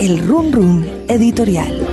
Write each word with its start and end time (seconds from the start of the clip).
el 0.00 0.26
Run 0.26 0.50
Run 0.50 0.86
Editorial. 1.08 1.86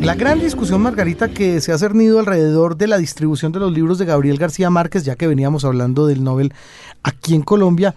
La 0.00 0.14
gran 0.14 0.40
discusión, 0.40 0.80
Margarita, 0.80 1.28
que 1.28 1.60
se 1.60 1.70
ha 1.70 1.76
cernido 1.76 2.18
alrededor 2.18 2.78
de 2.78 2.86
la 2.86 2.96
distribución 2.96 3.52
de 3.52 3.60
los 3.60 3.72
libros 3.72 3.98
de 3.98 4.06
Gabriel 4.06 4.38
García 4.38 4.70
Márquez, 4.70 5.04
ya 5.04 5.14
que 5.14 5.26
veníamos 5.26 5.66
hablando 5.66 6.06
del 6.06 6.24
Nobel 6.24 6.54
aquí 7.02 7.34
en 7.34 7.42
Colombia, 7.42 7.94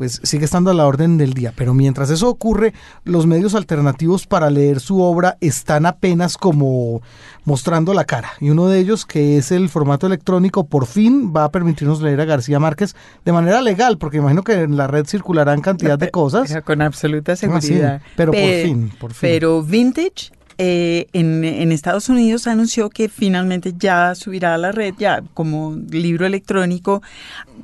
pues 0.00 0.18
sigue 0.22 0.46
estando 0.46 0.70
a 0.70 0.74
la 0.74 0.86
orden 0.86 1.18
del 1.18 1.34
día. 1.34 1.52
Pero 1.54 1.74
mientras 1.74 2.08
eso 2.08 2.30
ocurre, 2.30 2.72
los 3.04 3.26
medios 3.26 3.54
alternativos 3.54 4.26
para 4.26 4.48
leer 4.48 4.80
su 4.80 5.02
obra 5.02 5.36
están 5.42 5.84
apenas 5.84 6.38
como 6.38 7.02
mostrando 7.44 7.92
la 7.92 8.06
cara. 8.06 8.30
Y 8.40 8.48
uno 8.48 8.66
de 8.68 8.78
ellos, 8.78 9.04
que 9.04 9.36
es 9.36 9.52
el 9.52 9.68
formato 9.68 10.06
electrónico, 10.06 10.64
por 10.64 10.86
fin 10.86 11.34
va 11.36 11.44
a 11.44 11.50
permitirnos 11.50 12.00
leer 12.00 12.18
a 12.22 12.24
García 12.24 12.58
Márquez 12.58 12.96
de 13.26 13.32
manera 13.32 13.60
legal, 13.60 13.98
porque 13.98 14.16
imagino 14.16 14.42
que 14.42 14.54
en 14.54 14.78
la 14.78 14.86
red 14.86 15.04
circularán 15.04 15.60
cantidad 15.60 15.98
de 15.98 16.10
cosas. 16.10 16.50
con 16.64 16.80
absoluta 16.80 17.36
seguridad. 17.36 18.00
pero 18.16 18.32
por 18.32 18.40
fin, 18.40 18.90
por 18.98 19.12
fin. 19.12 19.28
Pero 19.28 19.62
Vintage 19.62 20.30
eh, 20.62 21.06
en, 21.14 21.72
Estados 21.72 22.10
Unidos 22.10 22.46
anunció 22.46 22.90
que 22.90 23.08
finalmente 23.08 23.72
ya 23.78 24.14
subirá 24.14 24.54
a 24.54 24.58
la 24.58 24.72
red, 24.72 24.92
ya 24.98 25.22
como 25.32 25.74
libro 25.90 26.26
electrónico, 26.26 27.00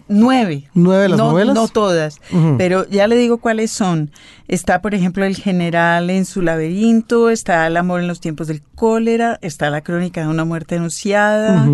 nueve. 0.09 0.71
¿Nueve 0.73 1.03
de 1.03 1.09
las 1.11 1.19
no, 1.19 1.33
novelas? 1.33 1.55
No 1.55 1.69
todas, 1.69 2.21
pero 2.57 2.89
ya 2.89 3.07
le 3.07 3.17
digo 3.17 3.37
cuáles 3.37 3.71
son. 3.71 4.11
Está, 4.49 4.81
por 4.81 4.95
ejemplo, 4.95 5.27
El 5.27 5.37
General 5.37 6.09
en 6.09 6.25
su 6.25 6.41
laberinto, 6.41 7.29
está 7.29 7.67
El 7.67 7.77
amor 7.77 8.01
en 8.01 8.09
los 8.09 8.21
tiempos 8.21 8.47
del 8.47 8.63
cólera, 8.63 9.39
está 9.43 9.69
La 9.69 9.83
crónica 9.83 10.23
de 10.23 10.29
una 10.29 10.47
muerte 10.47 10.77
anunciada, 10.77 11.69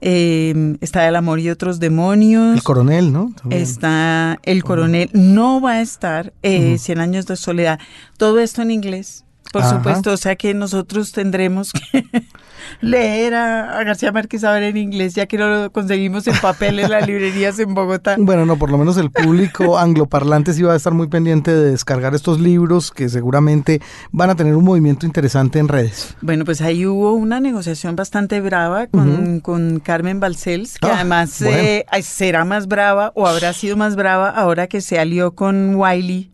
em, 0.00 0.78
está 0.80 1.06
El 1.06 1.16
amor 1.16 1.38
y 1.38 1.50
otros 1.50 1.80
demonios. 1.80 2.54
El 2.54 2.62
coronel, 2.62 3.12
¿no? 3.12 3.34
Está 3.50 4.38
El 4.42 4.64
coronel. 4.64 5.10
No 5.12 5.60
va 5.60 5.72
a 5.72 5.80
estar 5.82 6.32
eh, 6.42 6.78
Cien 6.78 6.98
años 6.98 7.26
de 7.26 7.36
soledad. 7.36 7.78
Todo 8.16 8.38
esto 8.38 8.62
en 8.62 8.70
inglés. 8.70 9.26
Por 9.52 9.64
supuesto, 9.64 10.12
o 10.12 10.16
sea 10.16 10.34
que 10.36 10.54
nosotros 10.54 11.12
tendremos 11.12 11.72
que 11.72 12.04
leer 12.80 13.34
a, 13.34 13.84
García 13.84 14.12
Márquez 14.12 14.44
ahora 14.44 14.66
en 14.66 14.76
inglés, 14.76 15.14
ya 15.14 15.26
que 15.26 15.36
no 15.36 15.48
lo 15.48 15.72
conseguimos 15.72 16.26
en 16.26 16.34
papel 16.36 16.78
en 16.78 16.90
las 16.90 17.06
librerías 17.06 17.58
en 17.58 17.74
Bogotá. 17.74 18.16
Bueno, 18.32 18.46
no, 18.46 18.56
por 18.56 18.70
lo 18.70 18.78
menos 18.78 18.96
el 18.96 19.10
público 19.10 19.78
angloparlante 19.78 20.54
sí 20.54 20.62
va 20.62 20.72
a 20.72 20.76
estar 20.76 20.94
muy 20.94 21.08
pendiente 21.08 21.52
de 21.52 21.72
descargar 21.72 22.14
estos 22.14 22.40
libros 22.40 22.90
que 22.90 23.08
seguramente 23.08 23.82
van 24.10 24.30
a 24.30 24.36
tener 24.36 24.54
un 24.54 24.64
movimiento 24.64 25.04
interesante 25.04 25.58
en 25.58 25.68
redes. 25.68 26.16
Bueno, 26.22 26.44
pues 26.44 26.62
ahí 26.62 26.86
hubo 26.86 27.12
una 27.12 27.40
negociación 27.40 27.96
bastante 27.96 28.40
brava 28.40 28.86
con, 28.86 29.40
con 29.40 29.80
Carmen 29.80 30.20
Balcells, 30.20 30.78
que 30.78 30.86
ah, 30.86 30.94
además 30.96 31.42
eh, 31.42 31.84
será 32.02 32.44
más 32.44 32.68
brava 32.68 33.12
o 33.14 33.26
habrá 33.26 33.52
sido 33.52 33.76
más 33.76 33.96
brava 33.96 34.30
ahora 34.30 34.66
que 34.66 34.80
se 34.80 34.98
alió 34.98 35.34
con 35.34 35.74
Wiley 35.74 36.31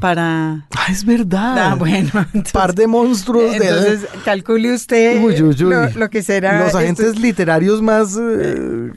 para... 0.00 0.66
Ah, 0.74 0.86
es 0.90 1.04
verdad. 1.04 1.58
Ah, 1.58 1.74
bueno. 1.76 2.10
Par 2.52 2.74
de 2.74 2.86
monstruos. 2.86 3.54
Entonces, 3.54 4.06
calcule 4.24 4.74
usted 4.74 5.22
Lo, 5.94 6.10
que 6.10 6.22
será... 6.22 6.64
Los 6.64 6.74
agentes 6.74 7.18
literarios 7.18 7.80
más 7.80 8.18
eh, 8.20 8.90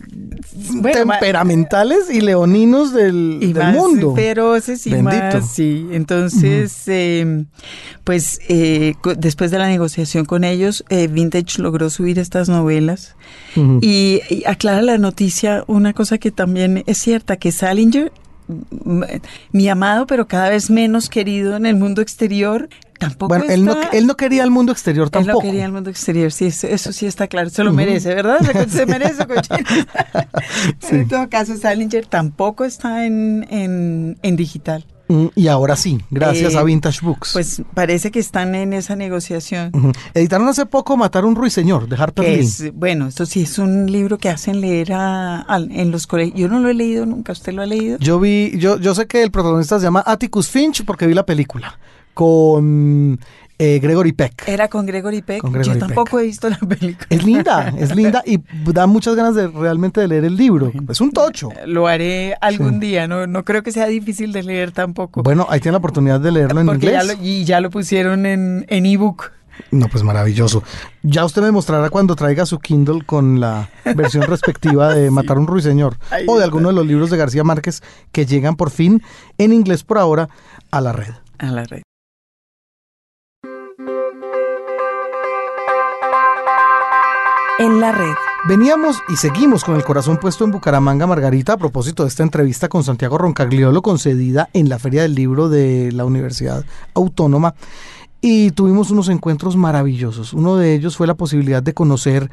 temperamentales 0.93 2.09
y 2.09 2.21
leoninos 2.21 2.93
del, 2.93 3.39
y 3.41 3.53
más 3.53 3.75
mundo. 3.75 4.15
feroces 4.15 4.87
y 4.87 4.95
más... 4.95 5.49
Sí, 5.51 5.87
entonces, 5.91 6.87
em, 6.87 7.45
pues 8.03 8.39
eh, 8.47 8.95
después 9.17 9.51
de 9.51 9.59
la 9.59 9.67
negociación 9.67 10.25
con 10.25 10.43
ellos, 10.43 10.83
eh, 10.89 11.07
Vintage 11.07 11.61
logró 11.61 11.89
subir 11.89 12.17
estas 12.17 12.49
novelas 12.49 13.15
y, 13.81 14.21
y 14.29 14.43
aclara 14.45 14.81
la 14.81 14.97
noticia 14.97 15.63
una 15.67 15.93
cosa 15.93 16.17
que 16.17 16.31
también 16.31 16.83
es 16.87 16.97
cierta, 16.97 17.37
que 17.37 17.51
Salinger 17.51 18.11
mi 19.51 19.69
amado, 19.69 20.07
pero 20.07 20.27
cada 20.27 20.49
vez 20.49 20.69
menos 20.69 21.09
querido 21.09 21.55
en 21.55 21.65
el 21.65 21.75
mundo 21.75 22.01
exterior, 22.01 22.69
tampoco 22.99 23.29
bueno, 23.29 23.45
él, 23.51 23.65
no, 23.65 23.75
él 23.91 24.07
no 24.07 24.15
quería 24.15 24.43
el 24.43 24.51
mundo 24.51 24.71
exterior 24.71 25.09
tampoco. 25.09 25.39
Él 25.41 25.45
no 25.45 25.51
quería 25.51 25.65
el 25.65 25.71
mundo 25.71 25.89
exterior, 25.89 26.31
sí, 26.31 26.45
eso, 26.45 26.93
sí 26.93 27.05
está 27.05 27.27
claro, 27.27 27.49
se 27.49 27.63
lo 27.63 27.73
merece, 27.73 28.13
¿verdad? 28.13 28.39
Se 28.67 28.85
merece, 28.85 29.23
En 30.91 31.07
todo 31.07 31.29
caso, 31.29 31.57
Salinger 31.57 32.05
tampoco 32.05 32.65
está 32.65 33.05
en, 33.05 33.45
en, 33.49 34.17
en 34.21 34.35
digital. 34.35 34.85
Mm, 35.07 35.27
y 35.35 35.47
ahora 35.47 35.75
sí, 35.75 35.99
gracias 36.09 36.55
a 36.55 36.61
eh, 36.61 36.65
Vintage 36.65 36.99
Books. 37.03 37.33
Pues 37.33 37.61
parece 37.73 38.11
que 38.11 38.19
están 38.19 38.55
en 38.55 38.73
esa 38.73 38.95
negociación. 38.95 39.71
Editaron 40.13 40.47
hace 40.47 40.65
poco 40.65 40.97
Matar 40.97 41.25
un 41.25 41.35
ruiseñor 41.35 41.87
de 41.87 41.95
Harper 41.95 42.25
Lee. 42.25 42.71
bueno, 42.73 43.07
esto 43.07 43.25
sí 43.25 43.41
es 43.41 43.59
un 43.59 43.91
libro 43.91 44.17
que 44.17 44.29
hacen 44.29 44.61
leer 44.61 44.91
en 44.91 45.91
los 45.91 46.07
colegios. 46.07 46.39
Yo 46.39 46.47
no 46.47 46.59
lo 46.59 46.69
he 46.69 46.73
leído 46.73 47.05
nunca, 47.05 47.33
¿usted 47.33 47.53
lo 47.53 47.61
ha 47.61 47.65
leído? 47.65 47.97
Yo 47.99 48.19
vi, 48.19 48.57
yo, 48.57 48.79
yo 48.79 48.95
sé 48.95 49.05
que 49.07 49.21
el 49.21 49.31
protagonista 49.31 49.79
se 49.79 49.85
llama 49.85 50.03
Atticus 50.05 50.49
Finch 50.49 50.83
porque 50.85 51.05
vi 51.07 51.13
la 51.13 51.25
película 51.25 51.77
con 52.15 53.19
eh, 53.57 53.79
Gregory 53.79 54.11
Peck. 54.11 54.47
Era 54.47 54.67
con 54.67 54.85
Gregory 54.85 55.21
Peck. 55.21 55.41
Yo 55.63 55.77
tampoco 55.77 56.19
he 56.19 56.23
visto 56.23 56.49
la 56.49 56.57
película. 56.57 57.07
Es 57.09 57.23
linda, 57.23 57.73
es 57.77 57.95
linda 57.95 58.21
y 58.25 58.39
da 58.71 58.87
muchas 58.87 59.15
ganas 59.15 59.35
de 59.35 59.47
realmente 59.47 60.01
de 60.01 60.07
leer 60.07 60.25
el 60.25 60.35
libro. 60.35 60.71
Es 60.89 61.01
un 61.01 61.11
tocho. 61.11 61.49
Lo 61.65 61.87
haré 61.87 62.35
algún 62.41 62.79
día, 62.79 63.07
no, 63.07 63.27
no 63.27 63.45
creo 63.45 63.63
que 63.63 63.71
sea 63.71 63.87
difícil 63.87 64.31
de 64.31 64.43
leer 64.43 64.71
tampoco. 64.71 65.23
Bueno, 65.23 65.47
ahí 65.49 65.59
tiene 65.59 65.73
la 65.73 65.79
oportunidad 65.79 66.19
de 66.19 66.31
leerlo 66.31 66.61
en 66.61 66.67
inglés. 66.69 67.17
y 67.21 67.45
ya 67.45 67.59
lo 67.61 67.69
pusieron 67.69 68.25
en 68.25 68.65
ebook. 68.69 69.31
no, 69.71 69.87
pues 69.87 70.03
maravilloso. 70.03 70.63
Ya 71.03 71.23
usted 71.23 71.41
me 71.41 71.51
mostrará 71.51 71.89
cuando 71.89 72.15
traiga 72.15 72.45
su 72.45 72.59
Kindle 72.59 73.03
con 73.05 73.39
la 73.39 73.69
versión 73.95 74.23
respectiva 74.27 74.93
de 74.93 75.09
Matar 75.11 75.37
un 75.37 75.47
ruiseñor 75.47 75.97
o 76.27 76.37
de 76.37 76.43
alguno 76.43 76.69
de 76.69 76.75
los 76.75 76.85
libros 76.85 77.09
de 77.09 77.17
García 77.17 77.43
Márquez 77.43 77.81
que 78.11 78.25
llegan 78.25 78.55
por 78.55 78.69
fin 78.69 79.01
en 79.37 79.53
inglés 79.53 79.83
por 79.83 79.97
ahora 79.97 80.29
a 80.71 80.81
la 80.81 80.91
red. 80.91 81.13
A 81.37 81.51
la 81.51 81.63
red. 81.63 81.84
En 87.57 87.79
la 87.79 87.91
red. 87.91 88.13
Veníamos 88.47 89.01
y 89.07 89.15
seguimos 89.15 89.63
con 89.63 89.75
el 89.75 89.83
corazón 89.83 90.17
puesto 90.17 90.43
en 90.43 90.51
Bucaramanga, 90.51 91.07
Margarita, 91.07 91.53
a 91.53 91.57
propósito 91.57 92.03
de 92.03 92.09
esta 92.09 92.23
entrevista 92.23 92.69
con 92.69 92.83
Santiago 92.83 93.17
Roncagliolo 93.17 93.81
concedida 93.81 94.49
en 94.53 94.69
la 94.69 94.79
Feria 94.79 95.03
del 95.03 95.15
Libro 95.15 95.49
de 95.49 95.91
la 95.91 96.05
Universidad 96.05 96.65
Autónoma 96.93 97.55
y 98.21 98.51
tuvimos 98.51 98.91
unos 98.91 99.09
encuentros 99.09 99.55
maravillosos. 99.55 100.33
Uno 100.33 100.57
de 100.57 100.73
ellos 100.73 100.97
fue 100.97 101.07
la 101.07 101.15
posibilidad 101.15 101.63
de 101.63 101.73
conocer 101.73 102.29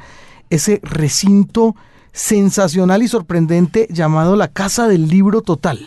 ese 0.49 0.79
recinto 0.83 1.75
sensacional 2.11 3.01
y 3.01 3.07
sorprendente 3.07 3.87
llamado 3.89 4.35
la 4.35 4.49
Casa 4.49 4.87
del 4.87 5.07
Libro 5.07 5.41
Total 5.41 5.79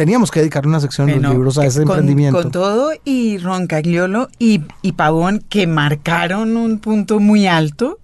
teníamos 0.00 0.30
que 0.30 0.40
dedicar 0.40 0.66
una 0.66 0.80
sección 0.80 1.08
de 1.08 1.16
los 1.16 1.30
libros 1.30 1.58
a 1.58 1.66
ese 1.66 1.82
emprendimiento. 1.82 2.40
Con 2.40 2.50
todo 2.50 2.92
y 3.04 3.36
Roncagliolo 3.36 4.30
y, 4.38 4.62
y 4.80 4.92
Pavón 4.92 5.44
que 5.46 5.66
marcaron 5.66 6.56
un 6.56 6.78
punto 6.78 7.20
muy 7.20 7.46
alto. 7.46 7.98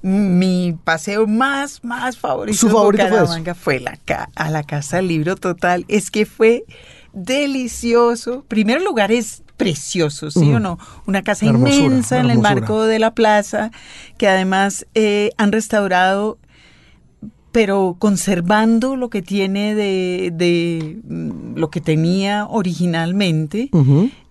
Mi 0.00 0.78
paseo 0.82 1.26
más, 1.26 1.84
más 1.84 2.16
favorito 2.16 2.56
¿Su 2.56 2.70
favorito 2.70 3.04
fue, 3.08 3.54
fue 3.54 3.80
la, 3.80 3.98
a 4.34 4.50
la 4.50 4.62
Casa 4.62 4.96
del 4.96 5.08
Libro 5.08 5.36
Total. 5.36 5.84
Es 5.88 6.10
que 6.10 6.24
fue 6.24 6.64
delicioso. 7.12 8.42
Primer 8.48 8.80
lugar 8.80 9.12
es 9.12 9.42
precioso, 9.58 10.30
¿sí 10.30 10.50
o 10.54 10.58
no? 10.58 10.78
Una 11.04 11.22
casa 11.22 11.44
inmensa 11.44 12.18
en 12.18 12.30
el 12.30 12.38
marco 12.38 12.84
de 12.84 12.98
la 12.98 13.12
plaza, 13.12 13.70
que 14.16 14.26
además 14.26 14.86
eh, 14.94 15.32
han 15.36 15.52
restaurado 15.52 16.38
pero 17.56 17.96
conservando 17.98 18.96
lo 18.96 19.08
que 19.08 19.22
tiene 19.22 19.74
de, 19.74 21.00
mm, 21.02 21.56
lo 21.56 21.70
que 21.70 21.80
tenía 21.80 22.44
originalmente. 22.44 23.70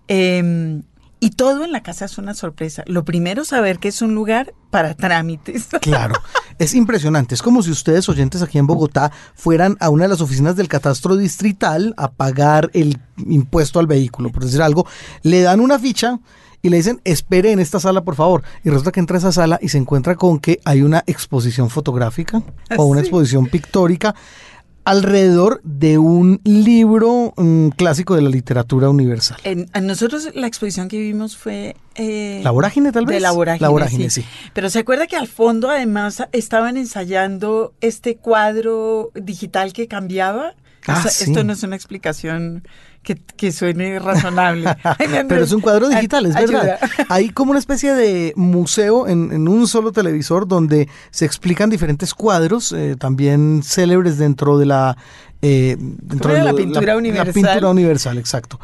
Em, 0.07 0.83
y 1.19 1.31
todo 1.31 1.65
en 1.65 1.71
la 1.71 1.81
casa 1.81 2.05
es 2.05 2.19
una 2.19 2.35
sorpresa. 2.35 2.83
Lo 2.85 3.03
primero, 3.03 3.43
saber 3.43 3.79
que 3.79 3.87
es 3.87 4.03
un 4.03 4.13
lugar 4.13 4.53
para 4.69 4.93
trámites. 4.93 5.69
Claro, 5.81 6.13
es 6.59 6.75
impresionante. 6.75 7.33
Es 7.33 7.41
como 7.41 7.63
si 7.63 7.71
ustedes, 7.71 8.07
oyentes 8.09 8.43
aquí 8.43 8.59
en 8.59 8.67
Bogotá, 8.67 9.11
fueran 9.33 9.75
a 9.79 9.89
una 9.89 10.03
de 10.03 10.09
las 10.09 10.21
oficinas 10.21 10.55
del 10.55 10.67
catastro 10.67 11.15
distrital 11.15 11.95
a 11.97 12.11
pagar 12.11 12.69
el 12.75 12.99
impuesto 13.25 13.79
al 13.79 13.87
vehículo, 13.87 14.31
por 14.31 14.43
decir 14.43 14.61
algo. 14.61 14.85
Le 15.23 15.41
dan 15.41 15.61
una 15.61 15.79
ficha 15.79 16.19
y 16.66 16.70
le 16.70 16.78
dicen, 16.78 17.00
espere 17.03 17.52
en 17.52 17.59
esta 17.59 17.79
sala, 17.79 18.03
por 18.03 18.16
favor. 18.16 18.41
Y 18.64 18.72
resulta 18.72 18.91
que 18.91 19.00
entra 19.00 19.17
a 19.17 19.20
esa 19.20 19.32
sala 19.32 19.59
y 19.62 19.70
se 19.70 19.78
encuentra 19.78 20.16
con 20.16 20.40
que 20.40 20.62
hay 20.66 20.82
una 20.82 21.03
exposición 21.06 21.70
fotográfica 21.70 22.41
o 22.76 22.85
una 22.85 23.02
exposición 23.02 23.46
pictórica 23.46 24.16
alrededor 24.84 25.62
de 25.64 26.00
un 26.00 26.41
libro 26.44 27.35
clásico 27.78 28.16
de 28.16 28.23
la 28.23 28.29
literatura 28.29 28.90
universal. 28.90 29.38
En, 29.44 29.70
nosotros 29.84 30.32
la 30.34 30.47
exposición 30.47 30.88
que 30.88 30.97
vimos 30.97 31.38
fue... 31.38 31.76
Eh, 31.94 32.41
¿La 32.44 32.50
vorágine 32.50 32.91
tal 32.91 33.06
vez? 33.06 33.17
De 33.17 33.20
la 33.20 33.29
vorágine, 33.32 34.09
sí. 34.09 34.26
Pero 34.53 34.72
se 34.72 34.79
acuerda 34.79 35.06
que 35.06 35.17
al 35.17 35.28
fondo 35.28 35.70
además 35.70 36.23
estaban 36.32 36.78
ensayando 36.78 37.76
este 37.79 38.16
cuadro 38.16 39.12
digital 39.14 39.72
que 39.72 39.88
cambiaba. 39.88 40.56
Ah, 40.87 41.03
esto 41.05 41.43
no 41.43 41.53
es 41.53 41.64
una 41.64 41.76
explicación 41.76 42.67
que, 43.03 43.52
suene 43.52 43.99
razonable. 43.99 44.76
Pero 45.28 45.43
es 45.43 45.52
un 45.52 45.61
cuadro 45.61 45.90
digital, 45.90 46.26
es 46.26 46.35
verdad. 46.35 46.79
Hay 47.09 47.29
como 47.29 47.52
una 47.52 47.59
especie 47.59 47.93
de 47.93 48.34
museo 48.35 49.08
en, 49.08 49.47
un 49.47 49.67
solo 49.67 49.91
televisor 49.91 50.47
donde 50.47 50.90
se 51.11 51.26
explican 51.26 51.70
diferentes 51.70 52.14
cuadros, 52.14 52.72
eh, 52.72 52.96
también 52.97 53.61
célebres 53.64 54.17
dentro 54.17 54.58
de 54.58 54.66
la... 54.66 54.97
Eh, 55.41 55.76
dentro 55.79 56.34
de 56.34 56.41
la, 56.41 56.53
pintura 56.53 56.97
universal. 56.97 57.28
La 57.28 57.34
pintura 57.34 57.70
universal, 57.70 58.17
exacto 58.17 58.59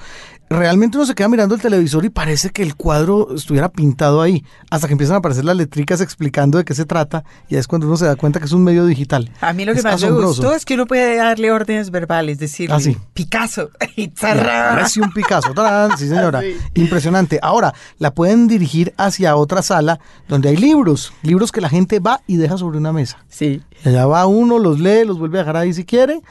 realmente 0.58 0.98
uno 0.98 1.06
se 1.06 1.16
queda 1.16 1.30
mirando 1.30 1.56
el 1.56 1.62
televisor 1.62 2.04
y 2.06 2.10
parece 2.10 2.50
que 2.50 2.62
el 2.62 2.76
cuadro 2.76 3.34
estuviera 3.36 3.70
pintado 3.70 4.22
ahí, 4.22 4.44
hasta 4.70 4.88
que 4.88 4.94
empiezan 4.94 5.16
a 5.16 5.20
aparecer 5.20 5.46
las 5.46 5.56
letricas 5.56 6.02
explicando 6.02 6.58
de 6.58 6.66
qué 6.66 6.76
se 6.76 6.86
trata, 6.86 7.24
y 7.48 7.56
es 7.56 7.68
cuando 7.68 7.88
uno 7.88 7.96
se 7.98 8.06
da 8.06 8.16
cuenta 8.16 8.40
que 8.40 8.46
es 8.46 8.52
un 8.52 8.64
medio 8.64 8.86
digital. 8.86 9.32
A 9.40 9.54
mí 9.54 9.66
lo 9.66 9.74
que 9.74 9.82
más 9.82 10.02
me 10.02 10.12
gustó 10.12 10.54
es 10.54 10.66
que 10.66 10.74
uno 10.74 10.86
puede 10.86 11.16
darle 11.16 11.52
órdenes 11.52 11.90
verbales, 11.90 12.38
decirle 12.38 12.76
Ah, 12.76 12.80
sí. 12.80 12.98
Picasso, 13.14 13.70
y 13.96 14.10
Parece 14.10 15.02
un 15.02 15.12
Picasso, 15.12 15.54
¡tarán! 15.54 15.98
sí 15.98 16.08
señora, 16.08 16.42
impresionante. 16.74 17.40
Ahora, 17.42 17.74
la 17.98 18.14
pueden 18.14 18.48
dirigir 18.48 18.94
hacia 18.98 19.36
otra 19.36 19.62
sala 19.62 20.00
donde 20.28 20.50
hay 20.50 20.58
libros, 20.58 21.14
libros 21.24 21.52
que 21.52 21.62
la 21.62 21.70
gente 21.70 22.00
va 22.00 22.22
y 22.28 22.38
deja 22.38 22.58
sobre 22.58 22.78
una 22.78 22.92
mesa. 22.92 23.24
Sí. 23.30 23.62
Allá 23.86 24.06
va 24.06 24.26
uno, 24.28 24.60
los 24.60 24.80
lee, 24.80 25.06
los 25.06 25.18
vuelve 25.18 25.40
a 25.40 25.42
dejar 25.42 25.58
ahí 25.58 25.74
si 25.74 25.86
quiere, 25.86 26.22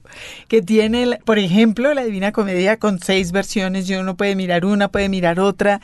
Que 0.48 0.60
tiene, 0.60 1.18
por 1.24 1.38
ejemplo, 1.38 1.94
la 1.94 2.04
Divina 2.04 2.32
Comedia 2.32 2.76
con 2.78 2.98
seis 2.98 3.32
versiones 3.32 3.88
y 3.88 3.94
uno 3.94 4.14
puede 4.14 4.36
mirar 4.36 4.66
una, 4.66 4.88
puede 4.88 5.08
mirar 5.08 5.40
otra, 5.40 5.80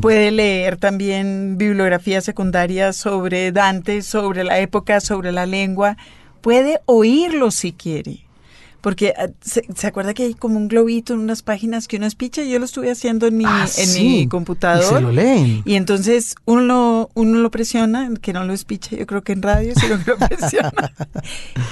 puede 0.00 0.30
leer 0.30 0.76
también 0.76 1.56
bibliografía 1.58 2.20
secundaria 2.20 2.92
sobre 2.92 3.50
Dante, 3.50 4.02
sobre 4.02 4.44
la 4.44 4.60
época, 4.60 5.00
sobre 5.00 5.32
la 5.32 5.46
lengua, 5.46 5.96
puede 6.40 6.80
oírlo 6.86 7.50
si 7.50 7.72
quiere. 7.72 8.20
Porque 8.82 9.12
ah, 9.18 9.28
se, 9.42 9.62
se 9.76 9.86
acuerda 9.86 10.14
que 10.14 10.22
hay 10.22 10.32
como 10.32 10.56
un 10.56 10.66
globito 10.66 11.12
en 11.12 11.20
unas 11.20 11.42
páginas 11.42 11.86
que 11.86 11.98
uno 11.98 12.06
espicha, 12.06 12.42
yo 12.44 12.58
lo 12.58 12.64
estuve 12.64 12.90
haciendo 12.90 13.26
en 13.26 13.36
mi, 13.36 13.44
Ah, 13.46 13.64
en 13.76 13.86
sí. 13.86 14.02
mi 14.02 14.20
Y 14.20 14.26
computador. 14.26 14.82
se 14.82 15.00
lo 15.02 15.12
leen. 15.12 15.60
Y 15.66 15.74
entonces 15.74 16.34
uno 16.46 16.62
lo, 16.62 17.10
uno 17.12 17.40
lo 17.40 17.50
presiona, 17.50 18.08
que 18.22 18.32
no 18.32 18.42
lo 18.44 18.54
espicha, 18.54 18.96
yo 18.96 19.06
creo 19.06 19.22
que 19.22 19.32
en 19.32 19.42
radio, 19.42 19.74
sino 19.78 20.02
que 20.02 20.10
lo 20.12 20.16
presiona. 20.28 20.72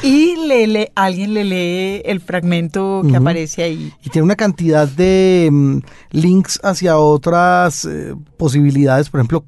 y 0.03 0.37
le, 0.47 0.67
le- 0.67 0.93
alguien 0.95 1.33
le 1.33 1.45
lee 1.45 2.03
el 2.05 2.21
fragmento 2.21 3.03
que 3.09 3.17
aparece 3.17 3.63
ahí. 3.63 3.91
Y 4.05 4.11
tiene 4.11 4.25
una 4.25 4.37
cantidad 4.37 4.87
de 4.87 5.49
mm, 5.51 5.79
links 6.11 6.61
hacia 6.63 6.99
otras 6.99 7.87
eh, 7.87 8.15
posibilidades, 8.37 9.09
por 9.09 9.21
ejemplo, 9.21 9.45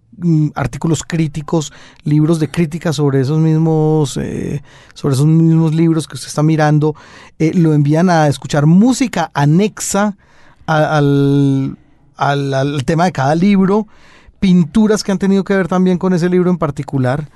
artículos 0.55 1.03
críticos, 1.03 1.73
libros 2.05 2.39
de 2.41 2.51
crítica 2.51 2.93
sobre 2.93 3.21
esos 3.21 3.39
mismos, 3.39 4.17
eh, 4.17 4.63
sobre 4.95 5.15
esos 5.15 5.27
mismos 5.27 5.75
libros 5.75 6.07
que 6.09 6.15
usted 6.15 6.29
está 6.29 6.43
mirando. 6.43 6.95
Eh, 7.39 7.53
lo 7.55 7.73
envían 7.73 8.11
a 8.11 8.29
escuchar 8.29 8.67
música 8.67 9.31
anexa 9.35 10.17
a- 10.67 10.97
al, 10.99 11.77
al- 12.17 12.55
al 12.55 12.85
tema 12.85 13.05
de 13.05 13.13
cada 13.13 13.35
libro, 13.35 13.87
pinturas 14.39 15.03
que 15.03 15.13
han 15.13 15.19
tenido 15.19 15.45
que 15.45 15.55
ver 15.55 15.69
también 15.69 15.99
con 15.99 16.13
ese 16.15 16.29
libro 16.29 16.51
en 16.51 16.59
particular. 16.59 17.29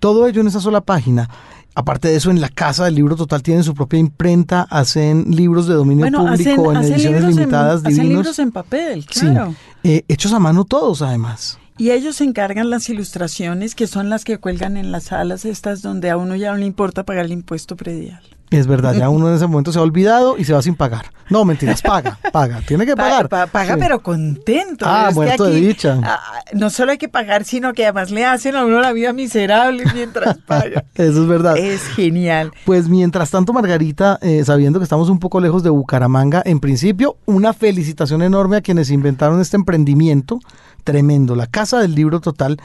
Todo 0.00 0.26
ello 0.26 0.40
en 0.40 0.46
esa 0.48 0.60
sola 0.60 0.80
página. 0.80 1.28
Aparte 1.74 2.08
de 2.08 2.16
eso, 2.16 2.30
en 2.30 2.40
la 2.42 2.50
casa 2.50 2.84
del 2.84 2.96
libro 2.96 3.16
total 3.16 3.42
tienen 3.42 3.64
su 3.64 3.72
propia 3.74 3.98
imprenta, 3.98 4.66
hacen 4.68 5.24
libros 5.34 5.66
de 5.66 5.72
dominio 5.74 6.02
Bueno, 6.04 6.28
hacen, 6.28 6.56
público 6.56 6.70
en 6.72 6.76
hacen 6.76 6.92
ediciones 6.92 7.20
libros, 7.20 7.32
en, 7.32 7.40
limitadas 7.40 7.76
hacen 7.80 7.88
divinos. 7.94 8.08
libros 8.10 8.38
en 8.40 8.52
papel, 8.52 9.06
Sí, 9.10 9.20
claro. 9.20 9.54
eh, 9.82 10.04
hechos 10.06 10.32
a 10.34 10.38
mano 10.38 10.64
todos 10.66 11.00
además. 11.00 11.58
Y 11.78 11.90
ellos 11.90 12.16
se 12.16 12.24
encargan 12.24 12.70
las 12.70 12.88
ilustraciones 12.88 13.74
que 13.74 13.86
son 13.86 14.10
las 14.10 14.24
que 14.24 14.38
cuelgan 14.38 14.76
en 14.76 14.92
las 14.92 15.04
salas 15.04 15.44
estas 15.44 15.82
donde 15.82 16.10
a 16.10 16.16
uno 16.16 16.36
ya 16.36 16.52
no 16.52 16.58
le 16.58 16.66
importa 16.66 17.04
pagar 17.04 17.24
el 17.24 17.32
impuesto 17.32 17.76
predial. 17.76 18.20
Es 18.50 18.66
verdad, 18.66 18.92
ya 18.94 19.08
uno 19.08 19.30
en 19.30 19.34
ese 19.36 19.46
momento 19.46 19.72
se 19.72 19.78
ha 19.78 19.82
olvidado 19.82 20.36
y 20.36 20.44
se 20.44 20.52
va 20.52 20.60
sin 20.60 20.74
pagar. 20.74 21.06
No, 21.30 21.42
mentiras, 21.46 21.80
paga, 21.82 22.18
paga, 22.32 22.60
tiene 22.60 22.84
que 22.84 22.94
Pa- 22.94 23.02
pagar. 23.04 23.28
pa- 23.30 23.46
paga, 23.46 23.74
Sí. 23.76 23.80
pero 23.80 24.02
contento. 24.02 24.84
Ah, 24.86 25.06
Es 25.08 25.14
muerto 25.14 25.44
de 25.46 25.54
dicha. 25.58 25.98
ah, 26.04 26.20
no 26.52 26.68
solo 26.68 26.92
hay 26.92 26.98
que 26.98 27.08
pagar, 27.08 27.44
sino 27.44 27.72
que 27.72 27.84
además 27.84 28.10
le 28.10 28.26
hacen 28.26 28.54
a 28.54 28.66
uno 28.66 28.78
la 28.82 28.92
vida 28.92 29.14
miserable 29.14 29.84
mientras 29.94 30.36
paga. 30.46 30.84
Eso 30.94 31.22
es 31.22 31.26
verdad. 31.28 31.56
es 31.56 31.80
genial. 31.96 32.52
Pues 32.66 32.90
mientras 32.90 33.30
tanto, 33.30 33.54
Margarita, 33.54 34.18
eh, 34.20 34.44
sabiendo 34.44 34.78
que 34.80 34.84
estamos 34.84 35.08
un 35.08 35.18
poco 35.18 35.40
lejos 35.40 35.62
de 35.62 35.70
Bucaramanga, 35.70 36.42
en 36.44 36.60
principio, 36.60 37.16
una 37.24 37.54
felicitación 37.54 38.20
enorme 38.20 38.58
a 38.58 38.60
quienes 38.60 38.90
inventaron 38.90 39.40
este 39.40 39.56
emprendimiento 39.56 40.40
tremendo, 40.82 41.36
la 41.36 41.46
Casa 41.46 41.80
del 41.80 41.94
Libro 41.94 42.20
Total. 42.20 42.60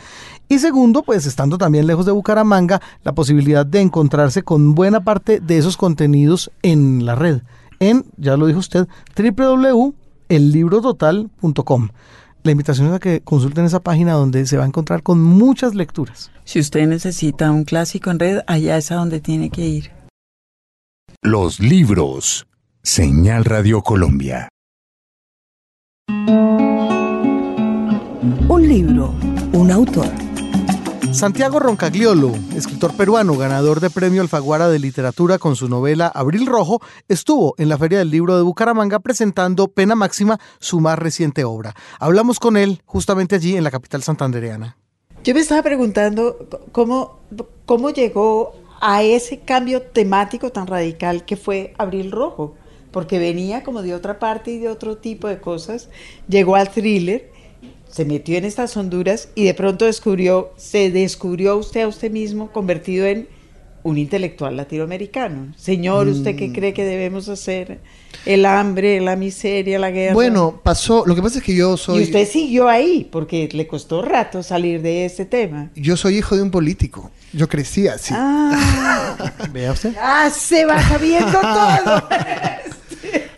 Y 0.48 0.60
segundo, 0.60 1.04
pues 1.04 1.25
estando 1.25 1.58
también 1.58 1.88
lejos 1.88 2.06
de 2.06 2.12
Bucaramanga, 2.12 2.81
la 3.04 3.14
posibilidad 3.14 3.66
de 3.66 3.81
encontrarse 3.81 4.44
con 4.44 4.75
buena 4.75 5.04
parte 5.04 5.40
de 5.40 5.58
esos 5.58 5.78
contenidos 5.78 6.52
en 6.62 7.06
la 7.06 7.16
red, 7.16 7.42
en, 7.80 8.06
ya 8.18 8.38
lo 8.38 8.46
dijo 8.48 8.60
usted, 8.60 8.88
www.ellibrototal.com. 9.16 11.90
La 12.44 12.52
invitación 12.52 12.88
es 12.88 12.94
a 12.94 13.00
que 13.00 13.22
consulten 13.22 13.66
esa 13.66 13.81
página 13.81 14.14
donde 14.14 14.46
se 14.46 14.58
va 14.58 14.64
a 14.64 14.68
encontrar 14.68 15.04
con 15.04 15.22
muchas 15.22 15.75
lecturas. 15.75 16.31
Si 16.46 16.60
usted 16.60 16.88
necesita 16.88 17.52
un 17.52 17.66
clásico 17.66 18.10
en 18.10 18.19
red, 18.19 18.40
allá 18.48 18.78
es 18.78 18.92
a 18.92 18.96
donde 18.96 19.19
tiene 19.19 19.50
que 19.50 19.66
ir. 19.66 19.92
Los 21.21 21.59
libros. 21.59 22.47
Señal 22.83 23.44
Radio 23.44 23.81
Colombia. 23.81 24.47
Un 28.21 28.68
libro, 28.68 29.14
un 29.54 29.69
autor. 29.69 30.07
Santiago 31.12 31.59
Roncagliolo, 31.59 32.31
escritor 32.56 32.95
peruano, 32.95 33.38
ganador 33.38 33.80
de 33.80 33.92
Premio 33.92 34.24
Alfaguara 34.24 34.69
de 34.69 34.80
Literatura 34.80 35.38
con 35.38 35.56
su 35.56 35.69
novela 35.69 36.07
Abril 36.07 36.47
Rojo, 36.47 36.81
estuvo 37.07 37.54
en 37.59 37.69
la 37.69 37.78
Feria 37.78 38.00
del 38.00 38.09
Libro 38.09 38.36
de 38.36 38.42
Bucaramanga 38.42 39.00
presentando 39.00 39.68
Pena 39.68 39.94
Máxima, 39.94 40.40
su 40.57 40.80
más 40.80 40.97
reciente 40.97 41.44
obra. 41.44 41.76
Hablamos 42.00 42.40
con 42.40 42.57
él 42.57 42.81
justamente 42.86 43.36
allí 43.36 43.56
en 43.56 43.64
la 43.64 43.69
capital 43.69 44.02
santandereana. 44.02 44.78
Yo 45.24 45.36
me 45.36 45.42
estaba 45.42 45.62
preguntando 45.62 46.47
cómo, 46.71 47.19
cómo 47.66 47.92
llegó 47.92 48.56
a 48.81 49.04
ese 49.04 49.42
cambio 49.42 49.83
temático 49.83 50.52
tan 50.52 50.66
radical 50.66 51.24
que 51.24 51.38
fue 51.38 51.76
Abril 51.78 52.12
Rojo, 52.12 52.56
porque 52.92 53.19
venía 53.19 53.64
como 53.64 53.83
de 53.83 53.94
otra 53.94 54.18
parte 54.18 54.50
y 54.50 54.57
de 54.57 54.69
otro 54.69 54.97
tipo 54.97 55.28
de 55.28 55.40
cosas, 55.40 55.90
llegó 56.28 56.56
al 56.56 56.71
thriller, 56.71 57.37
se 57.97 58.06
metió 58.06 58.37
en 58.37 58.45
estas 58.45 58.77
honduras 58.77 59.30
y 59.33 59.45
de 59.45 59.56
pronto 59.56 59.85
descubrió, 59.85 60.54
se 60.56 60.92
descubrió 60.92 61.57
usted 61.57 61.81
a 61.81 61.87
usted 61.87 62.11
mismo 62.11 62.51
convertido 62.51 63.07
en 63.07 63.27
un 63.81 63.97
intelectual 63.97 64.56
latinoamericano. 64.56 65.51
Señor, 65.57 66.07
¿usted 66.07 66.35
qué 66.35 66.54
cree 66.54 66.75
que 66.75 66.85
debemos 66.85 67.27
hacer? 67.27 67.80
El 68.23 68.45
hambre, 68.45 69.01
la 69.01 69.16
miseria, 69.16 69.80
la 69.80 69.89
guerra. 69.89 70.13
Bueno, 70.13 70.61
pasó. 70.61 71.06
Lo 71.07 71.16
que 71.16 71.23
pasa 71.23 71.39
es 71.39 71.44
que 71.44 71.56
yo 71.56 71.75
soy. 71.75 72.01
y 72.01 72.04
usted 72.04 72.27
siguió 72.27 72.68
ahí, 72.68 73.09
porque 73.11 73.49
le 73.51 73.66
costó 73.66 74.04
rato 74.04 74.44
salir 74.44 74.83
de 74.83 75.06
ese 75.06 75.25
tema. 75.25 75.71
Yo 75.73 75.97
soy 75.97 76.18
hijo 76.18 76.35
de 76.35 76.44
un 76.44 76.51
político. 76.51 77.09
Yo 77.33 77.49
crecí 77.49 77.87
así. 77.87 78.13
Ah, 78.16 79.33
Vea 79.51 79.71
usted. 79.71 79.95
ah, 79.99 80.30
se 80.30 80.66
va 80.66 80.80
sabiendo 80.87 81.31
todo. 81.42 82.04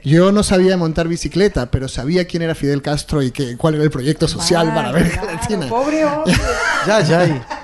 Yo 0.09 0.31
no 0.31 0.41
sabía 0.41 0.75
montar 0.75 1.07
bicicleta, 1.07 1.69
pero 1.69 1.87
sabía 1.87 2.25
quién 2.25 2.41
era 2.41 2.55
Fidel 2.55 2.81
Castro 2.81 3.21
y 3.21 3.29
que, 3.29 3.55
cuál 3.57 3.75
era 3.75 3.83
el 3.83 3.91
proyecto 3.91 4.27
social 4.27 4.73
para 4.73 4.89
América 4.89 5.21
Claro, 5.21 5.35
Latina. 5.39 5.67
Pobre 5.67 6.03
hombre. 6.03 6.33
Ya, 6.87 7.01
ya. 7.01 7.58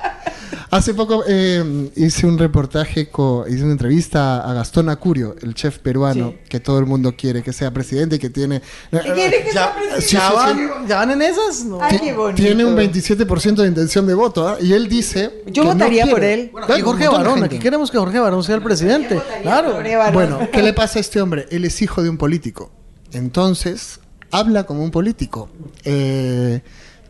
Y- 0.76 0.78
Hace 0.78 0.94
poco 0.94 1.24
eh, 1.28 1.90
hice 1.96 2.26
un 2.28 2.38
reportaje, 2.38 3.02
hice 3.48 3.64
una 3.64 3.72
entrevista 3.72 4.42
a 4.50 4.54
Gastón 4.54 4.90
Acurio, 4.90 5.36
el 5.42 5.54
chef 5.56 5.80
peruano 5.80 6.32
Sí. 6.32 6.50
que 6.50 6.60
todo 6.60 6.80
el 6.80 6.86
mundo 6.86 7.14
quiere 7.18 7.42
que 7.44 7.54
sea 7.54 7.72
presidente 7.72 8.18
y 8.18 8.20
que 8.20 8.30
tiene... 8.30 8.62
quiere 8.92 9.44
que 9.44 9.52
sea 9.52 9.74
¿Ya, 9.74 9.96
presidente? 9.96 10.36
Van, 10.36 10.58
sí. 10.58 10.88
¿Ya 10.88 10.96
van 10.98 11.12
en 11.12 11.22
esas? 11.22 11.66
No. 11.66 11.80
Ay, 11.82 12.00
qué 12.00 12.14
bonito. 12.14 12.42
Tiene 12.42 12.66
un 12.66 12.76
27% 12.76 13.56
de 13.56 13.68
intención 13.68 14.06
de 14.06 14.14
voto, 14.14 14.48
¿ah? 14.48 14.58
Y 14.62 14.74
él 14.74 14.88
dice... 14.90 15.44
Yo 15.48 15.64
que 15.64 15.68
no 15.70 15.74
votaría 15.74 16.06
por 16.06 16.20
quiere. 16.20 16.34
él. 16.34 16.50
Bueno, 16.52 16.68
Claro, 16.68 16.74
aquí 16.82 16.84
Jorge 16.92 17.08
Barón, 17.08 17.44
aquí 17.44 17.60
queremos 17.60 17.90
que 17.92 17.98
Jorge 17.98 18.20
Barón 18.20 18.44
sea 18.44 18.56
el 18.56 18.62
presidente. 18.62 19.22
Claro. 19.42 19.80
Bueno, 20.14 20.40
¿qué 20.52 20.62
le 20.62 20.74
pasa 20.74 21.00
a 21.00 21.02
este 21.02 21.22
hombre? 21.22 21.46
Él 21.52 21.66
es 21.66 21.82
hijo 21.82 22.04
de 22.04 22.10
un 22.10 22.18
político. 22.18 22.72
Entonces, 23.14 24.00
habla 24.32 24.66
como 24.66 24.84
un 24.84 24.92
político. 24.92 25.50
Eh, 25.84 26.62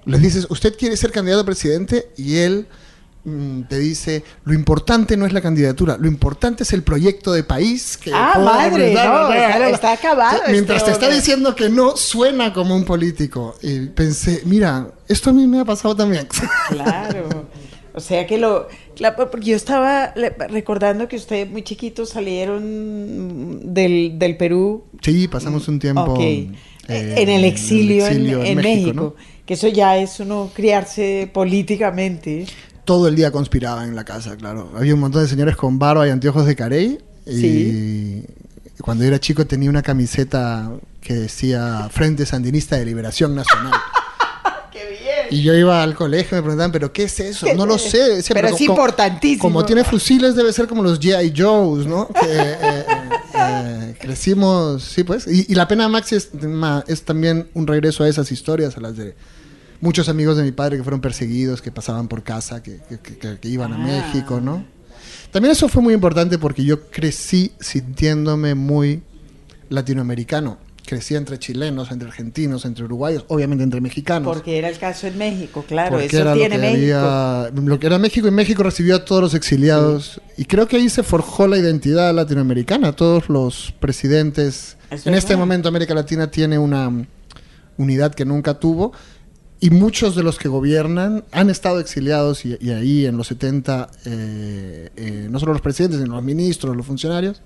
les 0.06 0.22
dices, 0.22 0.48
¿usted 0.50 0.76
quiere 0.78 0.96
ser 0.98 1.12
candidato 1.12 1.42
a 1.42 1.46
presidente? 1.46 2.10
Y 2.16 2.38
él 2.38 2.68
te 3.68 3.80
dice, 3.80 4.24
lo 4.44 4.54
importante 4.54 5.18
no 5.18 5.26
es 5.26 5.34
la 5.34 5.42
candidatura, 5.42 5.98
lo 6.00 6.08
importante 6.08 6.64
es 6.64 6.74
el 6.74 6.84
proyecto 6.84 7.34
de 7.34 7.44
país. 7.44 7.98
Que 7.98 8.12
Ah, 8.14 8.34
madre, 8.40 8.70
representar". 8.90 9.08
no, 9.10 9.34
está- 9.34 9.70
está 9.70 9.92
acabado 9.94 10.38
este 10.38 10.52
Mientras 10.52 10.86
te 10.86 10.92
está 10.92 11.10
diciendo 11.10 11.56
que 11.56 11.70
no, 11.70 11.98
suena 11.98 12.54
como 12.54 12.76
un 12.76 12.86
político. 12.86 13.56
Y 13.64 13.88
pensé, 13.88 14.42
mira, 14.46 14.90
esto 15.08 15.32
a 15.32 15.34
mí 15.34 15.48
me 15.48 15.60
ha 15.62 15.66
pasado 15.66 15.96
también. 15.96 16.28
Claro. 16.70 17.48
O 17.94 18.00
sea 18.02 18.28
que 18.28 18.38
lo. 18.38 18.68
claro, 18.96 19.32
porque 19.32 19.52
yo 19.52 19.56
estaba 19.56 20.14
recordando 20.50 21.08
que 21.08 21.16
ustedes 21.16 21.50
muy 21.50 21.64
chiquitos 21.64 22.10
salieron 22.10 23.74
del, 23.74 24.20
del 24.20 24.36
Perú. 24.38 24.84
sí, 25.02 25.28
pasamos 25.30 25.68
un 25.70 25.80
tiempo... 25.80 26.02
Ok. 26.14 26.20
eh, 26.20 26.52
en 26.90 27.30
el 27.30 27.46
exilio, 27.46 28.06
en, 28.06 28.12
exilio 28.12 28.44
en 28.44 28.58
México. 28.58 28.94
¿no? 28.94 29.16
Que 29.46 29.54
eso 29.54 29.68
ya 29.70 29.98
es 29.98 30.20
uno 30.20 30.52
criarse 30.54 31.30
políticamente. 31.34 32.46
Todo 32.86 33.08
el 33.08 33.16
día 33.16 33.32
conspiraba 33.32 33.84
en 33.84 33.96
la 33.96 34.04
casa, 34.06 34.36
claro. 34.38 34.72
Había 34.78 34.94
un 34.94 35.00
montón 35.02 35.24
de 35.24 35.28
señores 35.28 35.56
con 35.56 35.78
barba 35.80 36.08
y 36.08 36.12
anteojos 36.12 36.46
de 36.46 36.56
carey. 36.56 37.00
Y 37.26 37.40
Sí. 37.42 38.24
cuando 38.82 39.04
yo 39.04 39.08
era 39.10 39.20
chico 39.20 39.46
tenía 39.48 39.70
una 39.70 39.82
camiseta 39.82 40.72
que 41.02 41.14
decía 41.16 41.90
Frente 41.92 42.26
Sandinista 42.26 42.78
de 42.78 42.86
Liberación 42.86 43.36
Nacional. 43.36 43.74
¡Qué 44.72 44.86
bien! 44.90 45.28
Y 45.32 45.42
yo 45.44 45.54
iba 45.54 45.82
al 45.82 45.96
colegio 45.96 46.38
y 46.38 46.40
me 46.40 46.42
preguntaban, 46.44 46.72
¿pero 46.72 46.92
qué 46.94 47.04
es 47.04 47.20
eso? 47.20 47.48
No 47.56 47.66
lo 47.66 47.78
sé. 47.80 48.22
Pero 48.34 48.48
es 48.50 48.54
como- 48.54 48.66
importantísimo. 48.66 49.42
Como 49.42 49.66
tiene 49.66 49.84
fusiles 49.84 50.36
debe 50.36 50.52
ser 50.54 50.68
como 50.68 50.84
los 50.84 51.00
G.I. 51.00 51.34
Joes, 51.36 51.88
¿no? 51.88 52.08
Que, 52.10 52.26
eh, 52.28 52.58
eh, 52.62 52.86
eh, 53.34 53.96
crecimos, 54.00 54.84
sí 54.84 55.04
pues. 55.04 55.26
Y, 55.28 55.46
y 55.52 55.56
la 55.56 55.68
pena 55.68 55.88
Maxi 55.88 56.16
es, 56.16 56.30
es 56.88 57.02
también 57.04 57.48
un 57.54 57.66
regreso 57.68 58.04
a 58.04 58.10
esas 58.10 58.32
historias, 58.32 58.78
a 58.78 58.82
las 58.82 58.98
de 58.98 59.16
muchos 59.82 60.10
amigos 60.10 60.38
de 60.38 60.44
mi 60.44 60.52
padre 60.52 60.78
que 60.78 60.84
fueron 60.84 61.02
perseguidos, 61.02 61.62
que 61.62 61.72
pasaban 61.72 62.08
por 62.08 62.24
casa, 62.24 62.62
que, 62.64 62.80
que- 62.90 63.00
que- 63.00 63.38
que 63.40 63.50
iban 63.50 63.74
a 63.74 63.76
Ah. 63.76 63.80
México, 63.80 64.40
¿no? 64.42 64.66
También 65.32 65.52
eso 65.52 65.68
fue 65.68 65.82
muy 65.82 65.94
importante 65.94 66.38
porque 66.38 66.64
yo 66.64 66.90
crecí 66.90 67.52
sintiéndome 67.60 68.56
muy 68.56 69.02
latinoamericano. 69.70 70.58
Crecí 70.86 71.16
entre 71.16 71.40
chilenos, 71.40 71.90
entre 71.92 72.08
argentinos, 72.08 72.64
entre 72.64 72.86
uruguayos, 72.86 73.26
obviamente 73.28 73.64
entre 73.64 73.82
mexicanos. 73.82 74.32
Porque 74.32 74.60
era 74.60 74.70
el 74.70 74.78
caso 74.78 75.08
en 75.08 75.18
México, 75.18 75.66
claro. 75.68 75.90
Porque 75.94 76.06
eso 76.06 76.20
era 76.20 76.34
tiene 76.36 76.58
lo 76.58 76.62
que 76.62 76.72
México. 76.72 76.98
había- 76.98 77.52
lo 77.64 77.80
que 77.80 77.88
era 77.88 77.98
México 77.98 78.28
y 78.28 78.32
México 78.32 78.62
recibió 78.62 78.96
a 78.98 79.04
todos 79.04 79.20
los 79.24 79.34
exiliados 79.34 80.22
y 80.38 80.46
creo 80.46 80.68
que 80.68 80.76
ahí 80.78 80.88
se 80.90 81.02
forjó 81.02 81.48
la 81.48 81.58
identidad 81.58 82.14
latinoamericana. 82.14 82.92
Todos 82.92 83.30
los 83.30 83.74
presidentes 83.80 84.78
Es 84.92 85.08
en 85.08 85.16
este 85.16 85.30
verdad. 85.30 85.40
momento 85.40 85.70
América 85.70 85.96
Latina 85.96 86.30
tiene 86.30 86.60
una 86.60 86.92
unidad 87.78 88.14
que 88.14 88.24
nunca 88.24 88.54
tuvo 88.54 88.94
y 89.66 89.72
muchos 89.72 90.16
de 90.16 90.22
los 90.22 90.38
que 90.38 90.48
gobiernan 90.48 91.24
han 91.32 91.50
estado 91.50 91.80
exiliados 91.80 92.46
y, 92.46 92.56
y 92.62 92.70
ahí 92.70 93.08
en 93.08 93.18
los 93.18 93.28
70 93.28 93.90
eh, 94.06 94.90
eh, 94.96 95.28
no 95.28 95.40
solo 95.40 95.54
los 95.54 95.62
presidentes 95.62 96.00
sino 96.00 96.14
los 96.14 96.24
ministros, 96.24 96.76
los 96.76 96.86
funcionarios 96.86 97.42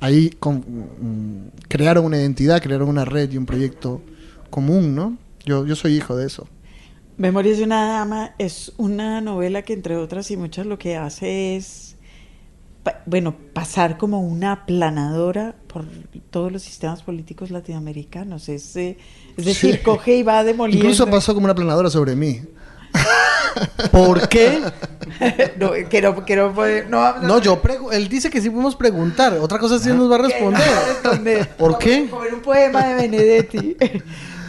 ahí 0.00 0.36
mm, 0.40 1.60
crearon 1.68 2.06
una 2.06 2.18
identidad, 2.18 2.60
crearon 2.60 2.88
una 2.88 3.04
red 3.04 3.30
y 3.30 3.36
un 3.36 3.46
proyecto 3.46 4.02
común, 4.48 4.96
¿no? 4.96 5.16
Yo, 5.44 5.64
yo 5.64 5.76
soy 5.76 5.96
hijo 5.96 6.16
de 6.16 6.26
eso. 6.26 6.48
Memorias 7.16 7.58
de 7.58 7.64
una 7.64 7.86
dama 7.86 8.34
es 8.38 8.72
una 8.76 9.20
novela 9.20 9.62
que 9.62 9.74
entre 9.74 9.96
otras 9.96 10.30
y 10.32 10.36
muchas 10.36 10.66
lo 10.66 10.76
que 10.76 10.96
hace 10.96 11.56
es, 11.56 11.96
pa- 12.82 13.02
bueno, 13.06 13.34
pasar 13.52 13.96
como 13.98 14.20
una 14.20 14.52
aplanadora 14.52 15.54
por 15.66 15.84
todos 16.30 16.50
los 16.52 16.62
sistemas 16.62 17.02
políticos 17.02 17.50
latinoamericanos. 17.50 18.48
Es, 18.48 18.74
eh, 18.76 18.98
es 19.36 19.44
decir, 19.44 19.76
Sí. 19.76 19.82
coge 19.82 20.16
y 20.16 20.22
va 20.22 20.42
demoliendo. 20.44 20.84
Incluso 20.84 21.06
pasó 21.08 21.34
como 21.34 21.44
una 21.44 21.54
planadora 21.54 21.90
sobre 21.90 22.14
mí. 22.16 22.40
¿Por 23.90 24.28
qué? 24.28 24.60
no, 25.58 25.70
que 25.88 26.02
no, 26.02 26.24
que 26.24 26.36
no 26.36 26.52
puede- 26.54 26.86
no 26.88 27.40
yo 27.40 27.60
pregu- 27.62 27.92
él 27.92 28.08
dice 28.08 28.30
que 28.30 28.40
sí 28.40 28.48
podemos 28.50 28.76
preguntar. 28.76 29.34
Otra 29.38 29.58
cosa 29.58 29.78
sí 29.78 29.88
nos 29.90 30.10
va 30.10 30.16
a 30.16 30.18
responder. 30.18 30.60
va 30.68 30.78
a 30.78 30.86
responder. 30.86 31.56
¿Por 31.56 31.78
qué? 31.78 31.96
En 31.98 32.34
un 32.34 32.40
poema 32.42 32.84
de 32.86 32.94
Benedetti. 32.94 33.76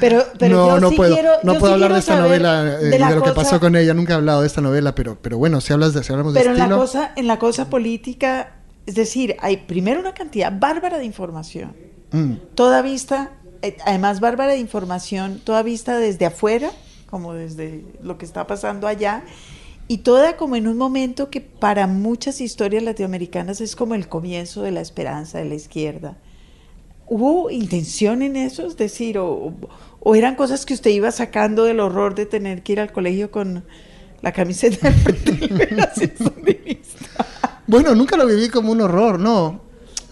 Pero, 0.02 0.24
pero 0.38 0.56
no, 0.58 0.68
yo 0.68 0.80
no 0.82 0.90
sí 0.90 0.96
puedo, 0.98 1.14
quiero, 1.14 1.32
no 1.44 1.54
yo 1.54 1.60
puedo 1.60 1.72
sí 1.72 1.74
hablar 1.76 1.94
de 1.94 2.00
esta 2.00 2.20
novela, 2.20 2.62
eh, 2.64 2.78
de 2.78 2.90
de, 2.90 3.00
lo 3.00 3.08
que 3.08 3.20
cosa- 3.20 3.34
pasó 3.34 3.60
con 3.62 3.76
ella. 3.78 3.94
Nunca 3.94 4.12
he 4.14 4.16
hablado 4.18 4.42
de 4.42 4.48
esta 4.48 4.60
novela, 4.60 4.94
pero, 4.96 5.18
pero 5.22 5.38
bueno, 5.38 5.62
si 5.62 5.72
hablas 5.72 5.94
de, 5.94 6.04
si 6.04 6.12
hablamos 6.12 6.34
de 6.34 6.40
Pero 6.42 6.52
en 6.52 6.60
la 6.60 6.70
cosa, 6.76 7.14
en 7.16 7.28
la 7.28 7.40
cosa 7.40 7.70
política, 7.70 8.56
es 8.86 8.96
decir, 8.96 9.38
hay 9.40 9.58
primero 9.58 10.00
una 10.02 10.14
cantidad 10.14 10.52
bárbara 10.60 10.98
de 10.98 11.06
información, 11.06 11.74
mm, 12.12 12.34
toda 12.56 12.82
vista, 12.82 13.32
eh, 13.62 13.78
además 13.86 14.20
bárbara 14.20 14.52
de 14.54 14.60
información, 14.60 15.40
toda 15.44 15.64
vista 15.64 15.98
desde 15.98 16.26
afuera, 16.26 16.72
como 17.10 17.34
desde 17.34 17.86
lo 18.02 18.18
que 18.18 18.26
está 18.26 18.48
pasando 18.48 18.88
allá, 18.88 19.24
y 19.88 20.00
toda 20.00 20.38
como 20.38 20.56
en 20.56 20.68
un 20.68 20.78
momento 20.78 21.30
que 21.30 21.42
para 21.42 21.86
muchas 21.86 22.40
historias 22.40 22.82
latinoamericanas 22.84 23.60
es 23.60 23.76
como 23.76 23.94
el 23.94 24.08
comienzo 24.08 24.62
de 24.64 24.72
la 24.72 24.80
esperanza 24.82 25.38
de 25.40 25.46
la 25.46 25.56
izquierda. 25.56 26.18
¿Hubo 27.08 27.50
intención 27.52 28.22
en 28.22 28.38
eso? 28.38 28.66
Es 28.66 28.78
decir, 28.78 29.18
o, 29.18 29.54
o 30.02 30.16
eran 30.16 30.36
cosas 30.36 30.66
que 30.66 30.74
usted 30.74 30.90
iba 30.92 31.12
sacando 31.12 31.64
del 31.64 31.80
horror 31.80 32.16
de 32.16 32.26
tener 32.26 32.62
que 32.64 32.74
ir 32.74 32.80
al 32.80 32.92
colegio 32.92 33.32
con 33.32 33.64
la 34.22 34.32
camiseta 34.34 34.90
del 34.90 35.00
Frente? 35.00 36.82
Bueno, 37.68 37.96
nunca 37.96 38.18
lo 38.18 38.26
viví 38.26 38.50
como 38.50 38.72
un 38.72 38.82
horror, 38.82 39.20
no. 39.20 39.62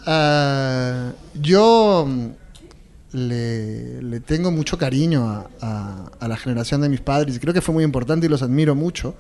Ah, 0.05 1.11
yo 1.41 2.05
mm, 2.07 2.27
le, 3.17 4.01
le 4.01 4.19
tengo 4.21 4.51
mucho 4.51 4.77
cariño 4.77 5.27
a, 5.29 5.49
a- 5.61 6.11
a 6.19 6.27
la 6.27 6.37
generación 6.37 6.81
de 6.81 6.89
mis 6.89 7.01
padres 7.01 7.35
y 7.35 7.39
creo 7.39 7.53
que 7.53 7.61
fue 7.61 7.73
muy 7.73 7.83
importante 7.83 8.25
y 8.25 8.29
los 8.29 8.41
admiro 8.41 8.75
mucho. 8.75 9.15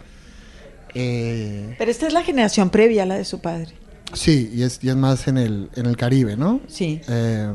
Eh, 0.95 1.75
Pero 1.77 1.91
esta 1.91 2.07
es 2.07 2.13
la 2.13 2.23
generación 2.23 2.69
previa 2.69 3.03
a 3.03 3.05
la 3.05 3.15
de 3.15 3.25
su 3.25 3.41
padre. 3.41 3.73
sí, 4.13 4.49
y 4.53 4.63
es, 4.63 4.79
y 4.83 4.89
es 4.89 4.95
más 4.95 5.27
en 5.27 5.37
el, 5.37 5.69
en 5.75 5.85
el 5.85 5.97
Caribe, 5.97 6.35
¿no? 6.37 6.61
Sí. 6.67 7.01
Eh, 7.07 7.51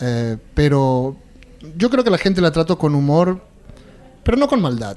eh, 0.00 0.36
pero 0.54 1.16
yo 1.76 1.90
creo 1.90 2.04
que 2.04 2.10
la 2.10 2.18
gente 2.18 2.40
la 2.40 2.50
trato 2.50 2.78
con 2.78 2.94
humor, 2.94 3.42
pero 4.22 4.36
no 4.36 4.48
con 4.48 4.60
maldad. 4.60 4.96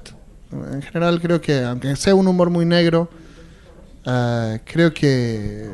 En 0.51 0.81
general 0.81 1.21
creo 1.21 1.41
que, 1.41 1.63
aunque 1.63 1.95
sea 1.95 2.15
un 2.15 2.27
humor 2.27 2.49
muy 2.49 2.65
negro, 2.65 3.09
eh, 4.05 4.59
creo 4.65 4.93
que 4.93 5.67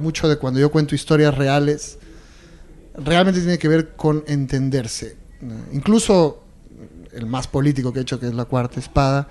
mucho 0.00 0.28
de 0.28 0.36
cuando 0.36 0.60
yo 0.60 0.70
cuento 0.70 0.94
historias 0.94 1.36
reales, 1.36 1.98
realmente 2.94 3.40
tiene 3.40 3.58
que 3.58 3.68
ver 3.68 3.94
con 3.96 4.24
entenderse. 4.26 5.16
Incluso 5.72 6.42
el 7.12 7.26
más 7.26 7.46
político 7.46 7.92
que 7.92 8.00
he 8.00 8.02
hecho, 8.02 8.18
que 8.18 8.26
es 8.26 8.34
La 8.34 8.44
Cuarta 8.44 8.80
Espada, 8.80 9.28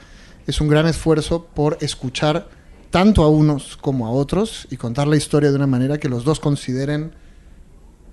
es 0.48 0.62
un 0.62 0.68
gran 0.68 0.88
esfuerzo 0.88 1.46
por 1.46 1.78
escuchar 1.82 2.48
tanto 2.92 3.24
a 3.24 3.30
unos 3.30 3.78
como 3.78 4.08
a 4.08 4.12
otros 4.12 4.68
y 4.70 4.78
contar 4.78 5.08
la 5.08 5.18
historia 5.18 5.50
de 5.50 5.56
una 5.56 5.68
manera 5.68 5.98
que 5.98 6.08
los 6.08 6.24
dos 6.24 6.40
consideren 6.40 7.14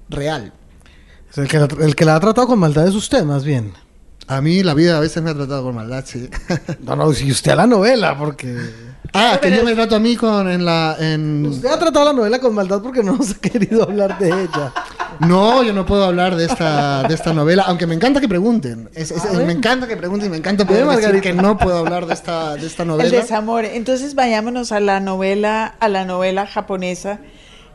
real. 0.08 0.52
Es 1.32 1.38
el, 1.38 1.48
que 1.48 1.58
la, 1.58 1.68
el 1.80 1.94
que 1.96 2.04
la 2.04 2.16
ha 2.16 2.20
tratado 2.20 2.46
con 2.46 2.58
maldad 2.58 2.86
es 2.86 2.94
usted, 2.94 3.24
más 3.24 3.44
bien. 3.44 3.72
A 4.28 4.40
mí 4.40 4.62
la 4.62 4.74
vida 4.74 4.96
a 4.96 5.00
veces 5.00 5.22
me 5.22 5.30
ha 5.30 5.34
tratado 5.34 5.64
con 5.64 5.74
maldad, 5.74 6.04
sí. 6.06 6.28
No, 6.80 6.94
no, 6.96 7.12
si 7.12 7.30
usted 7.30 7.52
a 7.52 7.56
la 7.56 7.66
novela, 7.66 8.16
porque... 8.16 8.56
ah, 9.14 9.38
que 9.42 9.50
yo 9.54 9.64
me 9.64 9.74
trato 9.74 9.96
a 9.96 9.98
mí 9.98 10.14
con 10.16 10.48
en 10.48 10.64
la 10.64 10.96
en 11.00 11.44
Usted 11.46 11.68
ha 11.68 11.78
tratado 11.78 12.04
la 12.06 12.12
novela 12.12 12.38
con 12.38 12.54
maldad 12.54 12.80
porque 12.82 13.02
no 13.02 13.16
nos 13.18 13.30
ha 13.32 13.34
querido 13.40 13.82
hablar 13.82 14.18
de 14.18 14.28
ella. 14.28 14.72
No, 15.20 15.62
yo 15.62 15.72
no 15.72 15.84
puedo 15.84 16.04
hablar 16.04 16.36
de 16.36 16.44
esta 16.46 17.02
de 17.02 17.14
esta 17.14 17.32
novela, 17.32 17.64
aunque 17.66 17.86
me 17.86 17.94
encanta 17.94 18.20
que 18.20 18.28
pregunten. 18.28 18.88
Es- 18.94 19.10
es- 19.10 19.32
me 19.34 19.52
encanta 19.52 19.86
que 19.88 19.96
pregunten 19.96 20.28
y 20.28 20.30
me 20.30 20.36
encanta 20.38 20.66
poder 20.66 20.86
decir 20.86 21.20
que 21.20 21.32
no 21.32 21.58
puedo 21.58 21.78
hablar 21.78 22.06
de 22.06 22.14
esta 22.14 22.54
de 22.54 22.66
esta 22.66 22.82
El 22.84 22.88
novela. 22.90 23.10
desamor. 23.10 23.64
Entonces 23.64 24.14
vayámonos 24.14 24.70
a 24.72 24.80
la 24.80 25.00
novela, 25.00 25.66
a 25.80 25.88
la 25.88 26.04
novela 26.04 26.46
japonesa, 26.46 27.20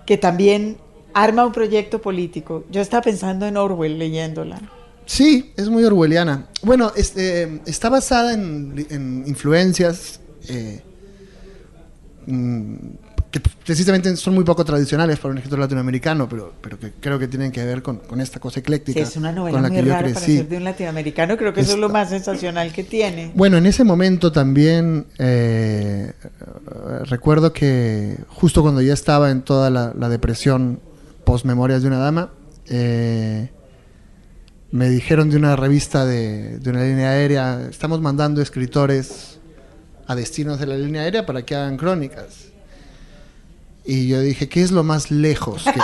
que 0.06 0.18
también 0.18 0.78
arma 1.14 1.46
un 1.46 1.52
proyecto 1.52 2.02
político. 2.02 2.66
Yo 2.70 2.82
estaba 2.82 3.02
pensando 3.02 3.46
en 3.46 3.58
Orwell 3.58 3.98
leyéndola. 3.98 4.60
Sí, 5.06 5.54
es 5.56 5.70
muy 5.70 5.84
orwelliana. 5.86 6.48
Bueno, 6.64 6.92
este, 6.96 7.62
está 7.66 7.90
basada 7.90 8.34
en, 8.34 8.86
en 8.90 9.24
influencias. 9.28 10.20
eh, 10.50 10.82
mm, 12.26 12.76
que 13.32 13.42
precisamente 13.66 14.16
son 14.16 14.36
muy 14.36 14.46
poco 14.46 14.64
tradicionales 14.64 15.20
para 15.20 15.34
un 15.34 15.38
escritor 15.38 15.60
latinoamericano, 15.60 16.30
pero, 16.30 16.54
pero 16.62 16.80
que 16.80 16.94
creo 16.94 17.20
que 17.20 17.28
tienen 17.28 17.52
que 17.52 17.64
ver 17.66 17.82
con, 17.82 17.98
con 17.98 18.22
esta 18.22 18.40
cosa 18.40 18.62
ecléctica. 18.62 19.00
Sí, 19.00 19.04
es 19.04 19.18
una 19.18 19.34
novela 19.34 19.52
con 19.58 19.64
la 19.64 19.68
muy 19.70 19.78
que 19.78 19.84
yo 19.84 19.92
rara 19.92 20.04
para 20.08 20.14
crecí. 20.14 20.38
ser 20.38 20.48
de 20.48 20.58
un 20.58 20.64
latinoamericano, 20.64 21.36
creo 21.38 21.54
que 21.54 21.62
eso 21.62 21.74
es 21.74 21.80
lo 21.80 21.90
más 21.90 22.10
sensacional 22.10 22.72
que 22.72 22.86
tiene. 22.86 23.32
Bueno, 23.36 23.58
en 23.58 23.66
ese 23.66 23.84
momento 23.84 24.32
también 24.32 25.08
eh, 25.20 26.14
recuerdo 27.04 27.52
que 27.52 28.18
justo 28.30 28.62
cuando 28.62 28.82
ya 28.82 28.94
estaba 28.94 29.30
en 29.30 29.42
toda 29.42 29.70
la, 29.70 29.94
la 29.98 30.08
depresión 30.08 30.80
post 31.28 31.44
Memorias 31.44 31.82
de 31.82 31.90
una 31.90 31.98
Dama, 31.98 32.30
eh, 32.70 33.52
me 34.72 34.90
dijeron 34.90 35.30
de 35.30 35.36
una 35.36 35.58
revista 35.58 36.06
de, 36.06 36.58
de 36.60 36.70
una 36.70 36.84
línea 36.86 37.10
aérea, 37.10 37.68
estamos 37.70 38.00
mandando 38.00 38.42
escritores 38.42 39.38
a 40.08 40.16
destinos 40.16 40.58
de 40.58 40.68
la 40.68 40.78
línea 40.78 41.02
aérea 41.02 41.26
para 41.26 41.42
que 41.46 41.54
hagan 41.54 41.76
crónicas. 41.76 42.46
Y 43.84 44.08
yo 44.08 44.22
dije, 44.22 44.48
¿qué 44.48 44.62
es 44.62 44.72
lo 44.72 44.84
más 44.86 45.12
lejos 45.12 45.66
que? 45.66 45.82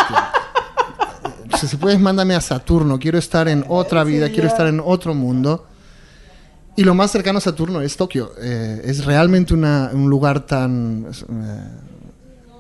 Entonces, 1.44 1.70
si 1.70 1.76
puedes, 1.76 2.00
mándame 2.00 2.36
a 2.36 2.42
Saturno, 2.42 2.98
quiero 2.98 3.18
estar 3.18 3.50
en 3.50 3.66
otra 3.68 4.06
vida, 4.06 4.30
quiero 4.30 4.48
estar 4.48 4.68
en 4.68 4.80
otro 4.80 5.14
mundo. 5.14 5.68
Y 6.78 6.86
lo 6.86 6.96
más 6.96 7.12
cercano 7.12 7.40
a 7.40 7.42
Saturno 7.42 7.82
es 7.82 7.98
Tokio. 7.98 8.32
Eh, 8.42 8.82
es 8.86 9.04
realmente 9.04 9.54
una- 9.54 9.90
un 9.94 10.10
lugar 10.10 10.46
tan... 10.46 11.06
eh, 11.06 11.68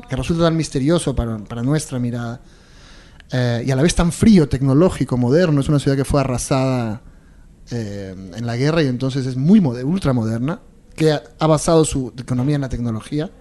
que 0.09 0.15
resulta 0.17 0.43
tan 0.43 0.57
misterioso 0.57 1.15
para, 1.15 1.37
para 1.37 1.63
nuestra 1.63 1.97
mirada. 1.97 2.41
Eh, 3.33 3.63
y 3.65 3.71
a 3.71 3.75
la 3.75 3.81
vez 3.81 3.95
tan 3.95 4.11
frío, 4.11 4.47
tecnológico, 4.47 5.17
moderno. 5.17 5.59
Es 5.59 5.67
una 5.69 5.79
ciudad 5.79 5.97
que 5.97 6.05
fue 6.05 6.21
arrasada 6.21 7.01
eh, 7.71 8.15
en 8.35 8.45
la 8.45 8.55
guerra 8.55 8.83
y 8.83 8.87
entonces 8.87 9.25
es 9.25 9.35
muy 9.35 9.59
mode- 9.59 9.83
ultramoderna, 9.83 10.61
que 10.95 11.11
ha, 11.11 11.23
ha 11.39 11.47
basado 11.47 11.83
su 11.83 12.13
economía 12.17 12.55
en 12.55 12.61
la 12.61 12.69
tecnología. 12.69 13.31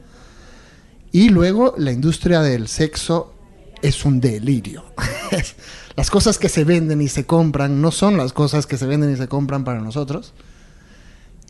Y 1.13 1.29
luego 1.29 1.75
la 1.77 1.93
industria 1.93 2.41
del 2.41 2.69
sexo 2.69 3.35
es 3.83 4.05
un 4.07 4.21
delirio. 4.21 4.85
las 5.97 6.11
cosas 6.11 6.39
que 6.39 6.49
se 6.49 6.65
venden 6.65 7.03
y 7.03 7.09
se 7.09 7.27
compran 7.27 7.83
no 7.83 7.91
son 7.91 8.17
las 8.17 8.33
cosas 8.33 8.67
que 8.67 8.79
se 8.79 8.87
venden 8.87 9.13
y 9.13 9.17
se 9.17 9.29
compran 9.29 9.65
para 9.65 9.81
nosotros. 9.81 10.33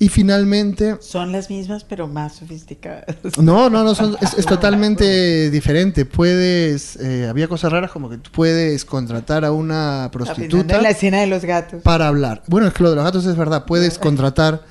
Y 0.03 0.09
finalmente, 0.09 0.97
Son 1.01 1.31
las 1.31 1.49
mismas, 1.49 1.85
pero 1.85 2.09
más 2.09 2.35
sofisticadas. 2.35 3.05
no, 3.39 3.71
no, 3.71 3.85
no, 3.85 3.95
son- 3.95 4.17
es, 4.21 4.35
es 4.35 4.47
totalmente 4.47 5.49
diferente. 5.49 6.05
Puedes, 6.05 6.97
eh, 6.97 7.29
había 7.29 7.47
cosas 7.47 7.71
raras 7.71 7.93
como 7.93 8.11
que 8.11 8.19
tú 8.19 8.31
puedes 8.33 8.85
contratar 8.85 9.45
a 9.45 9.53
una 9.53 10.09
prostituta 10.13 10.77
en 10.79 10.83
la 10.83 10.91
escena 10.91 11.21
de 11.21 11.29
los 11.29 11.45
gatos. 11.45 11.83
para 11.83 12.09
hablar. 12.09 12.43
Bueno, 12.49 12.67
es 12.67 12.75
que 12.75 12.83
lo 12.83 12.91
de 12.91 12.97
los 12.97 13.05
gatos 13.05 13.27
es 13.27 13.37
verdad. 13.37 13.65
Puedes 13.65 13.97
contratar 13.99 14.65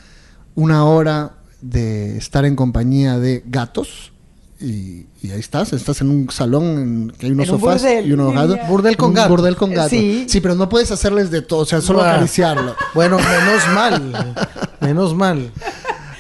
una 0.56 0.84
hora 0.84 1.36
de 1.62 2.18
estar 2.18 2.44
en 2.44 2.58
compañía 2.58 3.18
de 3.18 3.42
gatos 3.46 4.11
y, 4.62 5.08
y 5.22 5.32
ahí 5.32 5.40
estás. 5.40 5.74
Estás 5.74 6.02
en 6.02 6.10
un 6.10 6.30
salón 6.30 6.64
en 6.80 7.14
que 7.18 7.26
hay 7.26 7.32
unos 7.32 7.48
En 7.48 7.56
un 7.56 7.60
sofás 7.60 7.82
burdel, 7.82 8.08
y 8.08 8.12
unos 8.14 8.34
gatos. 8.34 8.58
Burdel 8.68 8.98
con 8.98 9.10
Un 9.10 9.16
gato. 9.16 9.30
Burdel 9.30 9.56
con 9.56 9.72
gato. 9.74 9.90
Sí. 9.90 10.26
Sí. 10.30 10.40
pero 10.42 10.56
no 10.56 10.70
puedes 10.70 10.92
hacerles 10.92 11.32
de 11.32 11.42
todo, 11.42 11.60
o 11.62 11.66
sea, 11.66 11.82
solo 11.82 12.00
Bueno. 12.00 12.14
acariciarlo. 12.14 12.76
Bueno, 12.94 13.18
menos 13.18 13.68
mal. 13.74 14.34
Menos 14.80 15.16
mal. 15.16 15.52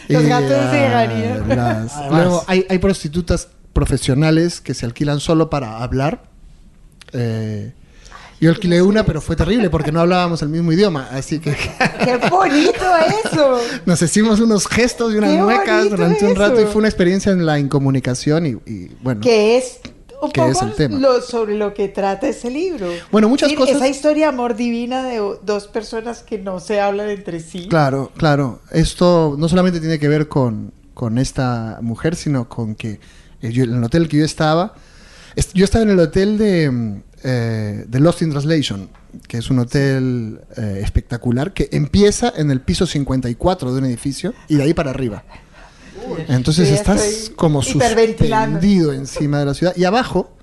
Los 0.09 0.23
Y, 0.23 0.27
gatos 0.27 0.51
ah, 0.51 1.05
las- 1.47 1.93
Además. 1.95 2.11
Luego 2.11 2.43
hay, 2.47 2.65
hay 2.69 2.77
prostitutas 2.79 3.47
profesionales 3.73 4.59
que 4.61 4.73
se 4.73 4.85
alquilan 4.85 5.19
solo 5.19 5.49
para 5.49 5.81
hablar. 5.83 6.23
Eh, 7.13 7.73
yo 8.41 8.49
alquilé 8.49 8.81
una, 8.81 9.05
pero 9.05 9.21
fue 9.21 9.35
terrible 9.37 9.69
porque 9.69 9.91
no 9.91 10.01
hablábamos 10.01 10.41
el 10.41 10.49
mismo 10.49 10.71
idioma. 10.73 11.07
Así 11.11 11.39
que 11.39 11.51
¡Qué 12.03 12.17
bonito 12.29 12.83
eso! 13.25 13.57
nos 13.85 14.01
hicimos 14.01 14.39
unos 14.41 14.67
gestos 14.67 15.13
y 15.13 15.17
unas 15.17 15.29
¡Qué 15.31 15.41
muecas 15.41 15.89
durante 15.89 16.25
un 16.25 16.35
rato 16.35 16.59
y 16.59 16.65
fue 16.65 16.79
una 16.79 16.87
experiencia 16.89 17.31
en 17.31 17.45
la 17.45 17.59
incomunicación 17.59 18.45
y, 18.47 18.49
y, 18.69 18.91
bueno. 19.01 19.21
Que 19.21 19.57
es 19.57 19.79
un 20.21 20.31
¿Qué 20.31 20.41
poco 20.41 20.51
es 20.51 20.61
el 20.61 20.73
tema? 20.73 20.99
lo- 20.99 21.21
sobre 21.21 21.55
lo 21.55 21.73
que 21.73 21.87
trata 21.87 22.27
ese 22.27 22.49
libro. 22.51 22.87
Bueno, 23.11 23.29
muchas 23.29 23.49
Sí, 23.49 23.55
cosas- 23.55 23.75
Esa 23.77 23.87
historia 23.87 24.29
amor 24.29 24.55
divina 24.55 25.03
de 25.03 25.17
dos 25.43 25.67
personas 25.67 26.21
que 26.23 26.37
no 26.37 26.59
se 26.59 26.79
hablan 26.79 27.09
entre 27.09 27.39
sí. 27.39 27.67
Claro, 27.67 28.11
claro. 28.17 28.59
Esto 28.71 29.35
no 29.37 29.47
solamente 29.49 29.79
tiene 29.79 29.97
que 29.99 30.07
ver 30.07 30.27
con, 30.27 30.73
con 30.93 31.17
esta 31.17 31.79
mujer, 31.81 32.15
sino 32.15 32.47
con 32.49 32.75
que 32.75 32.99
eh, 33.41 33.51
yo- 33.51 33.63
en 33.63 33.75
el 33.75 33.83
hotel 33.83 34.07
que 34.07 34.17
yo 34.17 34.25
estaba, 34.25 34.73
est- 35.35 35.53
yo 35.53 35.65
estaba 35.65 35.83
en 35.83 35.89
el 35.91 35.99
hotel 35.99 36.37
de, 36.37 36.69
mm, 36.69 37.01
eh, 37.23 37.85
de 37.87 37.99
Lost 37.99 38.21
in 38.21 38.31
Translation, 38.31 38.89
que 39.27 39.37
es 39.37 39.49
un 39.49 39.59
hotel 39.59 40.41
eh, 40.57 40.79
espectacular, 40.83 41.53
que 41.53 41.69
empieza 41.71 42.33
en 42.35 42.51
el 42.51 42.61
piso 42.61 42.85
54 42.85 43.73
de 43.73 43.79
un 43.79 43.85
edificio 43.85 44.33
y 44.47 44.55
de 44.55 44.63
ahí 44.63 44.73
para 44.73 44.89
arriba. 44.91 45.23
Entonces 46.27 46.69
estás 46.69 47.31
como 47.35 47.61
suspendido 47.61 48.91
encima 48.93 49.39
de 49.39 49.45
la 49.45 49.53
ciudad. 49.53 49.73
Y 49.75 49.83
abajo 49.85 50.35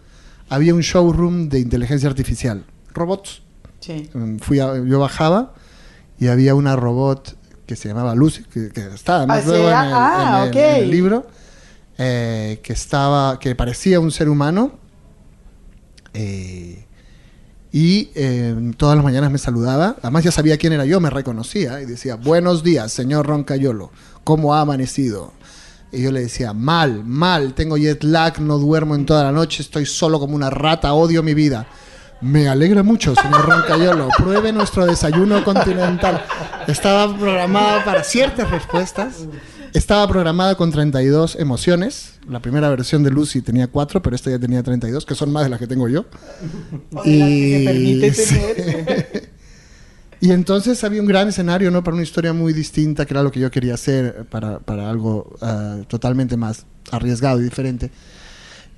había 0.49 0.75
un 0.75 0.81
showroom 0.81 1.49
de 1.49 1.59
inteligencia 1.61 2.09
artificial. 2.09 2.65
Robots. 2.95 3.43
Sí. 3.81 4.09
Mm, 4.15 4.39
fui 4.39 4.61
a- 4.61 4.75
yo 4.85 4.99
bajaba 5.01 5.55
y 6.19 6.29
había 6.29 6.55
una 6.55 6.75
robot 6.77 7.37
que 7.67 7.77
se 7.77 7.89
llamaba 7.89 8.15
Lucy, 8.15 8.45
que, 8.45 8.71
que 8.71 8.87
está 8.95 9.17
además 9.19 9.41
Ah, 9.45 9.47
luego 9.49 9.65
sí, 9.69 9.75
en 9.75 9.79
el, 9.79 9.93
ah, 9.95 10.39
en 10.39 10.43
el- 10.45 10.49
ok. 10.49 10.57
en 10.57 10.83
el 10.85 10.91
libro, 10.91 11.27
eh, 11.99 12.61
que 12.63 12.73
estaba, 12.73 13.39
que 13.39 13.55
parecía 13.55 14.01
un 14.01 14.11
ser 14.11 14.29
humano 14.29 14.79
eh, 16.21 16.85
y 17.71 18.11
eh, 18.17 18.73
todas 18.77 18.97
las 18.97 19.05
mañanas 19.05 19.31
me 19.31 19.39
saludaba. 19.39 19.97
Además 20.03 20.25
ya 20.25 20.33
sabía 20.33 20.57
quién 20.57 20.73
era 20.73 20.85
yo, 20.85 21.01
me 21.01 21.11
reconocía 21.11 21.81
y 21.81 21.87
decía 21.87 22.17
buenos 22.17 22.65
días, 22.65 22.93
señor 22.93 23.27
Roncayolo, 23.27 23.93
¿cómo 24.25 24.53
ha 24.55 24.63
amanecido? 24.63 25.33
Y 25.93 26.03
yo 26.03 26.11
le 26.11 26.21
decía, 26.21 26.53
mal, 26.53 27.05
mal, 27.05 27.55
tengo 27.55 27.77
jet 27.77 28.03
lag, 28.03 28.41
no 28.41 28.59
duermo 28.59 28.97
en 28.97 29.07
toda 29.07 29.23
la 29.23 29.33
noche, 29.33 29.63
estoy 29.63 29.87
solo 29.87 30.19
como 30.19 30.35
una 30.35 30.51
rata, 30.51 30.93
odio 30.93 31.23
mi 31.23 31.35
vida. 31.35 31.69
Me 32.21 32.49
alegra 32.49 32.83
mucho, 32.83 33.15
señor 33.15 33.49
Roncayolo. 33.49 34.09
Pruebe 34.17 34.53
nuestro 34.53 34.87
desayuno 34.87 35.45
continental. 35.45 36.25
Estaba 36.67 37.17
programada 37.17 37.85
para 37.85 38.03
ciertas 38.03 38.51
respuestas. 38.51 39.27
Estaba 39.73 40.09
programada 40.09 40.57
con 40.57 40.73
32 40.73 41.37
emociones. 41.37 42.19
La 42.29 42.41
primera 42.41 42.69
versión 42.71 43.05
de 43.05 43.11
Lucy 43.11 43.43
tenía 43.43 43.69
4, 43.69 44.03
pero 44.03 44.17
esta 44.17 44.31
ya 44.31 44.39
tenía 44.39 44.63
32, 44.63 45.07
que 45.07 45.15
son 45.15 45.31
más 45.31 45.45
de 45.45 45.51
las 45.51 45.61
que 45.61 45.67
tengo 45.67 45.89
yo. 45.89 46.07
Que 47.05 47.63
permite 47.65 48.11
tener. 48.11 49.29
Y 50.21 50.33
entonces 50.33 50.83
había 50.83 51.01
un 51.01 51.07
gran 51.07 51.29
escenario, 51.29 51.71
¿no? 51.71 51.85
Para 51.85 51.95
una 51.95 52.03
historia 52.03 52.33
muy 52.33 52.53
distinta, 52.53 53.07
que 53.07 53.15
era 53.15 53.23
lo 53.23 53.31
que 53.31 53.39
yo 53.39 53.53
quería 53.53 53.75
hacer, 53.75 54.27
para, 54.29 54.59
para 54.59 54.91
algo 54.91 55.37
ah, 55.41 55.79
totalmente 55.87 56.37
más 56.37 56.67
arriesgado 56.91 57.39
y 57.39 57.45
diferente. 57.45 57.93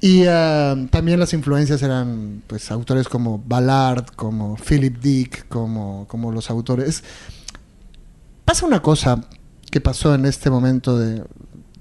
Y 0.01 0.25
ah, 0.27 0.77
también 0.91 1.21
las 1.21 1.35
influencias 1.35 1.83
eran, 1.83 2.43
pues, 2.47 2.71
autores 2.71 3.09
como 3.09 3.43
Ballard, 3.47 4.07
como 4.17 4.57
Philip 4.57 4.99
Dick, 4.99 5.47
como, 5.49 6.07
como 6.09 6.33
los 6.33 6.51
autores. 6.51 7.05
Pasa 8.45 8.67
una 8.67 8.81
cosa 8.81 9.23
que 9.71 9.81
pasó 9.81 10.15
en 10.15 10.25
este 10.25 10.49
momento 10.49 10.99
de, 10.99 11.23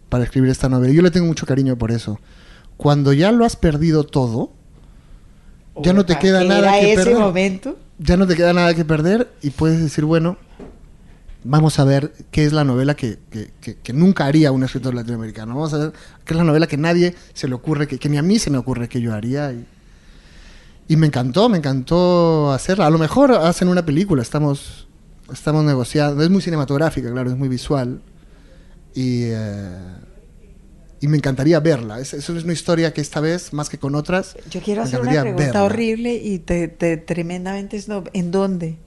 para 0.10 0.26
escribir 0.26 0.50
esta 0.50 0.68
novela. 0.68 0.94
Yo 0.94 1.02
le 1.02 1.12
tengo 1.12 1.28
mucho 1.28 1.46
cariño 1.46 1.78
por 1.78 1.92
eso. 1.92 2.20
Cuando 2.76 3.14
ya 3.14 3.32
lo 3.32 3.46
has 3.46 3.56
perdido 3.56 4.04
todo, 4.04 4.52
ya 5.82 5.94
no 5.94 6.06
te 6.06 6.18
queda 6.20 6.44
nada 6.44 6.80
que 6.80 6.94
ese 6.94 7.04
perder 7.04 7.20
momento. 7.20 7.78
ya 8.00 8.18
no 8.18 8.28
te 8.28 8.36
queda 8.36 8.54
nada 8.54 8.74
que 8.74 8.84
perder 8.84 9.30
y 9.42 9.52
puedes 9.52 9.82
decir, 9.82 10.04
bueno, 10.04 10.38
vamos 11.44 11.80
a 11.80 11.84
ver 11.86 12.14
qué 12.32 12.46
es 12.46 12.54
la 12.54 12.64
novela 12.64 12.96
que, 12.96 13.18
que- 13.30 13.52
que- 13.62 13.76
que 13.76 13.94
nunca 13.94 14.26
haría 14.26 14.52
un 14.52 14.64
escritor 14.64 14.94
latinoamericano. 14.94 15.56
Vamos 15.56 15.74
a 15.74 15.78
ver 15.78 15.94
qué 16.26 16.34
es 16.34 16.38
la 16.38 16.44
novela 16.44 16.68
que 16.68 16.78
nadie 16.78 17.16
se 17.34 17.48
le 17.48 17.56
ocurre, 17.56 17.88
que, 17.88 17.98
que 17.98 18.10
ni 18.10 18.18
a 18.18 18.22
mí 18.22 18.40
se 18.40 18.50
me 18.50 18.58
ocurre 18.58 18.88
que 18.90 19.00
yo 19.02 19.14
haría. 19.14 19.52
Y, 19.54 19.66
y 20.90 20.96
me 20.98 21.08
encantó, 21.08 21.50
me 21.50 21.58
encantó 21.60 22.52
hacerla. 22.52 22.88
A 22.88 22.90
lo 22.90 22.98
mejor 22.98 23.32
hacen 23.32 23.68
una 23.70 23.86
película, 23.86 24.22
estamos, 24.22 24.88
estamos 25.32 25.64
negociando. 25.64 26.22
Es 26.24 26.30
muy 26.30 26.42
cinematográfica, 26.42 27.12
claro, 27.12 27.30
es 27.30 27.38
muy 27.38 27.48
visual. 27.48 28.02
Y, 28.96 29.26
eh, 29.26 29.78
y 31.00 31.08
me 31.08 31.16
encantaría 31.18 31.60
verla. 31.62 32.00
Es, 32.00 32.14
eso 32.14 32.36
es 32.36 32.44
una 32.44 32.54
historia 32.54 32.92
que 32.92 33.00
esta 33.02 33.22
vez, 33.22 33.54
más 33.54 33.70
que 33.70 33.78
con 33.78 33.96
otras, 33.96 34.36
Yo 34.50 34.62
quiero 34.62 34.82
hacer 34.82 35.00
una 35.00 35.22
pregunta 35.22 35.44
verla. 35.46 35.64
horrible 35.64 36.16
y 36.16 36.40
te, 36.40 36.68
te- 36.68 36.98
tremendamente. 36.98 37.82
¿En 38.14 38.32
dónde? 38.32 38.78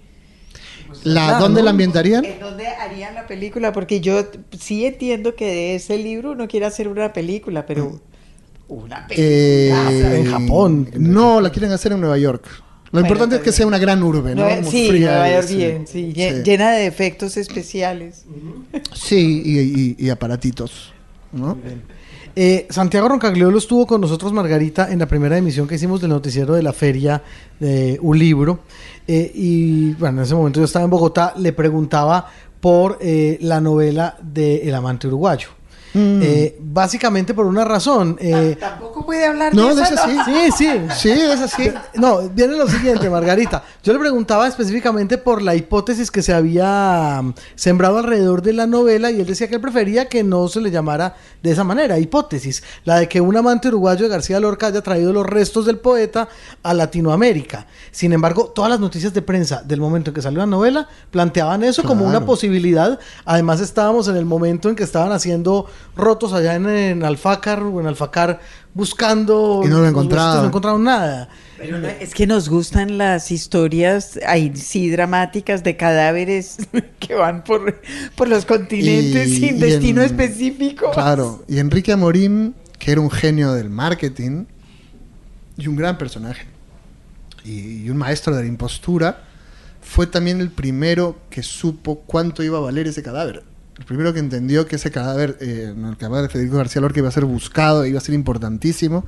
La, 1.05 1.26
Claro, 1.26 1.38
¿Dónde 1.44 1.61
¿no? 1.61 1.64
la 1.66 1.70
ambientarían? 1.70 2.24
¿En 2.24 2.40
dónde 2.40 2.66
harían 2.66 3.14
la 3.14 3.26
película? 3.26 3.72
Porque 3.72 4.00
yo 4.00 4.26
sí 4.59 4.85
entiendo 4.87 5.35
que 5.35 5.46
de 5.46 5.74
ese 5.76 5.98
libro 5.98 6.33
uno 6.33 6.48
quiere 6.48 6.66
hacer 6.66 6.88
una 6.88 7.12
película, 7.12 7.66
pero 7.66 8.00
una 8.68 9.07
película. 9.07 9.28
Eh, 9.28 10.16
en 10.20 10.31
Japón. 10.31 10.88
No, 10.98 11.40
la 11.40 11.50
quieren 11.50 11.72
hacer 11.72 11.92
en 11.92 12.00
Nueva 12.00 12.18
York. 12.18 12.44
Lo 12.46 13.00
Bueno, 13.00 13.07
importante 13.07 13.37
es 13.37 13.42
que 13.42 13.52
sea 13.52 13.66
una 13.66 13.78
gran 13.78 14.02
urbe, 14.02 14.35
¿no? 14.35 14.46
Sí, 14.70 14.88
fría 14.88 15.11
Nueva 15.12 15.31
York 15.31 15.44
así. 15.44 15.57
bien, 15.57 15.87
sí, 15.87 16.12
Sí. 16.14 16.42
llena 16.44 16.72
de 16.72 16.87
efectos 16.87 17.37
especiales. 17.38 18.24
Sí, 18.94 19.42
y, 19.44 19.59
y- 19.61 19.96
y 19.98 20.11
aparatitos, 20.11 20.92
¿no? 21.33 21.57
Eh, 22.35 22.66
Santiago 22.71 23.09
Roncagliolo 23.09 23.59
estuvo 23.59 23.87
con 23.87 24.01
nosotros, 24.01 24.33
Margarita, 24.33 24.90
en 24.90 24.99
la 25.01 25.07
primera 25.07 25.37
emisión 25.37 25.68
que 25.68 25.75
hicimos 25.75 26.01
del 26.01 26.11
noticiero 26.11 26.55
de 26.55 26.62
la 26.62 26.73
feria 26.73 27.23
de 27.61 27.99
un 28.01 28.18
libro. 28.18 28.61
Eh, 29.07 29.31
y 29.35 29.92
bueno, 29.95 30.18
en 30.18 30.25
ese 30.25 30.35
momento 30.35 30.61
yo 30.61 30.64
estaba 30.64 30.85
en 30.85 30.90
Bogotá, 30.90 31.35
le 31.37 31.53
preguntaba 31.53 32.27
por 32.61 32.99
eh, 33.01 33.37
la 33.42 33.61
novela 33.61 34.16
de 34.23 34.68
El 34.68 34.75
amante 34.75 35.09
uruguayo. 35.09 35.49
Mm. 35.94 36.20
Eh, 36.22 36.57
básicamente 36.61 37.35
por 37.35 37.46
una 37.46 37.64
razón. 37.64 38.16
eh, 38.20 38.57
Tampoco 38.59 39.05
puede 39.05 39.26
hablar 39.26 39.55
No, 39.55 39.74
de 39.74 39.83
eso. 39.83 39.94
ese 39.94 39.96
sí. 40.05 40.18
Sí, 40.24 40.52
sí. 40.57 40.81
Sí, 40.96 41.11
es 41.11 41.40
así. 41.40 41.70
No, 41.94 42.28
viene 42.31 42.57
lo 42.57 42.66
siguiente, 42.68 43.11
Margarita. 43.11 43.62
Yo 43.83 43.92
le 43.92 43.98
preguntaba 43.98 44.46
específicamente 44.48 45.18
por 45.18 45.42
la 45.42 45.55
hipótesis 45.55 46.11
que 46.11 46.22
se 46.22 46.33
había 46.33 47.20
mm, 47.22 47.35
sembrado 47.57 47.98
alrededor 47.98 48.42
de 48.42 48.52
la 48.55 48.66
novela 48.66 49.11
y 49.11 49.20
él 49.20 49.26
decía 49.26 49.48
que 49.48 49.57
él 49.57 49.61
prefería 49.61 50.09
que 50.09 50.22
no 50.24 50.48
se 50.48 50.61
le 50.61 50.70
llamara 50.70 51.16
de 51.42 51.50
esa 51.50 51.64
manera, 51.64 51.98
hipótesis, 51.98 52.62
la 52.85 52.96
de 53.00 53.09
que 53.09 53.20
un 53.20 53.37
amante 53.37 53.68
uruguayo 53.68 54.05
de 54.05 54.09
García 54.09 54.40
Lorca 54.40 54.68
haya 54.68 54.81
traído 54.83 55.12
los 55.12 55.26
restos 55.26 55.66
del 55.66 55.78
poeta 55.78 56.28
a 56.62 56.72
Latinoamérica. 56.72 57.66
Sin 57.90 58.12
embargo, 58.12 58.46
todas 58.55 58.70
las 58.70 58.81
noticias 58.81 59.12
de 59.12 59.22
prensa 59.22 59.62
del 59.62 59.81
momento 59.81 60.11
en 60.11 60.14
que 60.14 60.22
salió 60.22 60.38
la 60.38 60.46
novela 60.46 60.88
planteaban 61.11 61.62
eso 61.64 61.83
como 61.83 62.05
una 62.07 62.24
posibilidad. 62.24 62.98
Además, 63.24 63.61
estábamos 63.61 64.09
en 64.09 64.16
el 64.16 64.24
momento 64.24 64.68
en 64.68 64.76
que 64.76 64.85
estaban 64.85 65.12
haciendo 65.12 65.66
rotos 65.97 66.33
allá 66.33 66.55
en, 66.55 66.68
en 66.68 67.05
Alfácar 67.05 67.62
o 67.62 67.81
en 67.81 67.87
Alfacar 67.87 68.40
buscando 68.75 69.61
Y 69.64 69.68
no 69.68 69.81
lo 69.81 69.83
huesitos, 69.85 70.37
no 70.42 70.47
encontraron 70.47 70.85
nada. 70.85 71.29
Pero 71.59 71.79
no, 71.79 71.87
es 71.88 72.12
que 72.14 72.27
nos 72.27 72.49
gustan 72.49 72.99
las 72.99 73.31
historias, 73.31 74.18
ahí 74.27 74.53
sí, 74.57 74.90
dramáticas 74.90 75.62
de 75.62 75.77
cadáveres 75.77 76.57
que 76.99 77.14
van 77.14 77.45
por, 77.45 77.81
por 78.16 78.29
los 78.29 78.45
continentes 78.47 79.29
Y- 79.29 79.37
sin 79.37 79.57
y 79.57 79.61
destino 79.61 80.01
en- 80.03 80.07
específico. 80.07 80.90
Claro, 80.92 81.45
y 81.49 81.59
Enrique 81.59 81.92
Amorim, 81.92 82.55
que 82.79 82.92
era 82.92 83.01
un 83.01 83.11
genio 83.11 83.53
del 83.53 83.71
marketing 83.71 84.47
y 85.57 85.68
un 85.68 85.77
gran 85.77 85.99
personaje 85.99 86.47
y, 87.45 87.85
y 87.85 87.90
un 87.90 87.97
maestro 87.99 88.35
de 88.35 88.42
la 88.42 88.49
impostura, 88.49 89.25
fue 89.83 90.07
también 90.07 90.40
el 90.40 90.51
primero 90.51 91.16
que 91.29 91.42
supo 91.42 92.01
cuánto 92.07 92.42
iba 92.42 92.59
a 92.59 92.61
valer 92.61 92.87
ese 92.88 93.03
cadáver. 93.03 93.42
El 93.83 93.87
primero 93.87 94.12
que 94.14 94.21
entendió 94.21 94.64
que 94.64 94.77
ese 94.77 94.92
cadáver, 94.92 95.38
eh, 95.40 95.75
el 95.77 95.97
cadáver 95.97 96.23
de 96.23 96.29
Federico 96.29 96.57
García 96.57 96.81
Lorca 96.81 97.01
iba 97.01 97.09
a 97.09 97.12
ser 97.12 97.25
buscado, 97.25 97.85
iba 97.85 97.99
a 97.99 98.01
ser 98.01 98.14
importantísimo, 98.14 99.05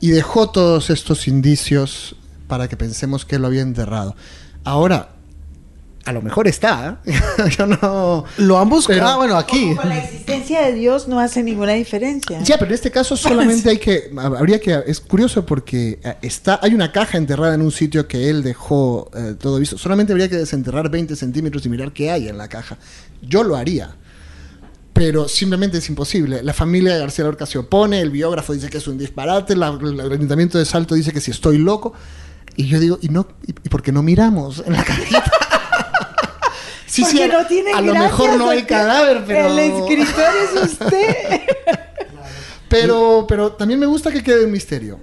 y 0.00 0.08
dejó 0.08 0.50
todos 0.50 0.90
estos 0.90 1.28
indicios 1.28 2.16
para 2.48 2.66
que 2.66 2.76
pensemos 2.76 3.24
que 3.24 3.38
lo 3.38 3.46
había 3.46 3.62
enterrado. 3.62 4.16
Ahora, 4.64 5.10
a 6.06 6.12
lo 6.12 6.22
mejor 6.22 6.46
está, 6.48 7.00
¿eh? 7.04 7.12
yo 7.58 7.66
no... 7.66 8.24
Lo 8.38 8.58
han 8.58 8.68
buscado. 8.68 8.98
Pero- 8.98 9.08
ah, 9.08 9.16
bueno, 9.16 9.36
aquí. 9.36 9.74
Con 9.74 9.88
la 9.88 9.98
existencia 9.98 10.62
de 10.64 10.72
Dios 10.72 11.08
no 11.08 11.18
hace 11.20 11.42
ninguna 11.42 11.72
diferencia. 11.72 12.40
Ya, 12.42 12.56
pero 12.58 12.70
en 12.70 12.74
este 12.76 12.90
caso 12.90 13.16
solamente 13.16 13.68
hay 13.70 13.78
que, 13.78 14.10
habría 14.16 14.60
que, 14.60 14.82
es 14.86 15.00
curioso 15.00 15.44
porque 15.44 15.98
eh, 16.02 16.14
está, 16.22 16.60
hay 16.62 16.74
una 16.74 16.92
caja 16.92 17.18
enterrada 17.18 17.54
en 17.54 17.60
un 17.62 17.72
sitio 17.72 18.06
que 18.08 18.30
él 18.30 18.42
dejó 18.42 19.10
eh, 19.14 19.34
todo 19.38 19.58
visto. 19.58 19.76
Solamente 19.78 20.12
habría 20.12 20.28
que 20.28 20.36
desenterrar 20.36 20.88
20 20.90 21.14
centímetros 21.16 21.66
y 21.66 21.68
mirar 21.68 21.92
qué 21.92 22.10
hay 22.10 22.28
en 22.28 22.38
la 22.38 22.48
caja. 22.48 22.78
Yo 23.20 23.42
lo 23.42 23.56
haría, 23.56 23.96
pero 24.92 25.28
simplemente 25.28 25.78
es 25.78 25.88
imposible. 25.88 26.42
La 26.42 26.54
familia 26.54 26.94
de 26.94 27.00
García 27.00 27.24
Lorca 27.24 27.46
se 27.46 27.58
opone, 27.58 28.00
el 28.00 28.10
biógrafo 28.10 28.52
dice 28.52 28.68
que 28.70 28.78
es 28.78 28.86
un 28.86 28.96
disparate, 28.96 29.54
la- 29.56 29.76
el 29.80 30.00
ayuntamiento 30.12 30.56
de 30.56 30.64
Salto 30.64 30.94
dice 30.94 31.12
que 31.12 31.20
si 31.20 31.32
estoy 31.32 31.58
loco. 31.58 31.92
Y 32.58 32.68
yo 32.68 32.80
digo, 32.80 32.98
¿y, 33.02 33.08
no, 33.10 33.26
y, 33.46 33.50
y 33.50 33.68
por 33.68 33.82
qué 33.82 33.92
no 33.92 34.02
miramos 34.02 34.62
en 34.66 34.72
la 34.72 34.82
cajita? 34.82 35.30
Sí, 36.86 37.02
Porque 37.02 37.28
no 37.28 37.46
tiene 37.46 37.72
a 37.72 37.80
lo 37.80 37.94
mejor 37.94 38.38
no 38.38 38.48
hay 38.48 38.60
porque 38.60 38.74
cadáver, 38.74 39.24
pero... 39.26 39.48
El 39.48 39.58
escritor 39.58 40.24
es 40.44 40.62
usted. 40.62 41.40
Pero, 42.68 43.26
pero 43.28 43.52
también 43.52 43.78
me 43.78 43.86
gusta 43.86 44.10
que 44.10 44.24
quede 44.24 44.44
un 44.44 44.50
misterio. 44.50 44.98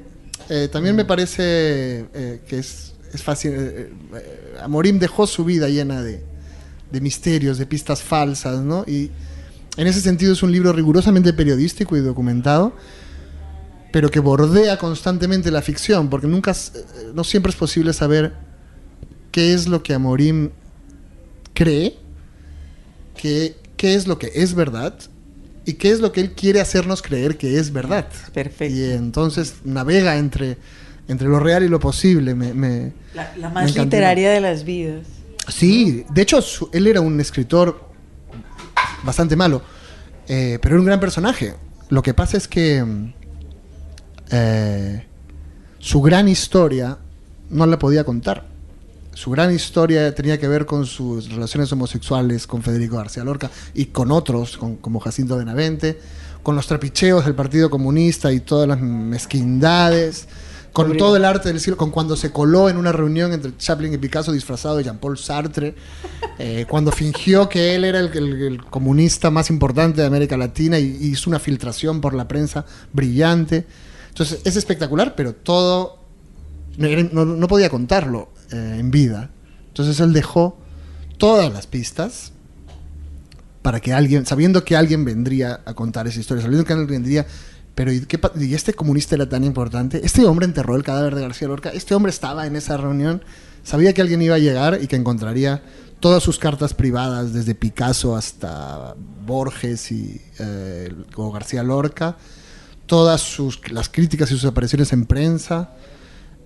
Eh, 0.50 0.67
también 0.69 0.98
me 0.98 1.06
parece 1.06 2.06
eh, 2.13 2.41
que 2.46 2.60
es, 2.60 2.93
es 3.13 3.24
fácil. 3.24 3.54
eh, 3.56 3.89
Amorim 4.62 5.00
dejó 5.00 5.26
su 5.28 5.46
vida 5.46 5.69
llena 5.69 6.02
de, 6.02 6.22
de 6.91 7.02
misterios, 7.02 7.58
de 7.58 7.65
pistas 7.65 8.02
falsas, 8.02 8.60
¿no? 8.60 8.84
Y 8.86 9.12
en 9.78 9.88
ese 9.88 10.02
sentido 10.02 10.34
es 10.34 10.43
un 10.43 10.52
libro 10.52 10.74
rigurosamente 10.74 11.32
periodístico 11.32 11.96
y 11.96 12.02
documentado, 12.02 12.76
pero 13.93 14.10
que 14.10 14.19
bordea 14.19 14.78
constantemente 14.78 15.50
la 15.50 15.62
ficción, 15.62 16.10
porque 16.10 16.28
nunca, 16.28 16.54
no 17.13 17.24
siempre 17.24 17.52
es 17.52 17.56
posible 17.56 17.93
saber 17.93 18.34
qué 19.32 19.54
es 19.54 19.67
lo 19.67 19.82
que 19.84 19.93
Amorim 19.93 20.50
cree, 21.53 21.95
qué, 23.15 23.55
qué 23.77 23.95
es 23.95 24.07
lo 24.07 24.17
que 24.19 24.31
es 24.35 24.53
verdad 24.53 24.95
y 25.65 25.73
qué 25.73 25.91
es 25.91 25.99
lo 25.99 26.11
que 26.11 26.21
él 26.21 26.31
quiere 26.31 26.59
hacernos 26.61 27.01
creer 27.01 27.37
que 27.37 27.57
es 27.57 27.71
verdad. 27.71 28.07
Perfecto. 28.33 28.75
Y 28.75 28.83
entonces 28.91 29.55
navega 29.63 30.17
entre, 30.17 30.57
entre 31.07 31.27
lo 31.27 31.39
real 31.39 31.63
y 31.63 31.69
lo 31.69 31.79
posible. 31.79 32.35
Me, 32.35 32.53
me- 32.53 32.91
La, 33.37 33.49
más 33.49 33.75
literaria 33.75 34.31
de 34.31 34.41
las 34.41 34.63
vidas. 34.65 35.05
Sí, 35.47 36.05
de 36.09 36.21
hecho 36.21 36.41
su- 36.41 36.69
él 36.73 36.87
era 36.87 37.01
un 37.01 37.19
escritor 37.19 37.89
bastante 39.03 39.35
malo, 39.35 39.61
eh, 40.27 40.57
pero 40.61 40.75
era 40.75 40.79
un 40.81 40.85
gran 40.87 40.99
personaje. 40.99 41.53
Lo 41.89 42.01
que 42.01 42.13
pasa 42.13 42.37
es 42.37 42.47
que 42.47 42.83
mm, 42.83 43.13
eh, 44.31 45.05
su 45.79 46.01
gran 46.01 46.27
historia 46.27 46.97
no 47.49 47.65
la 47.65 47.77
podía 47.77 48.03
contar. 48.03 48.47
Su 49.13 49.30
gran 49.32 49.54
historia 49.54 50.13
tenía 50.15 50.39
que 50.39 50.47
ver 50.47 50.65
con 50.65 50.86
sus 50.86 51.30
relaciones 51.30 51.71
homosexuales 51.71 52.47
con 52.47 52.63
Federico 52.63 52.97
García 52.97 53.23
Lorca 53.23 53.49
y 53.73 53.86
con 53.86 54.12
otros, 54.12 54.58
con- 54.58 54.78
como 54.78 54.99
Jacinto 54.99 55.38
Benavente, 55.38 55.99
con 56.41 56.56
los 56.56 56.67
trapicheos 56.67 57.23
del 57.26 57.36
Partido 57.36 57.69
Comunista 57.69 58.32
y 58.34 58.39
todas 58.39 58.67
las 58.67 58.80
mezquindades, 58.82 60.28
con 60.73 60.97
todo 60.97 61.15
el 61.15 61.26
arte 61.26 61.49
del 61.49 61.60
siglo, 61.60 61.78
con 61.78 61.91
cuando 61.91 62.15
se 62.15 62.32
coló 62.32 62.67
en 62.69 62.78
una 62.78 62.91
reunión 62.91 63.32
entre 63.32 63.56
Chaplin 63.56 63.93
y 63.93 63.97
Picasso 63.99 64.32
disfrazado 64.32 64.78
de 64.78 64.84
Jean-Paul 64.84 65.17
Sartre, 65.19 65.76
eh, 66.39 66.65
cuando 66.67 66.91
fingió 66.91 67.47
que 67.47 67.76
él 67.76 67.86
era 67.86 67.99
el, 67.99 68.08
el- 68.17 68.41
el 68.41 68.65
comunista 68.65 69.30
más 69.30 69.52
importante 69.52 70.02
de 70.02 70.08
América 70.08 70.36
Latina 70.36 70.80
y 70.80 70.97
y 70.99 71.08
hizo 71.10 71.30
una 71.30 71.38
filtración 71.39 72.02
por 72.02 72.15
la 72.15 72.28
prensa 72.28 72.65
brillante. 72.91 73.67
Entonces 74.10 74.39
es 74.43 74.56
espectacular, 74.56 75.13
pero 75.15 75.34
todo 75.34 75.99
no 76.78 77.47
podía 77.47 77.69
contarlo 77.69 78.30
eh, 78.53 78.77
en 78.79 78.91
vida. 78.91 79.31
Entonces 79.67 79.99
él 79.99 80.13
dejó 80.13 80.57
todas 81.17 81.51
las 81.51 81.67
pistas 81.67 82.31
para 83.63 83.79
que 83.79 83.93
alguien, 83.93 84.25
sabiendo 84.25 84.63
que 84.63 84.75
alguien 84.75 85.03
vendría 85.05 85.61
a 85.65 85.73
contar 85.73 86.05
esa 86.05 86.19
historia, 86.19 86.43
sabiendo 86.43 86.65
que 86.65 86.73
alguien 86.73 86.89
vendría, 86.89 87.25
pero 87.75 87.91
¿y, 87.91 88.01
qué 88.01 88.19
y 88.39 88.53
este 88.53 88.73
comunista 88.73 89.15
era 89.15 89.27
tan 89.27 89.43
importante? 89.43 90.01
Este 90.03 90.25
hombre 90.25 90.45
enterró 90.45 90.75
el 90.75 90.83
cadáver 90.83 91.15
de 91.15 91.21
García 91.21 91.47
Lorca, 91.47 91.69
este 91.69 91.95
hombre 91.95 92.11
estaba 92.11 92.45
en 92.45 92.55
esa 92.55 92.77
reunión, 92.77 93.23
sabía 93.63 93.93
que 93.93 94.01
alguien 94.01 94.21
iba 94.21 94.35
a 94.35 94.39
llegar 94.39 94.79
y 94.81 94.87
que 94.87 94.97
encontraría 94.97 95.63
todas 95.99 96.21
sus 96.21 96.37
cartas 96.37 96.73
privadas, 96.73 97.33
desde 97.33 97.55
Picasso 97.55 98.15
hasta 98.15 98.93
Borges 99.25 99.91
y 99.91 100.21
eh, 100.39 100.93
o 101.15 101.31
García 101.31 101.63
Lorca, 101.63 102.17
todas 102.85 103.21
sus, 103.21 103.71
las 103.71 103.87
críticas 103.87 104.29
y 104.29 104.33
sus 104.33 104.45
apariciones 104.45 104.91
en 104.91 105.05
prensa, 105.05 105.71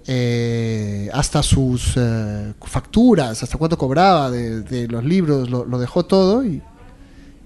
eh, 0.08 1.10
hasta 1.14 1.44
sus 1.44 1.94
eh, 1.98 2.54
facturas, 2.62 3.44
hasta 3.44 3.58
cuánto 3.58 3.78
cobraba 3.78 4.32
de, 4.32 4.62
de 4.62 4.88
los 4.88 5.04
libros, 5.04 5.50
lo, 5.50 5.66
lo 5.66 5.78
dejó 5.80 6.06
todo 6.06 6.46
y, 6.46 6.62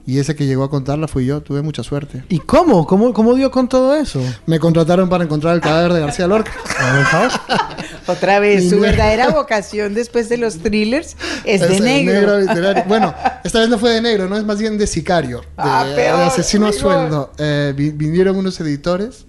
y 0.06 0.19
ese 0.19 0.36
que 0.36 0.45
llegó 0.45 0.63
a 0.63 0.69
contarla 0.69 1.08
fui 1.08 1.26
yo, 1.26 1.41
tuve 1.41 1.62
mucha 1.62 1.84
suerte. 1.84 2.24
¿Y 2.30 2.39
cómo? 2.39 2.86
¿Cómo, 2.88 3.13
cómo 3.13 3.34
dio 3.36 3.50
con 3.52 3.67
todo 3.67 3.95
eso? 3.95 4.21
Me 4.45 4.60
contrataron 4.60 5.10
para 5.10 5.24
encontrar 5.24 5.56
el 5.56 5.62
cadáver 5.62 5.93
de 5.93 6.00
García 6.02 6.28
Lorca. 6.28 6.52
Otra 8.08 8.39
vez, 8.39 8.63
su 8.65 8.76
negro. 8.76 8.82
verdadera 8.91 9.30
vocación 9.30 9.93
después 9.93 10.28
de 10.28 10.38
los 10.38 10.58
thrillers 10.58 11.15
es 11.45 11.62
de 11.62 11.78
el 11.78 11.84
negro. 11.84 12.39
literario. 12.39 12.84
Bueno, 12.88 13.13
esta 13.43 13.60
vez 13.60 13.69
no 13.69 13.78
fue 13.78 13.91
de 13.91 14.02
negro, 14.02 14.28
no 14.28 14.38
es 14.38 14.43
más 14.43 14.60
bien 14.60 14.78
de 14.78 14.88
sicario, 14.88 15.41
de, 15.41 15.45
Ah, 15.58 15.86
de 15.88 15.95
peor, 15.95 16.19
asesino 16.21 16.65
a 16.67 16.74
sueldo. 16.74 17.32
Eh, 17.38 17.74
vi- 17.78 17.91
vinieron 17.91 18.36
unos 18.36 18.60
editores 18.60 19.26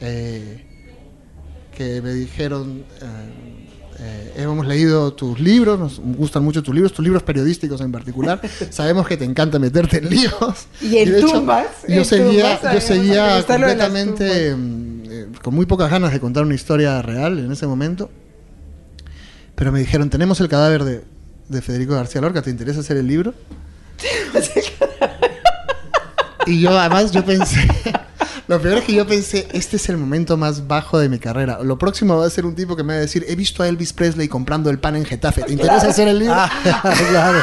eh, 0.00 0.66
que 1.76 2.02
me 2.02 2.12
dijeron, 2.12 2.84
eh, 3.00 3.06
eh, 3.98 4.32
hemos 4.36 4.66
leído 4.66 5.12
tus 5.12 5.38
libros, 5.38 5.78
nos 5.78 6.00
gustan 6.00 6.44
mucho 6.44 6.62
tus 6.62 6.74
libros, 6.74 6.92
tus 6.92 7.04
libros 7.04 7.22
periodísticos 7.22 7.80
en 7.80 7.92
particular. 7.92 8.40
Sabemos 8.70 9.06
que 9.06 9.16
te 9.16 9.24
encanta 9.24 9.58
meterte 9.58 9.98
en 9.98 10.10
líos. 10.10 10.66
Y 10.80 10.98
en 10.98 11.12
de 11.12 11.18
hecho, 11.18 11.32
tumbas, 11.32 11.66
Yo 11.88 12.04
seguía, 12.04 12.56
tumbas, 12.56 12.74
yo 12.74 12.80
seguía 12.80 13.44
completamente 13.46 14.50
eh, 14.50 15.26
con 15.42 15.54
muy 15.54 15.66
pocas 15.66 15.90
ganas 15.90 16.12
de 16.12 16.20
contar 16.20 16.44
una 16.44 16.54
historia 16.54 17.00
real 17.02 17.38
en 17.38 17.52
ese 17.52 17.66
momento. 17.66 18.10
Pero 19.54 19.70
me 19.70 19.80
dijeron, 19.80 20.10
tenemos 20.10 20.40
el 20.40 20.48
cadáver 20.48 20.84
de, 20.84 21.04
de 21.48 21.62
Federico 21.62 21.94
García 21.94 22.20
Lorca, 22.20 22.42
¿te 22.42 22.50
interesa 22.50 22.80
hacer 22.80 22.96
el 22.96 23.06
libro? 23.06 23.34
y 26.46 26.60
yo 26.60 26.76
además 26.76 27.12
yo 27.12 27.24
pensé, 27.24 27.68
lo 28.52 28.60
peor 28.60 28.78
es 28.78 28.84
que 28.84 28.92
yo 28.92 29.06
pensé, 29.06 29.48
este 29.52 29.76
es 29.76 29.88
el 29.88 29.96
momento 29.96 30.36
más 30.36 30.68
bajo 30.68 30.98
de 30.98 31.08
mi 31.08 31.18
carrera. 31.18 31.60
Lo 31.62 31.78
próximo 31.78 32.18
va 32.18 32.26
a 32.26 32.30
ser 32.30 32.44
un 32.44 32.54
tipo 32.54 32.76
que 32.76 32.82
me 32.82 32.92
va 32.92 32.98
a 32.98 33.00
decir, 33.00 33.24
he 33.26 33.34
visto 33.34 33.62
a 33.62 33.68
Elvis 33.68 33.94
Presley 33.94 34.28
comprando 34.28 34.68
el 34.68 34.78
pan 34.78 34.94
en 34.94 35.06
Getafe, 35.06 35.42
¿te 35.44 35.54
interesa 35.54 35.88
hacer 35.88 36.06
el 36.06 36.18
libro? 36.18 36.34
claro. 37.10 37.38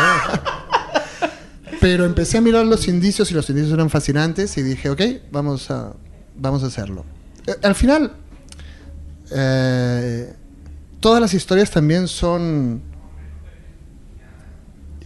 Pero 1.82 2.06
empecé 2.06 2.38
a 2.38 2.42
mirar 2.42 2.64
los 2.68 2.88
indicios 2.88 3.32
y 3.32 3.34
los 3.34 3.50
indicios 3.50 3.74
eran 3.74 3.90
fascinantes 3.90 4.56
y 4.60 4.62
dije, 4.62 4.92
ok, 4.92 5.02
vamos 5.32 5.72
a, 5.72 5.94
vamos 6.36 6.64
a 6.64 6.68
hacerlo. 6.68 7.04
Eh, 7.48 7.56
al 7.64 7.74
final, 7.74 8.14
eh, 9.32 10.32
todas 11.00 11.20
las 11.20 11.34
historias 11.34 11.72
también 11.72 12.08
son 12.08 12.84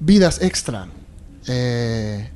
vidas 0.01 0.41
extra. 0.41 0.89
Eh, 1.47 2.29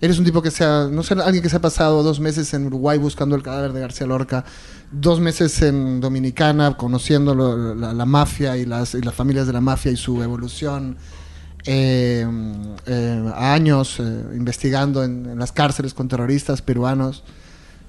Eres 0.00 0.18
un 0.18 0.24
tipo 0.24 0.42
que 0.42 0.50
sea, 0.50 0.88
no 0.90 1.02
sé, 1.02 1.14
alguien 1.14 1.42
que 1.42 1.48
se 1.48 1.56
ha 1.56 1.60
pasado 1.60 2.02
dos 2.02 2.20
meses 2.20 2.52
en 2.52 2.66
Uruguay 2.66 2.98
buscando 2.98 3.34
el 3.34 3.42
cadáver 3.42 3.72
de 3.72 3.80
García 3.80 4.06
Lorca, 4.06 4.44
dos 4.92 5.20
meses 5.20 5.62
en 5.62 6.00
Dominicana 6.00 6.76
conociendo 6.76 7.34
la, 7.34 8.04
mafia 8.04 8.58
y 8.58 8.66
las, 8.66 8.94
y 8.94 9.00
las 9.00 9.14
familias 9.14 9.46
de 9.46 9.54
la 9.54 9.62
mafia 9.62 9.90
y 9.90 9.96
su 9.96 10.22
evolución, 10.22 10.98
eh, 11.64 12.26
eh, 12.86 13.32
años 13.34 13.98
eh, 13.98 14.02
investigando 14.34 15.02
en, 15.02 15.26
en 15.26 15.38
las 15.38 15.52
cárceles 15.52 15.94
con 15.94 16.08
terroristas 16.08 16.60
peruanos. 16.60 17.24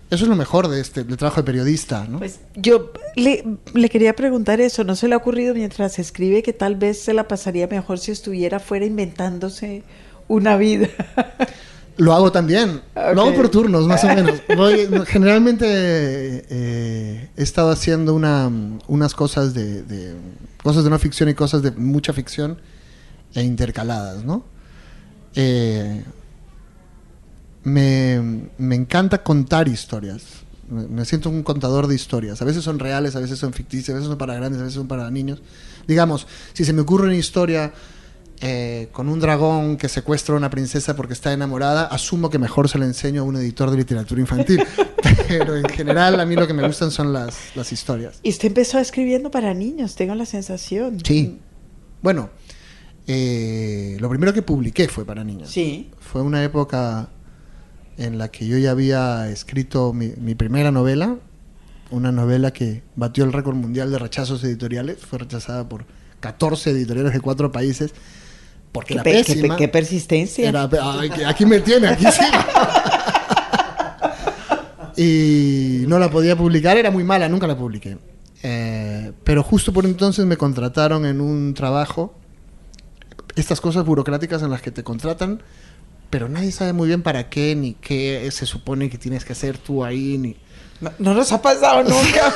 Eso 0.10 0.24
es 0.24 0.30
lo 0.30 0.38
mejor 0.38 0.70
de 0.70 0.80
este 0.80 1.04
del 1.04 1.18
trabajo 1.18 1.42
de 1.42 1.46
periodista, 1.46 2.06
¿no? 2.10 2.20
Pues 2.20 2.40
yo 2.56 2.94
le, 3.18 3.44
le 3.74 3.90
quería 3.90 4.16
preguntar 4.16 4.62
eso, 4.62 4.86
¿no 4.86 4.96
se 4.96 5.10
le 5.10 5.16
ha 5.16 5.18
ocurrido 5.18 5.54
mientras 5.54 6.00
escribe 6.00 6.42
que 6.44 6.54
tal 6.54 6.78
vez 6.78 7.02
se 7.02 7.14
la 7.14 7.28
pasaría 7.28 7.68
mejor 7.68 8.00
si 8.00 8.12
estuviera 8.12 8.62
fuera 8.62 8.86
inventándose 8.86 9.84
una 10.30 10.56
vida? 10.56 10.88
Lo 11.98 12.14
hago 12.14 12.32
también. 12.32 12.82
Lo 12.96 13.22
hago 13.22 13.34
por 13.36 13.50
turnos, 13.50 13.88
más 13.88 14.04
o 14.04 14.08
menos. 14.08 14.40
Voy- 14.56 14.88
generalmente 15.08 15.66
eh, 15.68 17.30
he 17.36 17.42
estado 17.44 17.72
haciendo 17.72 18.14
una, 18.14 18.52
unas 18.88 19.14
cosas 19.16 19.54
de, 19.54 19.82
de- 19.84 20.14
cosas 20.64 20.84
de 20.84 20.90
no 20.92 21.00
ficción 21.00 21.28
y 21.30 21.34
cosas 21.34 21.62
de 21.64 21.72
mucha 21.72 22.14
ficción 22.14 22.60
e 23.34 23.42
intercaladas, 23.44 24.24
¿no? 24.24 24.44
Eh, 25.36 26.04
me, 27.64 28.50
me 28.58 28.76
encanta 28.76 29.24
contar 29.24 29.68
historias. 29.68 30.24
Me, 30.70 30.88
me 30.88 31.06
siento 31.06 31.30
un 31.30 31.44
contador 31.44 31.88
de 31.88 31.96
historias. 31.96 32.42
A 32.42 32.46
veces 32.46 32.64
son 32.64 32.80
reales, 32.80 33.16
a 33.16 33.20
veces 33.20 33.40
son 33.40 33.54
ficticias, 33.54 33.90
a 33.90 33.94
veces 33.94 34.08
son 34.10 34.18
para 34.18 34.36
grandes, 34.36 34.60
a 34.60 34.64
veces 34.64 34.76
son 34.76 34.88
para 34.88 35.10
niños. 35.12 35.42
Digamos, 35.88 36.28
si 36.54 36.66
se 36.66 36.74
me 36.74 36.82
ocurre 36.82 37.06
una 37.08 37.16
historia 37.16 37.74
eh, 38.40 38.90
con 38.92 39.10
un 39.10 39.20
dragón 39.20 39.78
que 39.78 39.90
secuestra 39.90 40.36
a 40.36 40.38
una 40.38 40.50
princesa 40.50 40.96
porque 40.96 41.14
está 41.14 41.34
enamorada, 41.34 41.86
asumo 41.86 42.30
que 42.30 42.38
mejor 42.38 42.70
se 42.70 42.78
la 42.78 42.86
enseño 42.86 43.22
a 43.22 43.24
un 43.24 43.36
editor 43.36 43.72
de 43.72 43.78
literatura 43.78 44.22
infantil. 44.22 44.64
Pero 45.28 45.58
en 45.58 45.68
general 45.70 46.20
a 46.20 46.26
mí 46.26 46.36
lo 46.36 46.46
que 46.46 46.54
me 46.54 46.66
gustan 46.66 46.92
son 46.92 47.14
las, 47.14 47.56
las 47.56 47.72
historias. 47.72 48.20
Y 48.22 48.30
usted 48.30 48.50
empezó 48.50 48.80
escribiendo 48.80 49.32
para 49.32 49.54
niños, 49.54 49.96
tengo 49.96 50.14
la 50.14 50.26
sensación. 50.26 51.00
Sí. 51.04 51.40
Bueno, 52.02 52.30
eh, 53.08 53.98
lo 54.00 54.10
primero 54.10 54.34
que 54.34 54.44
publiqué 54.44 54.88
fue 54.88 55.04
para 55.04 55.24
niños. 55.24 55.50
Sí. 55.50 55.90
Fue 56.00 56.22
una 56.22 56.44
época 56.44 57.10
en 57.98 58.20
la 58.20 58.30
que 58.30 58.48
yo 58.48 58.58
ya 58.60 58.72
había 58.72 59.30
escrito 59.30 59.94
mi, 59.94 60.14
mi 60.18 60.36
primera 60.36 60.72
novela, 60.72 61.18
una 61.90 62.12
novela 62.12 62.52
que 62.52 62.84
batió 62.96 63.24
el 63.24 63.34
récord 63.34 63.56
mundial 63.56 63.92
de 63.92 63.98
rechazos 63.98 64.44
editoriales, 64.44 65.00
fue 65.00 65.20
rechazada 65.20 65.68
por 65.68 65.86
14 66.20 66.72
editoriales 66.72 67.14
de 67.14 67.20
cuatro 67.20 67.52
países, 67.52 67.94
porque 68.78 68.94
Qué, 68.94 69.00
pe- 69.02 69.12
qué 69.12 69.18
pe- 69.24 69.34
pésima. 69.34 69.56
qué 69.56 69.68
persistencia. 69.68 70.50
Era- 70.50 70.70
ay, 71.00 71.10
que 71.10 71.26
aquí 71.26 71.48
me 71.48 71.60
tiene, 71.62 71.88
aquí 71.88 72.06
sí. 72.12 72.22
y 74.96 75.86
no 75.88 75.98
la 75.98 76.12
podía 76.12 76.36
publicar, 76.36 76.78
era 76.78 76.92
muy 76.92 77.04
mala, 77.04 77.28
nunca 77.28 77.48
la 77.48 77.58
publiqué. 77.58 77.98
Eh, 78.44 79.12
pero 79.24 79.42
justo 79.42 79.74
por 79.74 79.86
entonces 79.86 80.26
me 80.28 80.38
contrataron 80.38 81.08
en 81.08 81.22
un 81.22 81.56
trabajo, 81.56 82.14
estas 83.36 83.62
cosas 83.62 83.84
burocráticas 83.84 84.44
en 84.44 84.52
las 84.52 84.62
que 84.62 84.70
te 84.70 84.84
contratan, 84.84 85.42
pero 86.12 86.30
nadie 86.30 86.52
sabe 86.52 86.74
muy 86.74 86.88
bien 86.88 87.02
para 87.02 87.30
qué, 87.30 87.56
ni 87.56 87.74
qué 87.74 88.30
se 88.32 88.46
supone 88.46 88.92
que 88.92 89.00
tienes 89.00 89.26
que 89.26 89.34
hacer 89.34 89.58
tú 89.58 89.84
ahí, 89.84 90.20
ni... 90.20 90.36
No, 90.80 90.92
no 91.00 91.14
nos 91.16 91.32
ha 91.32 91.42
pasado 91.42 91.84
nunca. 91.84 92.34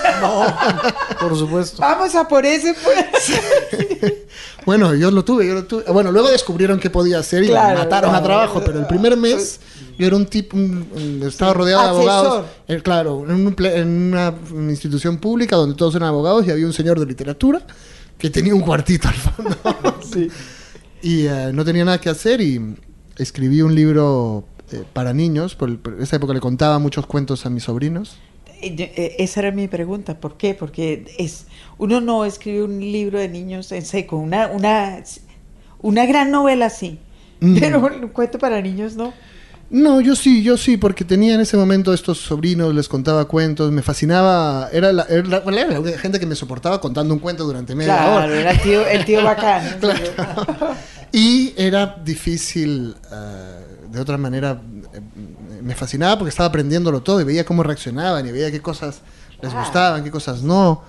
Por 1.19 1.38
supuesto. 1.38 1.82
Vamos 1.82 2.15
a 2.15 2.27
por 2.27 2.43
ese 2.45 2.73
pues. 2.73 3.06
Bueno, 4.65 4.95
yo 4.95 5.12
lo 5.12 5.23
tuve, 5.23 5.47
yo 5.47 5.54
lo 5.54 5.63
tuve. 5.65 5.84
Bueno, 5.91 6.12
luego 6.12 6.30
descubrieron 6.30 6.80
qué 6.80 6.89
podía 6.89 7.19
hacer 7.19 7.43
y 7.43 7.47
Claro, 7.47 7.77
me 7.77 7.84
mataron 7.84 8.10
a 8.10 8.13
claro. 8.13 8.25
trabajo, 8.25 8.62
pero 8.65 8.80
el 8.80 8.88
primer 8.88 9.15
mes 9.17 9.60
yo 9.97 10.08
era 10.08 10.15
un 10.15 10.25
tipo, 10.25 10.58
un- 10.58 11.21
estaba 11.27 11.54
rodeado 11.54 11.84
de 11.84 11.89
abogados. 11.89 12.45
Eh, 12.67 12.82
claro, 12.82 13.23
en, 13.27 13.32
un 13.47 13.56
en 13.65 13.88
una, 14.13 14.34
institución 14.71 15.17
pública 15.17 15.56
donde 15.56 15.75
todos 15.75 15.93
eran 15.95 16.10
abogados 16.10 16.45
y 16.47 16.51
había 16.51 16.65
un 16.65 16.73
señor 16.73 16.99
de 16.99 17.06
literatura 17.06 17.62
que 18.17 18.30
tenía 18.32 18.56
un 18.56 18.62
cuartito 18.62 19.08
al 19.08 19.13
fondo. 19.15 19.58
Y 21.04 21.25
eh, 21.25 21.49
no 21.51 21.65
tenía 21.65 21.84
nada 21.84 21.99
que 21.99 22.10
hacer 22.12 22.41
y 22.41 22.75
escribí 23.17 23.63
un 23.63 23.73
libro 23.73 24.43
eh, 24.71 24.84
para 24.93 25.13
niños. 25.13 25.56
Por, 25.56 25.69
el- 25.69 25.80
por 25.80 25.99
esa 25.99 26.17
época 26.17 26.34
le 26.34 26.39
contaba 26.39 26.77
muchos 26.77 27.08
cuentos 27.08 27.45
a 27.47 27.49
mis 27.49 27.63
sobrinos. 27.63 28.17
Eh, 28.62 28.76
eh, 28.95 29.15
Esa 29.19 29.41
era 29.41 29.52
mi 29.52 29.67
pregunta, 29.67 30.19
¿por 30.19 30.38
qué? 30.38 30.54
Porque 30.54 31.06
es 31.17 31.45
uno 31.78 32.00
no 32.02 32.26
escribe 32.26 32.63
un 32.63 32.80
libro 32.80 33.19
de 33.19 33.28
niños 33.30 33.71
en 33.71 33.84
seco, 33.86 34.17
una 34.17 34.47
una 34.47 35.02
una 35.80 36.06
gran 36.06 36.32
novela 36.32 36.69
sí, 36.69 37.00
Mm. 37.39 37.58
pero 37.60 37.80
un 37.80 38.08
cuento 38.10 38.38
para 38.38 38.62
niños 38.62 38.95
no. 38.95 39.13
No, 39.71 40.02
yo 40.02 40.15
sí, 40.17 40.43
yo 40.43 40.58
sí, 40.58 40.76
porque 40.78 41.06
tenía 41.06 41.34
en 41.34 41.39
ese 41.39 41.56
momento 41.58 41.93
estos 41.93 42.17
sobrinos, 42.19 42.76
les 42.76 42.89
contaba 42.89 43.24
cuentos, 43.26 43.71
me 43.71 43.82
fascinaba, 43.82 44.67
era 44.74 44.91
la, 44.91 45.04
era 45.10 45.24
la- 45.28 45.39
bueno, 45.39 45.58
era 45.60 45.69
la 45.71 45.80
única 45.80 45.97
gente 45.97 46.19
que 46.19 46.26
me 46.26 46.36
soportaba 46.36 46.80
contando 46.82 47.13
un 47.13 47.19
cuento 47.21 47.45
durante 47.45 47.74
media 47.74 47.95
Claro, 47.95 48.26
hora. 48.26 48.39
era 48.41 48.52
el 48.52 48.60
tío 48.62 48.86
el 48.86 49.06
tío 49.06 49.24
bacán. 49.24 49.63
Y 51.13 51.54
era 51.58 51.97
difícil, 52.06 52.95
eh, 53.12 53.65
de 53.91 54.00
otra 54.00 54.17
manera, 54.17 54.62
me 55.62 55.76
fascinaba 55.76 56.17
porque 56.17 56.30
estaba 56.30 56.47
aprendiéndolo 56.50 57.02
todo 57.02 57.21
y 57.21 57.24
veía 57.24 57.45
cómo 57.45 57.63
reaccionaban 57.63 58.28
y 58.28 58.32
veía 58.32 58.52
qué 58.52 58.62
cosas 58.62 59.02
les 59.41 59.54
gustaban, 59.54 60.04
qué 60.04 60.12
cosas 60.12 60.41
no. 60.43 60.84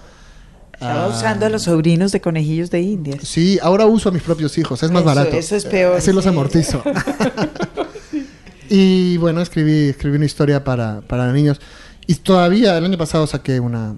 Estaba 0.72 1.04
Ah, 1.04 1.08
usando 1.08 1.46
a 1.46 1.48
los 1.48 1.62
sobrinos 1.62 2.10
de 2.12 2.20
conejillos 2.20 2.70
de 2.70 2.80
indias. 2.80 3.20
Sí, 3.22 3.58
ahora 3.62 3.86
uso 3.86 4.08
a 4.08 4.12
mis 4.12 4.22
propios 4.22 4.56
hijos, 4.58 4.82
es 4.82 4.90
más 4.90 5.02
Eso- 5.02 5.14
barato. 5.14 5.36
eso 5.36 5.54
es 5.56 5.64
peor, 5.64 5.96
Así 5.96 6.12
los 6.12 6.24
sí. 6.24 6.28
amortizo. 6.30 6.82
y 8.68 9.16
bueno, 9.18 9.40
escribí, 9.40 9.88
escribí 9.90 10.16
una 10.16 10.26
historia 10.26 10.64
para, 10.64 11.00
para 11.02 11.32
niños. 11.32 11.60
Y 12.06 12.14
todavía, 12.16 12.76
el 12.78 12.84
año 12.84 12.98
pasado 12.98 13.26
saqué 13.26 13.60
una, 13.60 13.94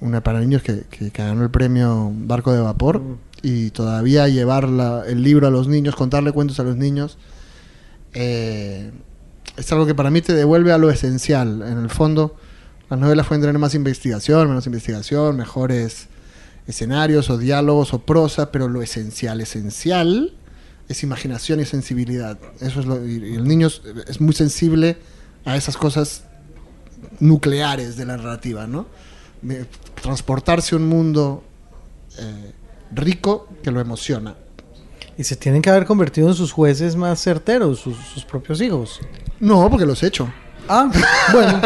una 0.00 0.22
para 0.22 0.40
niños 0.40 0.62
que, 0.62 0.82
que- 0.90 1.10
que 1.10 1.22
ganó 1.22 1.42
el 1.42 1.50
premio 1.50 2.10
Barco 2.14 2.52
de 2.52 2.60
Vapor. 2.60 3.02
Y 3.42 3.70
todavía 3.70 4.28
llevar 4.28 4.68
la- 4.68 5.04
el 5.06 5.22
libro 5.22 5.46
a 5.46 5.50
los 5.50 5.68
niños, 5.68 5.94
contarle 5.96 6.32
cuentos 6.32 6.58
a 6.60 6.62
los 6.62 6.76
niños, 6.76 7.18
eh, 8.14 8.90
es 9.60 9.70
algo 9.72 9.86
que 9.86 9.94
para 9.94 10.10
mí 10.10 10.22
te 10.22 10.32
devuelve 10.32 10.72
a 10.72 10.78
lo 10.78 10.90
esencial. 10.90 11.62
En 11.62 11.78
el 11.78 11.90
fondo, 11.90 12.34
las 12.88 12.98
novelas 12.98 13.26
pueden 13.26 13.42
tener 13.42 13.58
más 13.58 13.74
investigación, 13.74 14.48
menos 14.48 14.66
investigación, 14.66 15.36
mejores 15.36 16.08
escenarios 16.66 17.28
o 17.28 17.36
diálogos 17.36 17.92
o 17.92 18.00
prosa, 18.00 18.50
pero 18.50 18.68
lo 18.68 18.80
esencial, 18.80 19.40
esencial 19.40 20.32
es 20.88 21.02
imaginación 21.02 21.60
y 21.60 21.66
sensibilidad. 21.66 22.38
Eso 22.60 22.80
es 22.80 22.86
lo, 22.86 23.06
y, 23.06 23.34
el 23.34 23.46
niño 23.46 23.68
es, 23.68 24.20
muy 24.20 24.32
sensible 24.32 24.96
a 25.44 25.56
esas 25.56 25.76
cosas 25.76 26.24
nucleares 27.20 27.96
de 27.96 28.06
la 28.06 28.16
narrativa, 28.16 28.66
¿no? 28.66 28.86
Transportarse 30.00 30.74
a 30.74 30.78
un 30.78 30.88
mundo 30.88 31.44
eh, 32.18 32.52
rico 32.92 33.46
que 33.62 33.70
lo 33.70 33.80
emociona. 33.80 34.36
Y 35.18 35.24
se 35.24 35.36
tienen 35.36 35.60
que 35.60 35.68
haber 35.68 35.84
convertido 35.84 36.28
en 36.28 36.34
sus 36.34 36.50
jueces 36.50 36.96
más 36.96 37.22
certeros, 37.22 37.80
sus 37.80 38.24
propios 38.24 38.60
hijos. 38.62 39.00
No, 39.40 39.68
porque 39.70 39.86
los 39.86 40.02
he 40.02 40.06
hecho. 40.06 40.32
Ah, 40.68 40.88
bueno. 41.32 41.60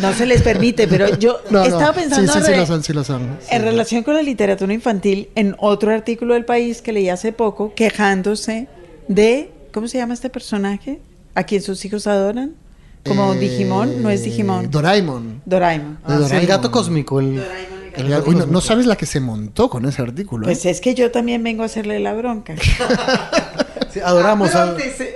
No 0.00 0.12
se 0.12 0.26
les 0.26 0.42
permite, 0.42 0.88
pero 0.88 1.16
yo 1.18 1.38
No, 1.50 1.58
no. 1.60 1.64
estaba 1.64 1.92
pensando 1.92 2.32
Sí, 2.32 2.32
sí, 2.32 2.38
en 2.38 2.44
sí 2.46 2.50
re- 2.52 2.56
lo 2.58 2.66
son, 2.66 2.82
sí 2.82 2.92
lo 2.92 3.04
son. 3.04 3.38
Sí. 3.40 3.48
en 3.54 3.62
relación 3.62 4.02
con 4.02 4.14
la 4.14 4.22
literatura 4.22 4.72
infantil, 4.72 5.28
en 5.36 5.54
otro 5.58 5.92
artículo 5.92 6.34
del 6.34 6.44
país 6.44 6.82
que 6.82 6.92
leí 6.92 7.08
hace 7.08 7.32
poco, 7.32 7.72
quejándose 7.74 8.66
de, 9.08 9.52
¿cómo 9.72 9.86
se 9.86 9.98
llama 9.98 10.14
este 10.14 10.30
personaje? 10.30 11.00
¿A 11.36 11.44
quien 11.44 11.62
sus 11.62 11.84
hijos 11.84 12.06
adoran? 12.08 12.54
Como 13.06 13.34
Eh, 13.34 13.38
Digimon, 13.38 14.02
no 14.02 14.10
es 14.10 14.24
Digimon. 14.24 14.70
Doraemon. 14.70 15.42
Doraemon. 15.46 15.98
Ah, 16.04 16.14
el 16.14 16.20
Doraemon. 16.22 16.46
gato 16.48 16.70
cósmico. 16.72 17.20
El, 17.20 17.42
El 17.94 18.08
gato- 18.08 18.28
Uy, 18.30 18.34
no, 18.36 18.46
no 18.46 18.60
sabes 18.60 18.84
la 18.86 18.96
que 18.96 19.06
se 19.06 19.20
montó 19.20 19.70
con 19.70 19.84
ese 19.86 20.02
artículo. 20.02 20.44
¿eh? 20.46 20.48
Pues 20.50 20.66
es 20.66 20.80
que 20.80 20.94
yo 20.94 21.10
también 21.12 21.42
vengo 21.44 21.62
a 21.62 21.66
hacerle 21.66 22.00
la 22.00 22.14
bronca. 22.14 22.54
Sí, 23.92 23.98
adoramos, 23.98 24.54
al, 24.54 24.68
Apróntese. 24.70 25.14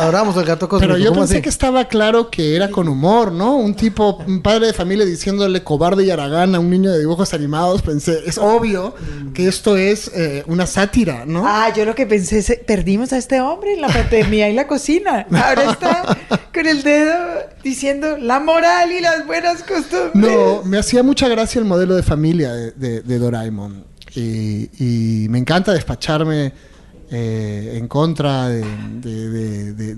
Adoramos 0.00 0.36
al 0.36 0.44
gato 0.44 0.68
cósmico. 0.68 0.92
Pero 0.94 1.02
yo 1.02 1.10
¿cómo 1.10 1.20
pensé 1.22 1.34
así? 1.34 1.42
que 1.42 1.48
estaba 1.48 1.86
claro 1.86 2.30
que 2.30 2.56
era 2.56 2.70
con 2.70 2.88
humor, 2.88 3.32
¿no? 3.32 3.56
Un 3.56 3.74
tipo, 3.74 4.16
un 4.26 4.42
padre 4.42 4.66
de 4.68 4.72
familia 4.72 5.04
diciéndole 5.04 5.62
cobarde 5.62 6.04
y 6.04 6.10
aragán 6.10 6.54
a 6.54 6.60
un 6.60 6.70
niño 6.70 6.90
de 6.92 6.98
dibujos 7.00 7.34
animados. 7.34 7.82
Pensé, 7.82 8.20
es 8.26 8.38
obvio 8.38 8.94
que 9.34 9.48
esto 9.48 9.76
es 9.76 10.10
eh, 10.14 10.42
una 10.46 10.66
sátira, 10.66 11.24
¿no? 11.26 11.44
Ah, 11.46 11.72
yo 11.76 11.84
lo 11.84 11.94
que 11.94 12.06
pensé 12.06 12.38
es, 12.38 12.52
perdimos 12.66 13.12
a 13.12 13.18
este 13.18 13.40
hombre 13.40 13.74
en 13.74 13.80
la 13.80 13.88
paternidad 13.88 14.48
y 14.48 14.52
la 14.54 14.66
cocina. 14.66 15.26
Ahora 15.32 15.70
está 15.72 16.16
con 16.52 16.66
el 16.66 16.82
dedo 16.82 17.14
diciendo 17.62 18.16
la 18.18 18.40
moral 18.40 18.90
y 18.92 19.00
las 19.00 19.26
buenas 19.26 19.62
costumbres. 19.62 20.12
No, 20.14 20.62
me 20.64 20.78
hacía 20.78 21.02
mucha 21.02 21.28
gracia 21.28 21.58
el 21.58 21.64
modelo 21.64 21.94
de 21.94 22.02
familia 22.02 22.52
de, 22.52 22.70
de- 22.72 23.00
de 23.02 23.18
Doraemon. 23.18 23.84
Y, 24.14 24.68
y 24.78 25.28
me 25.30 25.38
encanta 25.38 25.72
despacharme 25.72 26.52
eh, 27.14 27.74
en 27.76 27.86
contra 27.88 28.48
de, 28.48 28.64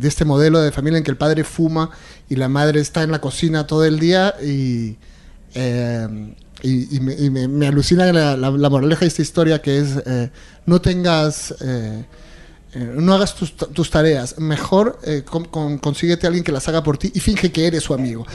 este 0.02 0.24
modelo 0.24 0.60
de 0.60 0.72
familia 0.72 0.98
en 0.98 1.04
que 1.04 1.10
el 1.12 1.16
padre 1.16 1.44
fuma 1.44 1.88
y 2.28 2.34
la 2.36 2.48
madre 2.48 2.80
está 2.80 3.02
en 3.04 3.12
la 3.12 3.20
cocina 3.20 3.66
todo 3.66 3.84
el 3.84 3.98
día. 4.00 4.34
Y, 4.42 4.96
eh, 5.54 6.08
me, 7.00 7.14
y 7.14 7.30
me- 7.30 7.66
alucina 7.68 8.12
la, 8.12 8.36
la- 8.36 8.70
moraleja 8.70 9.00
de 9.02 9.06
esta 9.06 9.22
historia 9.22 9.62
que 9.62 9.78
es 9.78 9.88
eh, 10.04 10.30
no 10.66 10.80
tengas... 10.80 11.54
eh, 11.60 12.04
no 12.76 13.14
hagas 13.14 13.36
tus, 13.36 13.54
tus 13.56 13.88
tareas, 13.88 14.36
mejor 14.40 14.98
con- 15.30 15.44
con- 15.44 15.78
consíguete 15.78 16.26
a 16.26 16.28
alguien 16.28 16.42
que 16.42 16.50
las 16.50 16.66
haga 16.66 16.82
por 16.82 16.98
ti 16.98 17.12
y 17.14 17.20
finge 17.20 17.52
que 17.52 17.68
eres 17.68 17.84
su 17.84 17.94
amigo. 17.94 18.26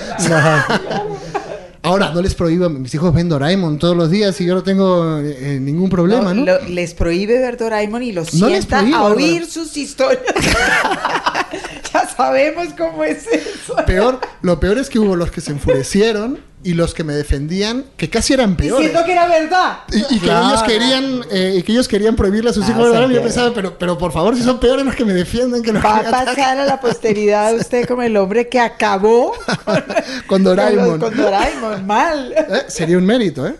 Ahora, 1.83 2.11
no 2.13 2.21
les 2.21 2.35
prohíbo, 2.35 2.69
mis 2.69 2.93
hijos 2.93 3.13
ven 3.13 3.29
Doraemon 3.29 3.79
todos 3.79 3.95
los 3.95 4.11
días 4.11 4.39
y 4.41 4.45
yo 4.45 4.53
no 4.55 4.63
tengo 4.63 5.17
eh, 5.19 5.59
ningún 5.61 5.89
problema, 5.89 6.33
¿no? 6.33 6.43
lo- 6.45 6.61
les 6.67 6.93
prohíbe 6.93 7.39
ver 7.39 7.57
Doraemon 7.57 8.03
y 8.03 8.11
los 8.11 8.33
No 8.33 8.47
sienta 8.47 8.79
prohíbo, 8.79 8.97
a 8.97 9.03
oír 9.05 9.45
sus 9.45 9.75
historias. 9.77 10.21
ya 11.93 12.07
sabemos 12.07 12.67
cómo 12.77 13.03
es 13.03 13.25
eso. 13.27 13.75
Peor, 13.85 14.19
lo 14.41 14.59
peor 14.59 14.77
es 14.77 14.89
que 14.89 14.99
hubo 14.99 15.15
los 15.15 15.31
que 15.31 15.41
se 15.41 15.51
enfurecieron 15.51 16.39
y 16.61 16.73
los 16.73 16.93
que 16.93 17.03
me 17.05 17.13
defendían, 17.13 17.85
que 17.95 18.09
casi 18.09 18.33
eran 18.33 18.55
peores. 18.57 18.79
Diciendo 18.87 19.05
que 19.05 19.11
era 19.13 19.27
verdad. 19.27 19.77
Y, 19.91 20.15
y 20.15 20.19
que 20.19 20.25
Claro. 20.25 20.47
ellos 20.49 20.63
querían 20.63 21.21
eh, 21.31 21.55
y 21.57 21.63
que 21.63 21.71
ellos 21.71 21.87
querían 21.87 22.15
prohibirle 22.15 22.49
a 22.49 22.53
sus 22.53 22.65
Ah, 22.67 22.71
hijos. 22.71 23.09
Y 23.09 23.13
yo 23.13 23.21
pensaba, 23.23 23.53
pero, 23.53 23.77
pero 23.77 23.97
por 23.97 24.11
favor, 24.11 24.35
si 24.35 24.43
son 24.43 24.59
peores 24.59 24.85
los 24.85 24.93
que 24.95 25.05
me 25.05 25.13
defienden 25.13 25.63
que 25.63 25.71
los 25.71 25.83
Va 25.83 26.01
que 26.01 26.07
a 26.07 26.11
pasar 26.11 26.57
a 26.59 26.65
la 26.65 26.79
posteridad 26.81 27.55
usted 27.59 27.87
como 27.87 28.01
el 28.01 28.17
hombre 28.17 28.49
que 28.49 28.59
acabó 28.59 29.33
con, 29.65 29.83
Con 30.27 30.43
Doraemon. 30.43 30.99
Con, 30.99 31.15
Doraemon, 31.15 31.85
mal. 31.87 32.33
Eh, 32.49 32.63
Sería 32.67 32.97
un 32.97 33.05
mérito, 33.05 33.47
¿eh? 33.47 33.55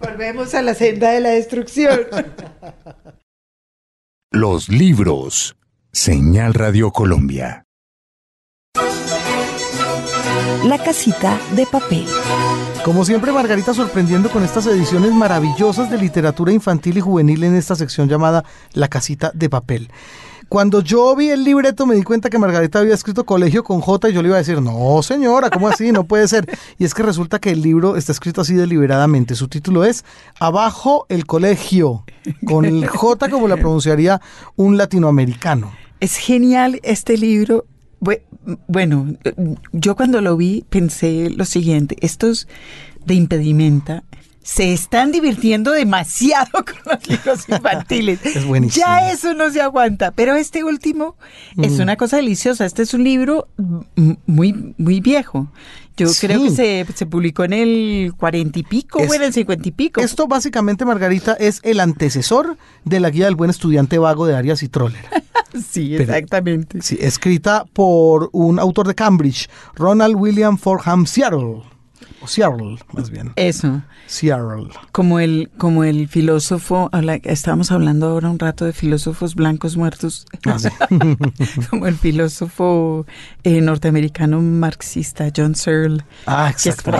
Volvemos 0.00 0.54
a 0.54 0.62
la 0.62 0.74
senda 0.74 1.10
de 1.10 1.20
la 1.20 1.30
destrucción. 1.30 2.00
Los 4.30 4.68
libros. 4.68 5.56
Señal 5.92 6.52
Radio 6.54 6.90
Colombia. 6.92 7.65
La 10.64 10.78
casita 10.78 11.38
de 11.54 11.66
papel. 11.66 12.06
Como 12.84 13.04
siempre, 13.04 13.32
Margarita 13.32 13.74
sorprendiendo 13.74 14.30
con 14.30 14.42
estas 14.42 14.66
ediciones 14.66 15.12
maravillosas 15.12 15.90
de 15.90 15.98
literatura 15.98 16.52
infantil 16.52 16.98
y 16.98 17.00
juvenil 17.00 17.44
en 17.44 17.54
esta 17.54 17.74
sección 17.76 18.08
llamada 18.08 18.44
La 18.72 18.88
casita 18.88 19.30
de 19.34 19.48
papel. 19.48 19.90
Cuando 20.48 20.80
yo 20.80 21.14
vi 21.16 21.30
el 21.30 21.44
libreto 21.44 21.86
me 21.86 21.96
di 21.96 22.02
cuenta 22.02 22.30
que 22.30 22.38
Margarita 22.38 22.78
había 22.78 22.94
escrito 22.94 23.26
colegio 23.26 23.64
con 23.64 23.80
J 23.80 24.08
y 24.08 24.12
yo 24.12 24.22
le 24.22 24.28
iba 24.28 24.36
a 24.36 24.38
decir, 24.38 24.62
no 24.62 25.02
señora, 25.02 25.50
¿cómo 25.50 25.68
así? 25.68 25.90
No 25.92 26.04
puede 26.04 26.28
ser. 26.28 26.46
Y 26.78 26.84
es 26.84 26.94
que 26.94 27.02
resulta 27.02 27.40
que 27.40 27.50
el 27.50 27.62
libro 27.62 27.96
está 27.96 28.12
escrito 28.12 28.40
así 28.40 28.54
deliberadamente. 28.54 29.34
Su 29.34 29.48
título 29.48 29.84
es 29.84 30.04
Abajo 30.38 31.06
el 31.08 31.26
colegio, 31.26 32.04
con 32.46 32.64
el 32.64 32.86
J 32.86 33.28
como 33.28 33.48
la 33.48 33.56
pronunciaría 33.56 34.20
un 34.54 34.76
latinoamericano. 34.76 35.72
Es 36.00 36.16
genial 36.16 36.80
este 36.82 37.16
libro. 37.16 37.66
Bue- 38.00 38.22
Bueno, 38.68 39.06
yo 39.72 39.96
cuando 39.96 40.20
lo 40.20 40.36
vi 40.36 40.64
pensé 40.68 41.30
lo 41.30 41.44
siguiente, 41.44 41.96
estos 42.00 42.46
de 43.04 43.14
impedimenta 43.14 44.02
se 44.42 44.72
están 44.72 45.10
divirtiendo 45.10 45.72
demasiado 45.72 46.50
con 46.52 46.76
los 46.92 47.08
libros 47.08 47.44
infantiles. 47.48 48.24
Es 48.24 48.44
buenísimo. 48.44 48.86
Ya 48.86 49.10
eso 49.10 49.34
no 49.34 49.50
se 49.50 49.60
aguanta, 49.60 50.12
pero 50.12 50.36
este 50.36 50.62
último 50.62 51.16
es 51.60 51.78
Mm. 51.78 51.82
una 51.82 51.96
cosa 51.96 52.16
deliciosa. 52.18 52.64
Este 52.64 52.82
es 52.82 52.94
un 52.94 53.02
libro 53.02 53.48
muy, 54.26 54.74
muy 54.78 55.00
viejo. 55.00 55.50
Yo 55.96 56.08
Sí. 56.08 56.26
creo 56.26 56.42
que 56.42 56.50
se, 56.50 56.86
se 56.94 57.06
publicó 57.06 57.44
en 57.44 57.52
el 57.54 58.12
cuarenta 58.16 58.58
y 58.58 58.62
pico 58.62 58.98
Es- 58.98 59.10
o 59.10 59.14
en 59.14 59.22
el 59.22 59.32
cincuenta 59.32 59.66
y 59.68 59.72
pico. 59.72 60.00
Esto 60.00 60.26
básicamente, 60.26 60.84
Margarita, 60.84 61.32
es 61.34 61.60
el 61.62 61.80
antecesor 61.80 62.58
de 62.84 63.00
la 63.00 63.10
guía 63.10 63.24
del 63.26 63.34
buen 63.36 63.50
estudiante 63.50 63.98
vago 63.98 64.26
de 64.26 64.36
Arias 64.36 64.62
y 64.62 64.68
Troller. 64.68 65.04
sí, 65.70 65.94
pero- 65.96 66.12
exactamente. 66.12 66.82
Sí, 66.82 66.98
escrita 67.00 67.64
por 67.72 68.28
un 68.32 68.58
autor 68.58 68.86
de 68.88 68.94
Cambridge, 68.94 69.48
Ronald 69.74 70.16
William 70.16 70.58
Forham 70.58 71.06
Seattle. 71.06 71.62
O 72.22 72.26
Seattle, 72.26 72.78
más 72.92 73.10
bien. 73.10 73.32
Eso. 73.36 73.82
Seattle. 74.06 74.68
Como 74.92 75.20
el, 75.20 75.50
como 75.58 75.84
el 75.84 76.08
filósofo, 76.08 76.90
estábamos 77.24 77.70
hablando 77.72 78.08
ahora 78.08 78.30
un 78.30 78.38
rato 78.38 78.64
de 78.64 78.72
filósofos 78.72 79.34
blancos 79.34 79.76
muertos, 79.76 80.26
Ah, 80.46 80.58
sí. 80.58 80.68
como 81.70 81.86
el 81.86 81.96
filósofo 81.96 83.06
eh, 83.44 83.60
norteamericano 83.60 84.40
marxista 84.40 85.30
John 85.36 85.54
Searle. 85.54 86.04
Ah, 86.26 86.48
exacto. 86.50 86.92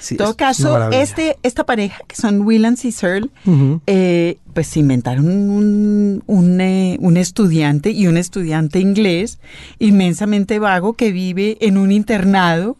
Sí, 0.00 0.14
en 0.14 0.18
todo 0.18 0.30
es 0.32 0.36
caso, 0.36 0.90
este, 0.90 1.38
esta 1.42 1.64
pareja, 1.64 2.02
que 2.06 2.14
son 2.16 2.42
Willans 2.42 2.84
y 2.84 2.92
Searle, 2.92 3.30
Ujú. 3.46 3.80
eh, 3.86 4.36
pues 4.52 4.66
se 4.66 4.80
inventaron 4.80 5.26
un, 5.26 6.22
un, 6.26 6.60
eh, 6.60 6.98
un 7.00 7.16
estudiante 7.16 7.90
y 7.90 8.06
un 8.06 8.18
estudiante 8.18 8.80
inglés 8.80 9.38
inmensamente 9.78 10.58
vago 10.58 10.92
que 10.92 11.10
vive 11.10 11.56
en 11.60 11.78
un 11.78 11.90
internado. 11.90 12.76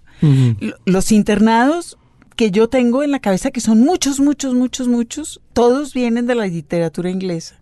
Los 0.86 1.12
internados 1.12 1.98
que 2.36 2.50
yo 2.50 2.68
tengo 2.68 3.02
en 3.02 3.10
la 3.12 3.20
cabeza, 3.20 3.50
que 3.50 3.60
son 3.60 3.80
muchos, 3.80 4.18
muchos, 4.20 4.54
muchos, 4.54 4.88
muchos, 4.88 5.40
todos 5.52 5.94
vienen 5.94 6.26
de 6.26 6.34
la 6.34 6.46
literatura 6.46 7.10
inglesa. 7.10 7.56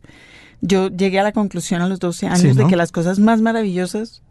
Yo 0.60 0.88
llegué 0.88 1.18
a 1.20 1.24
la 1.24 1.32
conclusión 1.32 1.82
a 1.82 1.88
los 1.88 1.98
12 1.98 2.26
años 2.26 2.40
Sí, 2.40 2.48
¿no? 2.48 2.54
de 2.54 2.66
que 2.68 2.76
las 2.76 2.92
cosas 2.92 3.18
más 3.18 3.40
maravillosas 3.42 4.22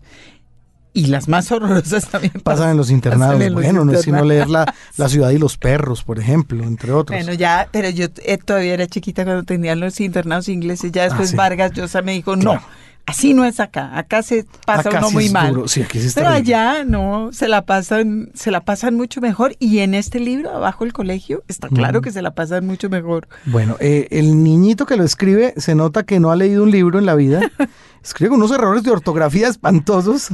y 0.93 1.07
las 1.07 1.27
más 1.27 1.51
horrorosas 1.51 2.07
también 2.10 2.34
Pasan 2.43 2.71
en 2.71 2.77
los 2.77 2.89
internados. 2.89 3.34
pasan 3.36 3.41
en 3.47 3.53
los 3.53 3.62
bueno, 3.63 3.86
no 3.86 3.93
es 3.93 4.01
sino 4.01 4.23
leer 4.25 4.49
la, 4.49 4.73
la 4.97 5.10
ciudad 5.10 5.29
y 5.29 5.38
los 5.38 5.57
perros, 5.57 6.03
por 6.03 6.19
ejemplo, 6.19 6.63
entre 6.63 6.91
otros. 6.91 7.17
Bueno, 7.17 7.34
ya, 7.34 7.67
pero 7.71 7.89
yo 7.89 8.07
eh, 8.23 8.38
todavía 8.38 8.73
era 8.73 8.88
chiquita 8.88 9.23
cuando 9.25 9.43
tenían 9.43 9.79
los 9.79 9.99
internados 10.01 10.49
ingleses. 10.49 10.91
Ya 10.91 11.03
después 11.03 11.29
Ah, 11.29 11.31
sí. 11.31 11.36
Vargas 11.38 11.71
Llosa 11.73 12.01
me 12.01 12.13
dijo, 12.13 12.34
Claro. 12.34 12.60
no, 12.62 12.67
así 13.05 13.33
no 13.33 13.45
es 13.45 13.59
acá. 13.59 13.97
Acá 13.97 14.23
se 14.23 14.45
pasa 14.65 14.89
Acá 14.89 14.99
uno 14.99 15.07
sí 15.09 15.13
muy 15.13 15.25
es 15.25 15.33
mal. 15.33 15.53
duro. 15.53 15.67
Sí, 15.67 15.81
aquí 15.81 15.99
sí 15.99 16.07
es 16.07 16.13
pero 16.13 16.29
allá 16.29 16.83
no, 16.83 17.31
se 17.33 17.47
la 17.47 17.65
pasan, 17.65 18.29
se 18.33 18.51
la 18.51 18.61
pasan 18.61 18.95
mucho 18.95 19.21
mejor. 19.21 19.55
Y 19.59 19.79
en 19.79 19.93
este 19.93 20.19
libro, 20.19 20.51
abajo 20.51 20.83
el 20.83 20.93
colegio, 20.93 21.43
está 21.47 21.67
claro 21.69 22.01
que 22.01 22.11
se 22.11 22.21
la 22.21 22.33
pasan 22.33 22.65
mucho 22.65 22.89
mejor. 22.89 23.27
Bueno, 23.45 23.77
eh, 23.79 24.07
el 24.11 24.43
niñito 24.43 24.85
que 24.85 24.97
lo 24.97 25.03
escribe 25.03 25.53
se 25.57 25.75
nota 25.75 26.03
que 26.03 26.19
no 26.19 26.31
ha 26.31 26.35
leído 26.35 26.63
un 26.63 26.71
libro 26.71 26.99
en 26.99 27.05
la 27.05 27.15
vida. 27.15 27.41
Escribe 28.03 28.33
unos 28.33 28.49
errores 28.51 28.81
de 28.83 28.89
ortografía 28.91 29.47
espantosos, 29.47 30.29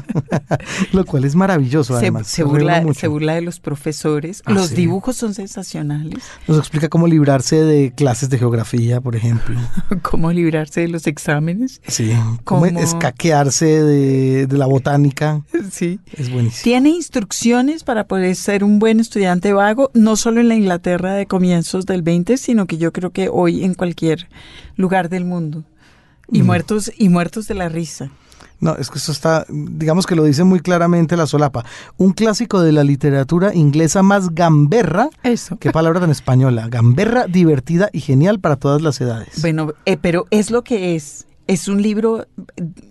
lo 0.94 1.06
cual 1.06 1.26
es 1.26 1.36
maravilloso 1.36 1.94
Se, 1.94 2.00
además. 2.00 2.28
se 2.28 2.44
burla, 2.44 2.82
se 2.94 3.08
burla 3.08 3.36
de 3.36 3.42
los 3.42 3.60
profesores. 3.60 4.42
Ah, 4.46 4.54
los 4.54 4.68
sí. 4.68 4.76
dibujos 4.76 5.18
son 5.18 5.34
sensacionales. 5.34 6.24
Nos 6.48 6.58
explica 6.60 6.88
cómo 6.88 7.08
librarse 7.08 7.58
de 7.64 7.92
clases 7.94 8.30
de 8.30 8.38
geografía, 8.38 9.02
por 9.02 9.16
ejemplo. 9.16 9.60
Cómo 10.02 10.32
librarse 10.32 10.82
de 10.82 10.88
los 10.88 11.08
exámenes. 11.08 11.82
Sí, 11.88 12.12
cómo 12.46 12.62
Cómo- 12.66 12.80
escaquearse 12.80 13.84
de, 13.84 14.48
de 14.48 14.58
la 14.58 14.66
botánica. 14.66 15.42
Sí. 15.72 16.00
Es 16.14 16.32
buenísimo. 16.32 16.64
Tiene 16.64 16.90
instrucciones 16.90 17.84
para 17.84 18.08
poder 18.08 18.36
ser 18.36 18.64
un 18.64 18.80
buen 18.80 19.00
estudiante 19.02 19.52
vago, 19.54 19.92
no 19.94 20.16
solo 20.16 20.40
en 20.40 20.48
la 20.48 20.56
Inglaterra 20.56 21.14
de 21.14 21.26
comienzos 21.28 21.86
del 21.86 22.02
20, 22.02 22.38
sino 22.38 22.66
que 22.68 22.78
yo 22.78 22.94
creo 22.94 23.12
que 23.12 23.28
hoy 23.30 23.64
en 23.66 23.74
cualquier 23.74 24.30
lugar 24.78 25.10
del 25.10 25.26
mundo. 25.26 25.66
Y 26.32 26.44
muertos 26.44 26.92
y 26.98 27.10
muertos 27.10 27.48
de 27.48 27.54
la 27.56 27.70
risa. 27.70 28.12
No, 28.60 28.76
es 28.76 28.90
que 28.90 28.98
eso 28.98 29.12
está, 29.12 29.46
digamos 29.50 30.08
que 30.08 30.16
lo 30.16 30.24
dice 30.24 30.44
muy 30.44 30.60
claramente 30.62 31.16
la 31.16 31.28
solapa. 31.28 31.64
Un 31.98 32.14
clásico 32.14 32.62
de 32.62 32.72
la 32.72 32.84
literatura 32.84 33.54
inglesa 33.54 34.02
más 34.02 34.34
gamberra. 34.34 35.10
Eso. 35.24 35.58
Qué 35.58 35.72
palabra 35.72 36.00
tan 36.00 36.10
española. 36.10 36.68
Gamberra, 36.68 37.28
divertida 37.28 37.90
y 37.94 38.02
genial 38.02 38.40
para 38.40 38.56
todas 38.56 38.82
las 38.82 39.00
edades. 39.00 39.42
Bueno, 39.42 39.74
eh, 39.86 39.98
pero 40.02 40.26
es 40.32 40.50
lo 40.50 40.64
que 40.64 40.96
es. 40.96 41.28
Es 41.48 41.68
un 41.68 41.82
libro, 41.82 42.28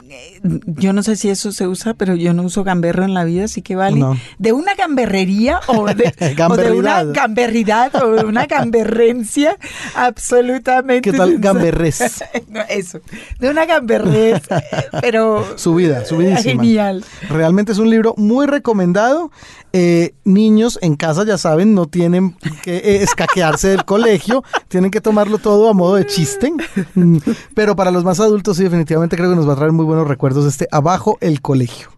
eh, 0.09 0.41
yo 0.67 0.93
no 0.93 1.03
sé 1.03 1.17
si 1.17 1.29
eso 1.29 1.53
se 1.53 1.67
usa, 1.67 1.95
pero 1.95 2.15
yo 2.15 2.33
no 2.33 2.43
uso 2.43 2.65
gamberro 2.65 3.05
en 3.05 3.13
la 3.15 3.25
vida, 3.25 3.45
así 3.45 3.61
que 3.63 3.77
vale. 3.77 3.99
No. 3.99 4.17
De 4.39 4.53
una 4.53 4.75
gamberrería 4.75 5.61
o 5.67 5.87
de, 5.87 6.15
o 6.49 6.57
de 6.57 6.73
una 6.73 7.05
Gamberridad. 7.05 7.95
o 8.03 8.13
de 8.13 8.25
una 8.25 8.47
gamberrencia 8.47 9.59
absolutamente. 9.95 11.11
¿Qué 11.11 11.17
tal? 11.17 11.41
No, 12.49 12.61
eso, 12.69 13.01
de 13.39 13.51
una 13.51 13.67
gamberrés, 13.67 14.43
eh, 14.51 14.63
pero 15.01 15.45
Subida, 15.57 16.05
subidísima. 16.05 16.41
genial. 16.63 17.05
Realmente 17.29 17.73
es 17.73 17.79
un 17.79 17.91
libro 17.91 18.15
muy 18.17 18.47
recomendado. 18.47 19.31
Eh, 19.73 20.15
niños 20.25 20.79
en 20.81 20.97
casa, 20.97 21.25
ya 21.25 21.37
saben, 21.37 21.75
no 21.75 21.87
tienen 21.87 22.35
que 22.63 23.03
escaquearse 23.03 23.69
del 23.69 23.85
colegio, 23.85 24.43
tienen 24.69 24.91
que 24.91 25.03
tomarlo 25.03 25.37
todo 25.37 25.69
a 25.69 25.75
modo 25.75 25.97
de 25.97 26.07
chiste. 26.07 26.51
Pero 27.55 27.77
para 27.77 27.91
los 27.91 28.03
más 28.03 28.19
adultos, 28.21 28.46
sí, 28.55 28.63
definitivamente 28.65 29.17
creo 29.17 29.31
que 29.31 29.37
nos 29.37 29.49
va 29.49 29.53
a 29.55 29.57
traer 29.57 29.73
muy 29.73 29.85
buenos 29.85 30.07
recuerdos 30.09 30.47
este 30.47 30.69
Abajo 30.71 31.19
el 31.21 31.41
colegio. 31.41 31.91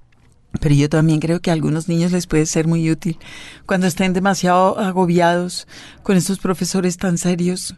Pero 0.61 0.75
yo 0.75 0.89
también 0.89 1.21
creo 1.21 1.41
que 1.41 1.51
a 1.51 1.53
algunos 1.53 1.89
niños 1.89 2.11
les 2.11 2.27
puede 2.27 2.47
ser 2.47 2.67
muy 2.67 2.91
útil 2.91 3.19
cuando 3.67 3.87
estén 3.87 4.13
demasiado 4.15 4.79
agobiados 4.79 5.69
con 6.03 6.17
estos 6.17 6.39
profesores 6.39 6.97
tan 6.97 7.19
serios 7.19 7.77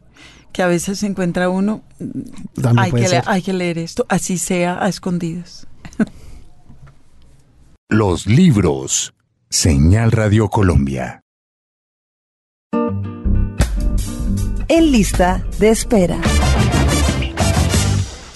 que 0.52 0.62
a 0.62 0.66
veces 0.68 1.00
se 1.00 1.06
encuentra 1.06 1.48
uno. 1.48 1.82
También 2.54 2.78
Hay 2.78 2.92
que, 2.92 3.00
le- 3.00 3.08
ser. 3.08 3.24
hay 3.26 3.42
que 3.42 3.52
leer 3.52 3.78
esto, 3.78 4.06
así 4.08 4.38
sea 4.38 4.82
a 4.82 4.88
escondidas. 4.88 5.66
Los 7.88 8.26
libros. 8.26 9.14
Señal 9.48 10.12
Radio 10.12 10.48
Colombia. 10.48 11.22
En 14.68 14.92
lista 14.92 15.44
de 15.58 15.70
espera. 15.70 16.20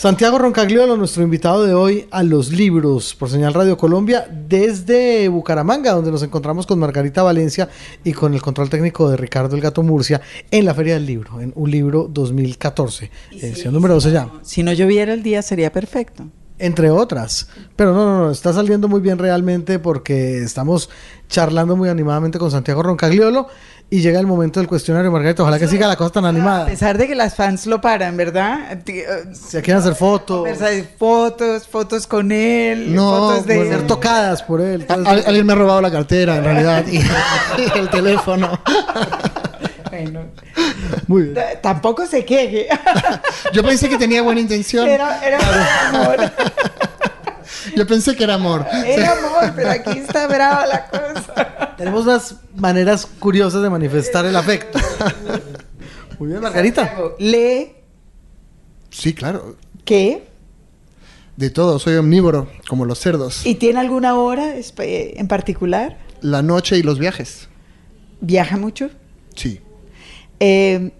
Santiago 0.04 0.36
Roncagliolo, 0.36 0.98
nuestro 0.98 1.22
invitado 1.22 1.64
de 1.64 1.72
hoy 1.72 2.06
a 2.10 2.22
los 2.22 2.52
libros 2.52 3.14
por 3.14 3.30
Señal 3.30 3.54
Radio 3.54 3.78
Colombia 3.78 4.28
desde 4.30 5.26
Bucaramanga, 5.28 5.92
donde 5.92 6.10
nos 6.10 6.22
encontramos 6.22 6.66
con 6.66 6.78
Margarita 6.78 7.22
Valencia 7.22 7.70
y 8.04 8.12
con 8.12 8.34
el 8.34 8.42
control 8.42 8.68
técnico 8.68 9.08
de 9.08 9.16
Ricardo 9.16 9.56
El 9.56 9.62
Gato 9.62 9.82
Murcia 9.82 10.20
en 10.50 10.66
la 10.66 10.74
Feria 10.74 10.92
del 10.92 11.06
Libro, 11.06 11.40
en 11.40 11.54
un 11.56 11.70
libro 11.70 12.06
2014. 12.12 13.10
Edición 13.32 13.72
número 13.72 13.94
12 13.94 14.12
ya. 14.12 14.30
Si 14.42 14.62
no 14.62 14.74
lloviera 14.74 15.14
el 15.14 15.22
día 15.22 15.40
sería 15.40 15.72
perfecto 15.72 16.26
entre 16.58 16.90
otras. 16.90 17.48
Pero 17.74 17.92
no, 17.92 18.04
no, 18.04 18.24
no, 18.24 18.30
está 18.30 18.52
saliendo 18.52 18.88
muy 18.88 19.00
bien 19.00 19.18
realmente 19.18 19.78
porque 19.78 20.38
estamos 20.42 20.88
charlando 21.28 21.76
muy 21.76 21.88
animadamente 21.88 22.38
con 22.38 22.50
Santiago 22.50 22.82
Roncagliolo 22.82 23.48
y 23.90 24.00
llega 24.00 24.18
el 24.18 24.26
momento 24.26 24.60
del 24.60 24.68
cuestionario, 24.68 25.10
Margarita. 25.12 25.42
Ojalá 25.42 25.58
que 25.58 25.68
siga 25.68 25.86
la 25.86 25.96
cosa 25.96 26.14
tan 26.14 26.24
animada. 26.24 26.64
A 26.64 26.66
pesar 26.66 26.98
de 26.98 27.06
que 27.06 27.14
las 27.14 27.34
fans 27.34 27.66
lo 27.66 27.80
paran, 27.80 28.16
¿verdad? 28.16 28.78
Se 29.32 29.62
quieren 29.62 29.80
hacer 29.80 29.94
fotos. 29.94 30.48
Fotos, 30.98 31.68
fotos 31.68 32.06
con 32.06 32.32
él. 32.32 32.94
No, 32.94 33.28
fotos 33.28 33.46
de 33.46 33.68
ser 33.68 33.86
tocadas 33.86 34.42
por 34.42 34.60
él. 34.60 34.86
alguien 34.88 35.46
me 35.46 35.52
ha 35.52 35.56
robado 35.56 35.80
la 35.80 35.90
cartera, 35.90 36.36
en 36.36 36.44
realidad, 36.44 36.84
y 36.86 36.98
el 37.78 37.88
teléfono. 37.88 38.58
Bueno. 39.90 40.20
Muy 41.06 41.22
bien. 41.22 41.38
Tampoco 41.62 42.06
se 42.06 42.24
queje. 42.24 42.68
Yo 43.52 43.62
pensé 43.62 43.88
que 43.88 43.96
tenía 43.96 44.22
buena 44.22 44.40
intención. 44.40 44.88
Era, 44.88 45.24
era 45.24 45.38
amor. 45.88 46.32
Yo 47.76 47.86
pensé 47.86 48.16
que 48.16 48.24
era 48.24 48.34
amor. 48.34 48.66
Era 48.84 49.12
amor, 49.12 49.52
pero 49.54 49.70
aquí 49.70 49.98
está 49.98 50.26
brava 50.26 50.66
la 50.66 50.86
cosa. 50.86 51.53
Tenemos 51.76 52.04
unas 52.04 52.36
maneras 52.56 53.06
curiosas 53.18 53.62
de 53.62 53.70
manifestar 53.70 54.24
el 54.26 54.36
afecto. 54.36 54.78
Muy 56.18 56.28
bien, 56.28 56.40
Margarita. 56.40 56.94
Lee. 57.18 57.72
Sí, 58.90 59.14
claro. 59.14 59.56
¿Qué? 59.84 60.26
De 61.36 61.50
todo, 61.50 61.78
soy 61.78 61.96
omnívoro, 61.96 62.48
como 62.68 62.84
los 62.84 63.00
cerdos. 63.00 63.44
¿Y 63.44 63.56
tiene 63.56 63.80
alguna 63.80 64.16
hora 64.16 64.54
en 64.56 65.28
particular? 65.28 65.98
La 66.20 66.42
noche 66.42 66.78
y 66.78 66.82
los 66.82 66.98
viajes. 66.98 67.48
¿Viaja 68.20 68.56
mucho? 68.56 68.90
Sí. 69.34 69.60
Eh, 70.38 70.92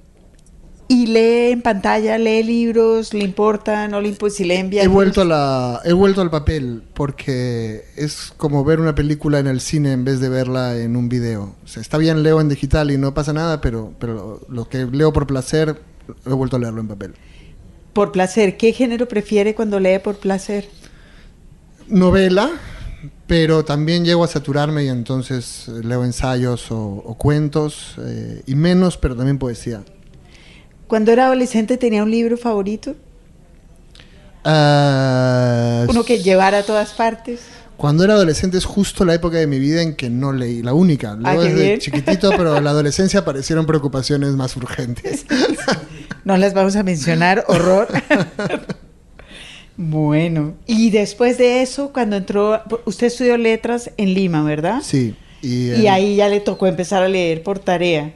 y 0.86 1.06
lee 1.06 1.52
en 1.52 1.62
pantalla, 1.62 2.18
lee 2.18 2.42
libros, 2.42 3.14
le 3.14 3.24
importa, 3.24 3.88
no 3.88 4.00
le 4.00 4.08
importa, 4.08 4.36
si 4.36 4.44
le 4.44 4.58
envía. 4.58 4.82
He 4.82 4.88
vuelto, 4.88 5.22
a 5.22 5.24
la, 5.24 5.80
he 5.84 5.92
vuelto 5.92 6.20
al 6.20 6.30
papel 6.30 6.82
porque 6.94 7.84
es 7.96 8.32
como 8.36 8.64
ver 8.64 8.80
una 8.80 8.94
película 8.94 9.38
en 9.38 9.46
el 9.46 9.60
cine 9.60 9.92
en 9.92 10.04
vez 10.04 10.20
de 10.20 10.28
verla 10.28 10.76
en 10.76 10.96
un 10.96 11.08
video. 11.08 11.54
O 11.64 11.68
sea, 11.68 11.80
está 11.80 11.96
bien, 11.96 12.22
leo 12.22 12.40
en 12.40 12.48
digital 12.48 12.90
y 12.90 12.98
no 12.98 13.14
pasa 13.14 13.32
nada, 13.32 13.60
pero, 13.60 13.94
pero 13.98 14.40
lo 14.48 14.68
que 14.68 14.84
leo 14.86 15.12
por 15.12 15.26
placer, 15.26 15.80
he 16.26 16.32
vuelto 16.32 16.56
a 16.56 16.58
leerlo 16.58 16.80
en 16.80 16.88
papel. 16.88 17.14
Por 17.92 18.12
placer, 18.12 18.56
¿qué 18.56 18.72
género 18.72 19.08
prefiere 19.08 19.54
cuando 19.54 19.80
lee 19.80 20.00
por 20.00 20.16
placer? 20.16 20.68
Novela, 21.88 22.50
pero 23.26 23.64
también 23.64 24.04
llego 24.04 24.24
a 24.24 24.28
saturarme 24.28 24.84
y 24.84 24.88
entonces 24.88 25.68
leo 25.68 26.04
ensayos 26.04 26.66
o, 26.70 27.16
cuentos, 27.18 27.94
eh, 27.98 28.42
y 28.46 28.54
menos, 28.54 28.96
pero 28.96 29.16
también 29.16 29.38
poesía. 29.38 29.82
Cuando 30.94 31.10
era 31.10 31.24
adolescente 31.24 31.76
tenía 31.76 32.04
un 32.04 32.10
libro 32.12 32.36
favorito. 32.36 32.94
Uh, 34.44 35.90
Uno 35.90 36.04
que 36.06 36.22
llevara 36.22 36.58
a 36.58 36.62
todas 36.62 36.92
partes. 36.92 37.40
Cuando 37.76 38.04
era 38.04 38.14
adolescente 38.14 38.58
es 38.58 38.64
justo 38.64 39.04
la 39.04 39.12
época 39.12 39.38
de 39.38 39.48
mi 39.48 39.58
vida 39.58 39.82
en 39.82 39.96
que 39.96 40.08
no 40.08 40.32
leí, 40.32 40.62
la 40.62 40.72
única. 40.72 41.18
Ah, 41.24 41.32
Leo 41.32 41.42
desde 41.42 41.78
chiquitito, 41.80 42.30
pero 42.36 42.56
en 42.58 42.62
la 42.62 42.70
adolescencia 42.78 43.18
aparecieron 43.18 43.66
preocupaciones 43.66 44.34
más 44.34 44.56
urgentes. 44.56 45.26
no 46.24 46.36
las 46.36 46.54
vamos 46.54 46.76
a 46.76 46.84
mencionar, 46.84 47.44
horror. 47.48 47.88
bueno, 49.76 50.54
y 50.64 50.90
después 50.90 51.38
de 51.38 51.62
eso, 51.62 51.92
cuando 51.92 52.14
entró, 52.14 52.62
usted 52.84 53.08
estudió 53.08 53.36
letras 53.36 53.90
en 53.96 54.14
Lima, 54.14 54.44
¿verdad? 54.44 54.80
Sí. 54.80 55.16
Y, 55.42 55.72
y 55.72 55.88
ahí 55.88 56.14
ya 56.14 56.28
le 56.28 56.38
tocó 56.38 56.68
empezar 56.68 57.02
a 57.02 57.08
leer 57.08 57.42
por 57.42 57.58
tarea. 57.58 58.14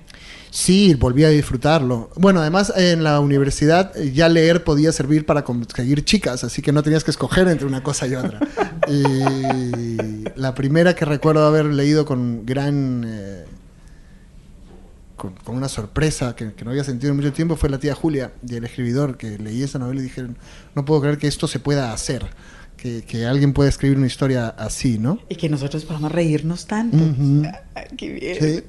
Sí, 0.50 0.94
volví 0.94 1.24
a 1.24 1.28
disfrutarlo. 1.28 2.10
Bueno, 2.16 2.40
además 2.40 2.72
en 2.76 3.04
la 3.04 3.20
universidad 3.20 3.96
eh, 3.96 4.12
ya 4.12 4.28
leer 4.28 4.64
podía 4.64 4.92
servir 4.92 5.26
para 5.26 5.44
conseguir 5.44 6.04
chicas, 6.04 6.44
así 6.44 6.62
que 6.62 6.72
no 6.72 6.82
tenías 6.82 7.04
que 7.04 7.10
escoger 7.10 7.48
entre 7.48 7.66
una 7.66 7.82
cosa 7.82 8.06
y 8.06 8.14
otra. 8.14 8.40
y 8.88 10.24
la 10.36 10.54
primera 10.54 10.94
que 10.94 11.04
recuerdo 11.04 11.46
haber 11.46 11.66
leído 11.66 12.04
con 12.04 12.46
gran... 12.46 13.04
Eh, 13.06 13.44
con, 15.16 15.34
una 15.48 15.68
sorpresa 15.68 16.36
que, 16.36 16.52
no 16.64 16.70
había 16.70 16.84
sentido 16.84 17.10
en 17.10 17.16
mucho 17.16 17.32
tiempo 17.32 17.56
fue 17.56 17.68
La 17.68 17.78
tía 17.78 17.92
Julia 17.92 18.32
y 18.48 18.54
el 18.54 18.64
escribidor, 18.64 19.16
que 19.16 19.36
leí 19.36 19.64
esa 19.64 19.80
novela 19.80 20.00
y 20.00 20.04
dije, 20.04 20.24
no 20.76 20.84
puedo 20.84 21.00
creer 21.00 21.18
que 21.18 21.26
esto 21.26 21.48
se 21.48 21.58
pueda 21.58 21.92
hacer. 21.92 22.24
Que, 22.76 23.26
alguien 23.26 23.52
pueda 23.52 23.68
escribir 23.68 23.98
una 23.98 24.06
historia 24.06 24.46
así, 24.50 24.98
¿no? 24.98 25.18
Y 25.28 25.34
que 25.34 25.48
nosotros 25.48 25.84
podamos 25.84 26.12
reírnos 26.12 26.66
tanto. 26.66 26.96
qué 27.96 28.08
bien. 28.10 28.36
Sí 28.40 28.62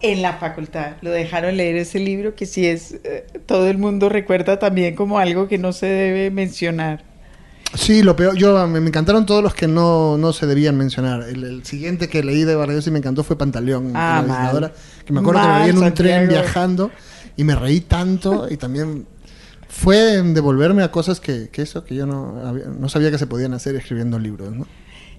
en 0.00 0.22
la 0.22 0.34
facultad. 0.34 0.92
Lo 1.00 1.10
dejaron 1.10 1.56
leer 1.56 1.76
ese 1.76 1.98
libro 1.98 2.34
que 2.34 2.46
sí 2.46 2.66
es, 2.66 2.96
eh, 3.04 3.26
todo 3.46 3.68
el 3.68 3.78
mundo 3.78 4.08
recuerda 4.08 4.58
también 4.58 4.94
como 4.94 5.18
algo 5.18 5.48
que 5.48 5.58
no 5.58 5.72
se 5.72 5.86
debe 5.86 6.30
mencionar. 6.30 7.04
Sí, 7.74 8.02
lo 8.02 8.16
peor, 8.16 8.34
yo 8.36 8.66
me, 8.66 8.78
encantaron 8.78 9.26
todos 9.26 9.42
los 9.42 9.54
que 9.54 9.68
no, 9.68 10.16
no 10.16 10.32
se 10.32 10.46
debían 10.46 10.76
mencionar. 10.76 11.24
El, 11.28 11.64
siguiente 11.64 12.08
que 12.08 12.22
leí 12.22 12.44
de 12.44 12.54
Vargas 12.54 12.86
y 12.86 12.90
me 12.90 12.98
encantó 12.98 13.24
fue 13.24 13.36
Pantaleón, 13.36 13.92
ah, 13.94 14.22
que 15.04 15.12
me 15.12 15.20
acuerdo 15.20 15.42
que 15.42 15.48
me 15.48 15.64
vi 15.64 15.70
en 15.70 15.78
un 15.78 15.92
tren 15.92 16.28
viajando 16.28 16.90
y 17.36 17.44
me 17.44 17.54
reí 17.54 17.80
tanto 17.80 18.48
y 18.50 18.56
también 18.56 19.06
fue 19.68 20.22
devolverme 20.22 20.82
a 20.82 20.90
cosas 20.90 21.20
que, 21.20 21.50
que 21.50 21.62
eso, 21.62 21.84
que 21.84 21.94
yo 21.94 22.06
no, 22.06 22.52
no 22.52 22.88
sabía 22.88 23.10
que 23.10 23.18
se 23.18 23.26
podían 23.26 23.52
hacer 23.52 23.76
escribiendo 23.76 24.18
libros. 24.18 24.50
¿no? 24.56 24.66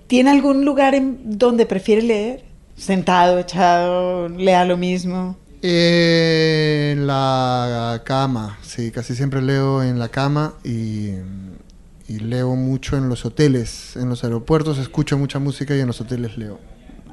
¿Tiene 0.08 0.32
algún 0.32 0.66
lugar 0.66 0.96
en 0.96 1.38
donde 1.38 1.68
prefiere 1.68 2.02
leer? 2.02 2.49
Sentado, 2.80 3.40
echado, 3.40 4.30
lea 4.30 4.64
lo 4.64 4.78
mismo. 4.78 5.36
En 5.62 7.06
la 7.06 8.02
cama, 8.06 8.58
sí, 8.62 8.90
casi 8.92 9.16
siempre 9.16 9.42
leo 9.42 9.84
en 9.84 10.00
la 10.00 10.08
cama 10.08 10.54
y, 10.64 11.16
leo 12.08 12.56
mucho 12.56 12.96
en 12.96 13.10
los 13.10 13.26
hoteles. 13.26 13.98
En 13.98 14.08
los 14.08 14.24
aeropuertos 14.24 14.78
escucho 14.78 15.18
mucha 15.18 15.40
música 15.40 15.76
y 15.76 15.82
en 15.82 15.88
los 15.88 16.00
hoteles 16.00 16.38
leo. 16.38 16.58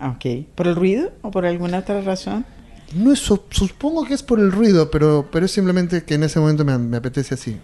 Ok. 0.01 0.47
¿Por 0.55 0.69
el 0.69 0.77
ruido 0.77 1.11
o 1.23 1.33
por 1.33 1.45
alguna 1.45 1.79
otra 1.79 2.01
razón? 2.01 2.47
No 2.95 3.13
es, 3.13 3.19
supongo 3.19 4.05
que 4.05 4.15
es 4.15 4.23
por 4.23 4.39
el 4.39 4.53
ruido, 4.53 4.89
pero, 4.93 5.29
pero 5.33 5.47
es 5.47 5.53
simplemente 5.53 6.05
que 6.05 6.15
en 6.15 6.23
ese 6.23 6.39
momento 6.39 6.65
me, 6.65 6.97
apetece 6.97 7.35
así. 7.35 7.57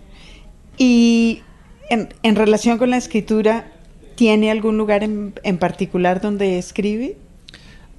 Y 0.77 1.43
en, 1.89 2.13
en, 2.25 2.35
relación 2.35 2.79
con 2.79 2.91
la 2.91 2.97
escritura, 2.97 3.71
¿tiene 4.17 4.51
algún 4.51 4.77
lugar 4.77 5.05
en, 5.05 5.35
en 5.45 5.59
particular 5.59 6.21
donde 6.21 6.59
escribe? 6.59 7.17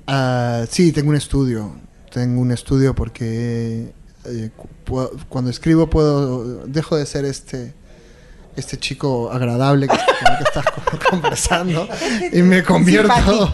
Uh, 0.08 0.66
sí, 0.70 0.91
tengo 0.91 1.10
un 1.10 1.16
estudio. 1.16 1.76
Tengo 2.12 2.41
un 2.41 2.51
estudio 2.51 2.93
porque 2.93 3.93
eh, 4.26 4.49
cuando 5.30 5.49
escribo 5.49 5.89
puedo 5.89 6.66
dejo 6.68 6.95
de 6.95 7.06
ser 7.06 7.26
este 7.26 7.74
este 8.56 8.78
chico 8.78 9.32
agradable 9.32 9.88
que, 9.88 9.95
que 9.95 10.43
estás 10.43 10.66
conversando 11.10 11.88
y 12.32 12.43
me 12.43 12.64
convierto 12.64 13.51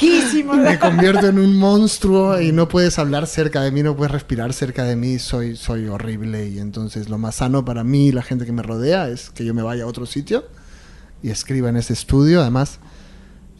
me 0.58 0.78
convierto 0.78 1.28
en 1.28 1.39
un 1.39 1.56
monstruo 1.56 2.41
y 2.41 2.52
no 2.52 2.68
puedes 2.68 3.00
hablar 3.00 3.26
cerca 3.26 3.62
de 3.62 3.72
mí, 3.72 3.82
no 3.82 3.95
puedes 3.95 4.12
respirar 4.12 4.52
cerca 4.52 4.84
de 4.84 4.97
mí, 4.97 5.18
soy 5.18 5.56
soy 5.56 5.88
horrible 5.88 6.50
y 6.50 6.60
entonces 6.60 7.08
lo 7.08 7.18
más 7.18 7.36
sano 7.36 7.64
para 7.64 7.84
mí 7.84 8.08
y 8.08 8.12
la 8.12 8.22
gente 8.22 8.45
que 8.45 8.52
me 8.52 8.62
rodea 8.62 9.08
es 9.08 9.30
que 9.30 9.45
yo 9.45 9.54
me 9.54 9.62
vaya 9.62 9.86
a 9.86 9.88
otro 9.88 10.06
sitio 10.06 10.45
y 11.24 11.30
escriba 11.30 11.70
en 11.70 11.78
ese 11.78 11.93
estudio, 11.93 12.41
además 12.41 12.80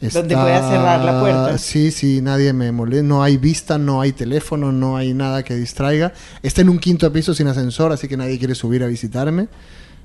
donde 0.00 0.34
pueda 0.34 0.68
cerrar 0.68 1.04
la 1.04 1.20
puerta. 1.20 1.58
Sí, 1.58 1.90
sí, 1.90 2.20
nadie 2.22 2.52
me 2.52 2.72
molesta. 2.72 3.02
No 3.02 3.22
hay 3.22 3.36
vista, 3.36 3.78
no 3.78 4.00
hay 4.00 4.12
teléfono, 4.12 4.72
no 4.72 4.96
hay 4.96 5.12
nada 5.12 5.42
que 5.42 5.54
distraiga. 5.54 6.12
Está 6.42 6.62
en 6.62 6.70
un 6.70 6.78
quinto 6.78 7.12
piso 7.12 7.34
sin 7.34 7.46
ascensor, 7.48 7.92
así 7.92 8.08
que 8.08 8.16
nadie 8.16 8.38
quiere 8.38 8.54
subir 8.54 8.82
a 8.82 8.86
visitarme. 8.86 9.48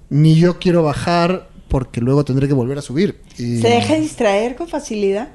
Ni 0.10 0.36
yo 0.36 0.60
quiero 0.60 0.84
bajar 0.84 1.50
porque 1.70 2.02
luego 2.02 2.26
tendré 2.26 2.48
que 2.48 2.54
volver 2.54 2.78
a 2.78 2.82
subir. 2.82 3.22
¿Se 3.36 3.46
deja 3.46 3.96
distraer 3.96 4.56
con 4.56 4.68
facilidad? 4.68 5.30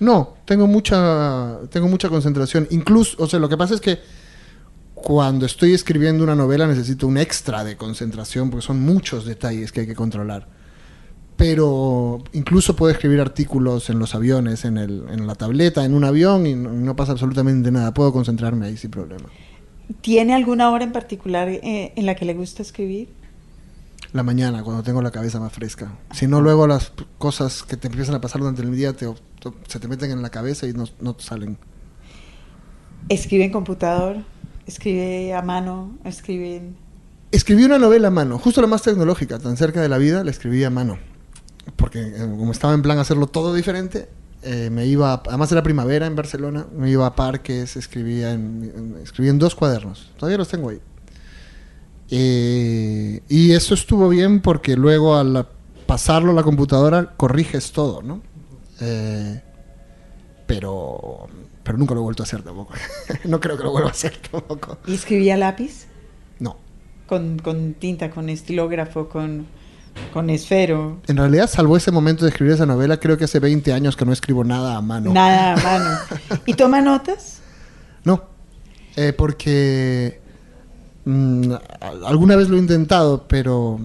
No, 0.00 0.34
tengo 0.44 0.66
mucha, 0.66 1.60
tengo 1.70 1.88
mucha 1.88 2.08
concentración. 2.08 2.66
Incluso, 2.70 3.22
o 3.22 3.28
sea, 3.28 3.38
lo 3.38 3.48
que 3.48 3.56
pasa 3.56 3.74
es 3.74 3.80
que 3.80 4.00
cuando 4.94 5.46
estoy 5.46 5.72
escribiendo 5.72 6.24
una 6.24 6.34
novela 6.34 6.66
necesito 6.66 7.06
un 7.06 7.18
extra 7.18 7.62
de 7.62 7.76
concentración 7.76 8.50
porque 8.50 8.66
son 8.66 8.80
muchos 8.80 9.24
detalles 9.24 9.70
que 9.70 9.80
hay 9.80 9.86
que 9.86 9.94
controlar 9.94 10.48
pero 11.36 12.22
incluso 12.32 12.76
puedo 12.76 12.92
escribir 12.92 13.20
artículos 13.20 13.90
en 13.90 13.98
los 13.98 14.14
aviones, 14.14 14.64
en, 14.64 14.78
el, 14.78 15.04
en 15.10 15.26
la 15.26 15.34
tableta, 15.34 15.84
en 15.84 15.94
un 15.94 16.04
avión 16.04 16.46
y 16.46 16.54
no, 16.54 16.96
pasa 16.96 17.12
absolutamente 17.12 17.70
nada. 17.70 17.92
Puedo 17.92 18.12
concentrarme 18.12 18.66
ahí 18.66 18.76
sin 18.76 18.90
problema. 18.90 19.28
¿Tiene 20.00 20.34
alguna 20.34 20.70
hora 20.70 20.84
en 20.84 20.92
particular 20.92 21.48
eh, 21.48 21.92
en 21.96 22.06
la 22.06 22.14
que 22.14 22.24
le 22.24 22.34
gusta 22.34 22.62
escribir? 22.62 23.08
La 24.12 24.22
mañana, 24.22 24.62
cuando 24.62 24.82
tengo 24.82 25.02
la 25.02 25.10
cabeza 25.10 25.40
más 25.40 25.52
fresca. 25.52 25.98
Si 26.12 26.28
no, 26.28 26.40
luego 26.40 26.66
las 26.66 26.92
cosas 27.18 27.64
que 27.64 27.76
te 27.76 27.88
empiezan 27.88 28.14
a 28.14 28.20
pasar 28.20 28.40
durante 28.40 28.62
el 28.62 28.74
día 28.74 28.94
se 29.66 29.80
te 29.80 29.88
meten 29.88 30.12
en 30.12 30.22
la 30.22 30.30
cabeza 30.30 30.68
y 30.68 30.72
no, 30.72 30.84
no 31.00 31.16
salen. 31.18 31.58
¿Escribe 33.08 33.44
en 33.44 33.50
computador? 33.50 34.18
¿Escribe 34.66 35.34
a 35.34 35.42
mano? 35.42 35.98
¿Escribe 36.04 36.56
en 36.56 36.84
Escribí 37.34 37.64
una 37.64 37.80
novela 37.80 38.08
a 38.08 38.10
mano, 38.12 38.38
justo 38.38 38.60
la 38.60 38.68
más 38.68 38.82
tecnológica, 38.82 39.40
tan 39.40 39.56
cerca 39.56 39.82
de 39.82 39.88
la 39.88 39.98
vida, 39.98 40.22
la 40.22 40.30
escribí 40.30 40.62
a 40.62 40.70
mano. 40.70 40.98
Porque 41.76 42.00
eh, 42.00 42.18
como 42.18 42.52
estaba 42.52 42.74
en 42.74 42.82
plan 42.82 42.98
hacerlo 42.98 43.26
todo 43.26 43.54
diferente, 43.54 44.08
eh, 44.42 44.68
me 44.70 44.86
iba, 44.86 45.22
además 45.26 45.50
era 45.52 45.62
primavera 45.62 46.06
en 46.06 46.14
Barcelona, 46.16 46.66
me 46.76 46.90
iba 46.90 47.06
a 47.06 47.14
parques, 47.16 47.76
escribía 47.76 48.32
en, 48.32 48.72
en- 48.76 49.02
escribí 49.02 49.28
en 49.30 49.38
dos 49.38 49.54
cuadernos, 49.54 50.10
todavía 50.18 50.38
los 50.38 50.48
tengo 50.48 50.68
ahí. 50.70 50.80
Eh, 52.10 53.22
y 53.28 53.52
eso 53.52 53.74
estuvo 53.74 54.08
bien 54.08 54.40
porque 54.40 54.76
luego 54.76 55.16
al 55.16 55.48
pasarlo 55.86 56.32
a 56.32 56.34
la 56.34 56.42
computadora 56.42 57.14
corriges 57.16 57.72
todo, 57.72 58.02
¿no? 58.02 58.20
Eh, 58.80 59.40
pero, 60.46 61.26
pero 61.62 61.78
nunca 61.78 61.94
lo 61.94 62.00
he 62.00 62.04
vuelto 62.04 62.22
a 62.22 62.26
hacer 62.26 62.42
tampoco. 62.42 62.74
no 63.24 63.40
creo 63.40 63.56
que 63.56 63.64
lo 63.64 63.70
vuelva 63.72 63.88
a 63.88 63.92
hacer 63.92 64.16
tampoco. 64.30 64.78
¿Y 64.86 64.94
escribía 64.94 65.36
lápiz? 65.36 65.86
No. 66.38 66.56
Con, 67.06 67.38
con 67.38 67.74
tinta, 67.74 68.10
con 68.10 68.28
estilógrafo, 68.28 69.08
con, 69.08 69.46
con 70.12 70.30
esfero. 70.30 71.00
En 71.06 71.16
realidad, 71.16 71.48
salvo 71.50 71.76
ese 71.76 71.90
momento 71.90 72.24
de 72.24 72.30
escribir 72.30 72.54
esa 72.54 72.66
novela, 72.66 72.98
creo 72.98 73.16
que 73.16 73.24
hace 73.24 73.40
20 73.40 73.72
años 73.72 73.96
que 73.96 74.04
no 74.04 74.12
escribo 74.12 74.44
nada 74.44 74.76
a 74.76 74.80
mano. 74.80 75.12
Nada 75.12 75.54
a 75.54 75.56
mano. 75.56 75.98
¿Y 76.46 76.54
toma 76.54 76.80
notas? 76.80 77.40
No, 78.04 78.24
eh, 78.96 79.12
porque 79.12 80.20
mm, 81.04 81.52
alguna 82.06 82.36
vez 82.36 82.48
lo 82.48 82.56
he 82.56 82.60
intentado, 82.60 83.26
pero 83.26 83.80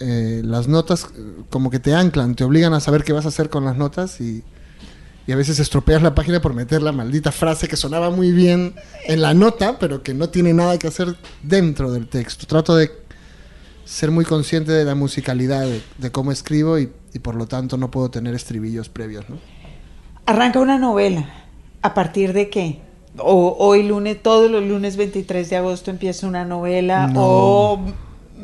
eh, 0.00 0.42
las 0.44 0.68
notas 0.68 1.06
eh, 1.16 1.42
como 1.50 1.70
que 1.70 1.78
te 1.78 1.94
anclan, 1.94 2.34
te 2.34 2.44
obligan 2.44 2.74
a 2.74 2.80
saber 2.80 3.04
qué 3.04 3.12
vas 3.12 3.24
a 3.24 3.28
hacer 3.28 3.48
con 3.48 3.64
las 3.64 3.76
notas 3.76 4.20
y, 4.20 4.44
y 5.26 5.32
a 5.32 5.36
veces 5.36 5.58
estropeas 5.60 6.02
la 6.02 6.14
página 6.14 6.40
por 6.40 6.54
meter 6.54 6.82
la 6.82 6.92
maldita 6.92 7.32
frase 7.32 7.68
que 7.68 7.76
sonaba 7.76 8.10
muy 8.10 8.32
bien 8.32 8.74
en 9.06 9.22
la 9.22 9.34
nota, 9.34 9.78
pero 9.78 10.02
que 10.02 10.14
no 10.14 10.28
tiene 10.28 10.52
nada 10.52 10.78
que 10.78 10.88
hacer 10.88 11.16
dentro 11.42 11.90
del 11.90 12.08
texto. 12.08 12.46
Trato 12.46 12.76
de 12.76 12.90
ser 13.88 14.10
muy 14.10 14.24
consciente 14.26 14.70
de 14.72 14.84
la 14.84 14.94
musicalidad 14.94 15.62
de, 15.62 15.80
de 15.96 16.12
cómo 16.12 16.30
escribo 16.30 16.78
y, 16.78 16.90
y 17.14 17.18
por 17.20 17.34
lo 17.34 17.46
tanto 17.46 17.78
no 17.78 17.90
puedo 17.90 18.10
tener 18.10 18.34
estribillos 18.34 18.88
previos. 18.90 19.24
¿no? 19.30 19.38
Arranca 20.26 20.60
una 20.60 20.78
novela. 20.78 21.26
¿A 21.80 21.94
partir 21.94 22.34
de 22.34 22.50
qué? 22.50 22.80
O 23.16 23.56
hoy 23.58 23.82
lunes, 23.88 24.22
todos 24.22 24.50
los 24.50 24.62
lunes 24.62 24.96
23 24.98 25.48
de 25.48 25.56
agosto 25.56 25.90
empieza 25.90 26.26
una 26.26 26.44
novela 26.44 27.06
No. 27.06 27.20
o 27.24 27.80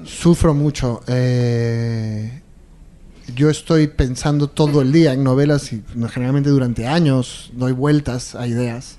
Sufro 0.04 0.54
mucho. 0.54 1.02
eh, 1.08 2.40
yo 3.34 3.50
estoy 3.50 3.86
pensando 3.88 4.48
todo 4.48 4.80
el 4.82 4.92
día 4.92 5.12
en 5.12 5.24
novelas 5.24 5.72
y 5.72 5.82
generalmente 6.10 6.50
durante 6.50 6.86
años 6.86 7.50
doy 7.54 7.72
vueltas 7.72 8.34
a 8.34 8.46
ideas. 8.46 8.98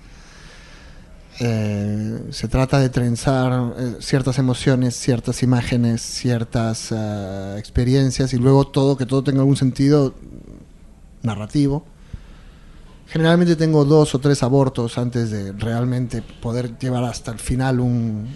Eh, 1.41 2.27
se 2.31 2.47
trata 2.47 2.79
de 2.79 2.89
trenzar 2.89 3.73
eh, 3.77 3.95
ciertas 3.99 4.38
emociones, 4.39 4.95
ciertas 4.95 5.43
imágenes, 5.43 6.01
ciertas 6.01 6.93
eh, 6.95 7.55
experiencias 7.57 8.33
y 8.33 8.38
luego 8.38 8.65
todo, 8.67 8.95
que 8.95 9.05
todo 9.05 9.23
tenga 9.23 9.39
algún 9.41 9.57
sentido 9.57 10.13
narrativo. 11.23 11.83
Generalmente 13.07 13.55
tengo 13.55 13.86
dos 13.86 14.15
o 14.15 14.19
tres 14.19 14.43
abortos 14.43 14.97
antes 14.97 15.29
de 15.29 15.51
realmente 15.51 16.21
poder 16.41 16.77
llevar 16.79 17.03
hasta 17.03 17.31
el 17.31 17.39
final 17.39 17.79
un... 17.79 18.27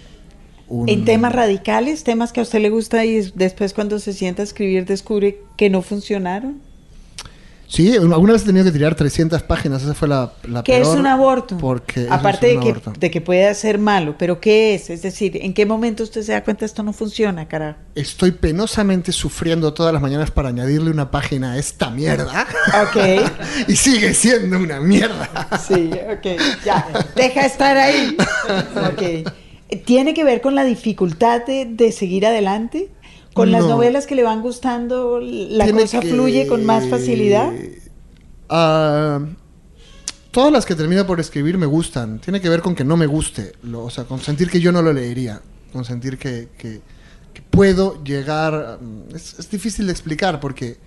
un- 0.68 0.88
en 0.88 1.04
temas 1.04 1.32
radicales, 1.32 2.04
temas 2.04 2.32
que 2.32 2.40
a 2.40 2.42
usted 2.42 2.60
le 2.60 2.70
gusta 2.70 3.04
y 3.04 3.14
des- 3.14 3.34
después 3.34 3.72
cuando 3.74 3.98
se 3.98 4.12
sienta 4.12 4.42
a 4.42 4.44
escribir 4.44 4.84
descubre 4.84 5.40
que 5.56 5.70
no 5.70 5.82
funcionaron. 5.82 6.60
Sí, 7.70 7.96
alguna 7.96 8.32
vez 8.32 8.42
he 8.42 8.46
tenido 8.46 8.64
que 8.64 8.72
tirar 8.72 8.96
300 8.96 9.44
páginas, 9.44 9.80
esa 9.84 9.94
fue 9.94 10.08
la, 10.08 10.32
la 10.42 10.64
¿Qué 10.64 10.80
es 10.80 10.88
un 10.88 11.06
aborto? 11.06 11.56
Porque 11.56 12.08
Aparte 12.10 12.48
es 12.48 12.52
de 12.52 12.58
un 12.58 12.64
que, 12.64 12.70
aborto. 12.70 12.92
de 12.98 13.10
que 13.12 13.20
puede 13.20 13.54
ser 13.54 13.78
malo, 13.78 14.16
pero 14.18 14.40
¿qué 14.40 14.74
es? 14.74 14.90
Es 14.90 15.02
decir, 15.02 15.38
¿en 15.40 15.54
qué 15.54 15.66
momento 15.66 16.02
usted 16.02 16.22
se 16.22 16.32
da 16.32 16.42
cuenta 16.42 16.64
esto 16.64 16.82
no 16.82 16.92
funciona, 16.92 17.46
carajo? 17.46 17.78
Estoy 17.94 18.32
penosamente 18.32 19.12
sufriendo 19.12 19.72
todas 19.72 19.92
las 19.92 20.02
mañanas 20.02 20.32
para 20.32 20.48
añadirle 20.48 20.90
una 20.90 21.12
página 21.12 21.52
a 21.52 21.58
esta 21.58 21.90
mierda. 21.90 22.44
Ok. 22.82 23.30
y 23.68 23.76
sigue 23.76 24.14
siendo 24.14 24.58
una 24.58 24.80
mierda. 24.80 25.30
Sí, 25.64 25.92
ok, 26.12 26.40
ya, 26.64 26.88
deja 27.14 27.46
estar 27.46 27.76
ahí. 27.76 28.16
Ok. 28.92 29.30
¿Tiene 29.84 30.12
que 30.12 30.24
ver 30.24 30.40
con 30.40 30.56
la 30.56 30.64
dificultad 30.64 31.46
de, 31.46 31.66
de 31.66 31.92
seguir 31.92 32.26
adelante? 32.26 32.88
¿Con 33.34 33.52
las 33.52 33.62
No. 33.62 33.70
novelas 33.70 34.06
que 34.06 34.14
le 34.16 34.22
van 34.24 34.42
gustando, 34.42 35.20
la 35.20 35.64
Tiene 35.64 35.82
cosa 35.82 36.00
que- 36.00 36.10
fluye 36.10 36.46
con 36.46 36.64
más 36.64 36.88
facilidad? 36.88 37.52
Ah, 38.48 39.20
todas 40.30 40.52
las 40.52 40.66
que 40.66 40.74
termino 40.74 41.06
por 41.06 41.20
escribir 41.20 41.56
me 41.58 41.66
gustan. 41.66 42.18
Tiene 42.20 42.40
que 42.40 42.48
ver 42.48 42.60
con 42.60 42.74
que 42.74 42.84
no 42.84 42.96
me 42.96 43.06
guste. 43.06 43.52
lo- 43.62 43.84
o 43.84 43.90
sea, 43.90 44.04
con 44.04 44.20
sentir 44.20 44.50
que 44.50 44.60
yo 44.60 44.72
no 44.72 44.82
lo 44.82 44.92
leería. 44.92 45.40
Con 45.72 45.84
sentir 45.84 46.18
que, 46.18 46.48
que- 46.58 46.80
que 47.32 47.42
puedo 47.42 48.02
llegar. 48.02 48.78
mm, 48.80 49.14
Es, 49.14 49.38
es 49.38 49.50
difícil 49.50 49.86
de 49.86 49.92
explicar 49.92 50.40
porque 50.40 50.78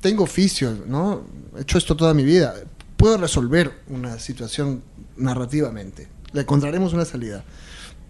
tengo 0.00 0.24
oficio, 0.24 0.76
¿no? 0.86 1.22
He 1.56 1.62
hecho 1.62 1.78
esto 1.78 1.96
toda 1.96 2.14
mi 2.14 2.24
vida. 2.24 2.54
Puedo 2.96 3.16
resolver 3.16 3.70
una 3.88 4.18
situación 4.18 4.82
narrativamente. 5.16 6.08
Le 6.32 6.40
encontraremos 6.40 6.92
una 6.92 7.04
salida. 7.04 7.44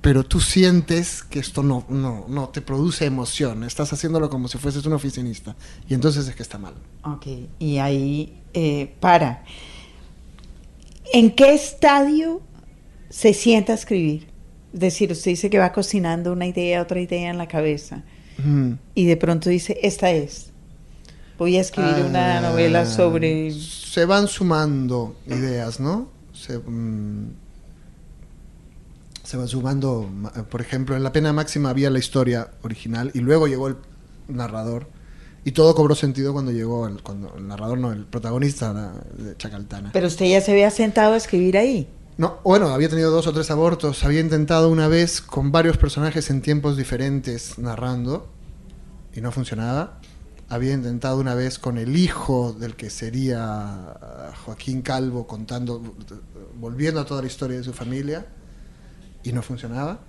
Pero 0.01 0.25
tú 0.25 0.39
sientes 0.41 1.23
que 1.25 1.41
esto 1.41 1.63
no, 1.63 1.85
no, 1.89 2.27
no 2.29 2.49
te 2.51 2.61
produce 2.63 3.05
emoción. 3.05 3.65
Estás 3.65 3.93
haciéndolo 3.93 4.31
como 4.31 4.47
si 4.49 4.57
fueses 4.59 4.87
un 4.87 4.93
oficinista. 4.93 5.57
Y 5.89 5.95
entonces 5.95 6.29
es 6.29 6.37
que 6.37 6.43
está 6.43 6.57
mal. 6.59 6.75
Ok, 7.03 7.27
y 7.59 7.79
ahí 7.79 8.41
eh, 8.55 8.95
para. 9.01 9.43
¿En 11.13 11.35
qué 11.35 11.55
estadio 11.55 12.41
se 13.11 13.35
sienta 13.35 13.73
a 13.73 13.75
escribir? 13.75 14.29
Es 14.73 14.81
decir, 14.81 15.11
usted 15.11 15.31
dice 15.33 15.51
que 15.51 15.59
va 15.59 15.73
cocinando 15.73 16.33
una 16.33 16.47
idea, 16.47 16.83
otra 16.83 17.01
idea 17.01 17.31
en 17.31 17.39
la 17.39 17.49
cabeza, 17.49 18.03
Mm. 18.45 18.75
y 18.95 19.07
de 19.07 19.17
pronto 19.17 19.51
dice, 19.51 19.79
esta 19.83 20.13
es. 20.13 20.51
Voy 21.39 21.57
a 21.57 21.61
escribir 21.61 22.05
una 22.05 22.39
Ah, 22.39 22.41
novela 22.41 22.87
sobre... 22.87 23.51
Se 23.53 24.05
van 24.05 24.29
sumando 24.29 25.17
ideas, 25.27 25.81
¿no? 25.81 26.09
Se, 26.33 26.57
mm, 26.59 27.31
se 29.29 29.37
van 29.37 29.47
sumando, 29.47 30.09
ma- 30.11 30.31
por 30.33 30.63
ejemplo, 30.63 30.97
en 30.97 31.03
La 31.03 31.13
Pena 31.13 31.35
Máxima 31.35 31.69
había 31.69 31.91
la 31.91 31.99
historia 31.99 32.49
original 32.63 33.11
y 33.13 33.19
luego 33.21 33.47
llegó 33.47 33.69
el 33.69 33.77
narrador 34.27 34.87
y 35.45 35.53
todo 35.53 35.75
cobró 35.75 35.95
sentido 35.95 36.33
cuando 36.33 36.51
llegó 36.51 36.87
el, 36.87 37.03
cuando 37.03 37.35
el 37.37 37.47
narrador, 37.47 37.77
no, 37.79 37.93
el 37.93 38.07
protagonista 38.07 38.73
la- 38.73 38.93
de 39.23 39.37
Chacaltana. 39.37 39.91
Pero 39.93 40.07
usted 40.07 40.25
ya 40.31 40.41
se 40.41 40.53
había 40.53 40.71
sentado 40.71 41.13
a 41.13 41.19
escribir 41.19 41.59
ahí. 41.59 41.87
No, 42.17 42.39
bueno, 42.43 42.69
había 42.69 42.89
tenido 42.89 43.11
dos 43.11 43.27
o 43.27 43.33
tres 43.35 43.51
abortos. 43.51 44.03
Había 44.03 44.21
intentado 44.21 44.71
una 44.71 44.89
vez 44.89 45.21
con 45.21 45.53
varios 45.53 45.77
personajes 45.77 46.31
en 46.31 46.41
tiempos 46.41 46.79
diferentes 46.79 47.59
narrando 47.59 48.29
y 49.15 49.21
no 49.21 49.31
funcionaba. 49.31 50.01
Había 50.49 50.73
intentado 50.73 51.19
una 51.21 51.35
vez 51.35 51.59
con 51.59 51.77
el 51.77 51.99
hijo 51.99 52.57
del 52.59 52.77
que 52.77 52.89
sería 52.89 53.41
ah, 53.45 54.33
Joaquín 54.47 54.81
Calvo 54.81 55.27
contando, 55.27 55.83
volviendo 56.59 57.01
a 57.03 57.05
toda 57.05 57.21
la 57.21 57.27
historia 57.29 57.59
de 57.59 57.65
su 57.65 57.75
familia 57.75 58.27
y 59.29 59.33
no 59.33 59.43
funcionaba. 59.43 60.01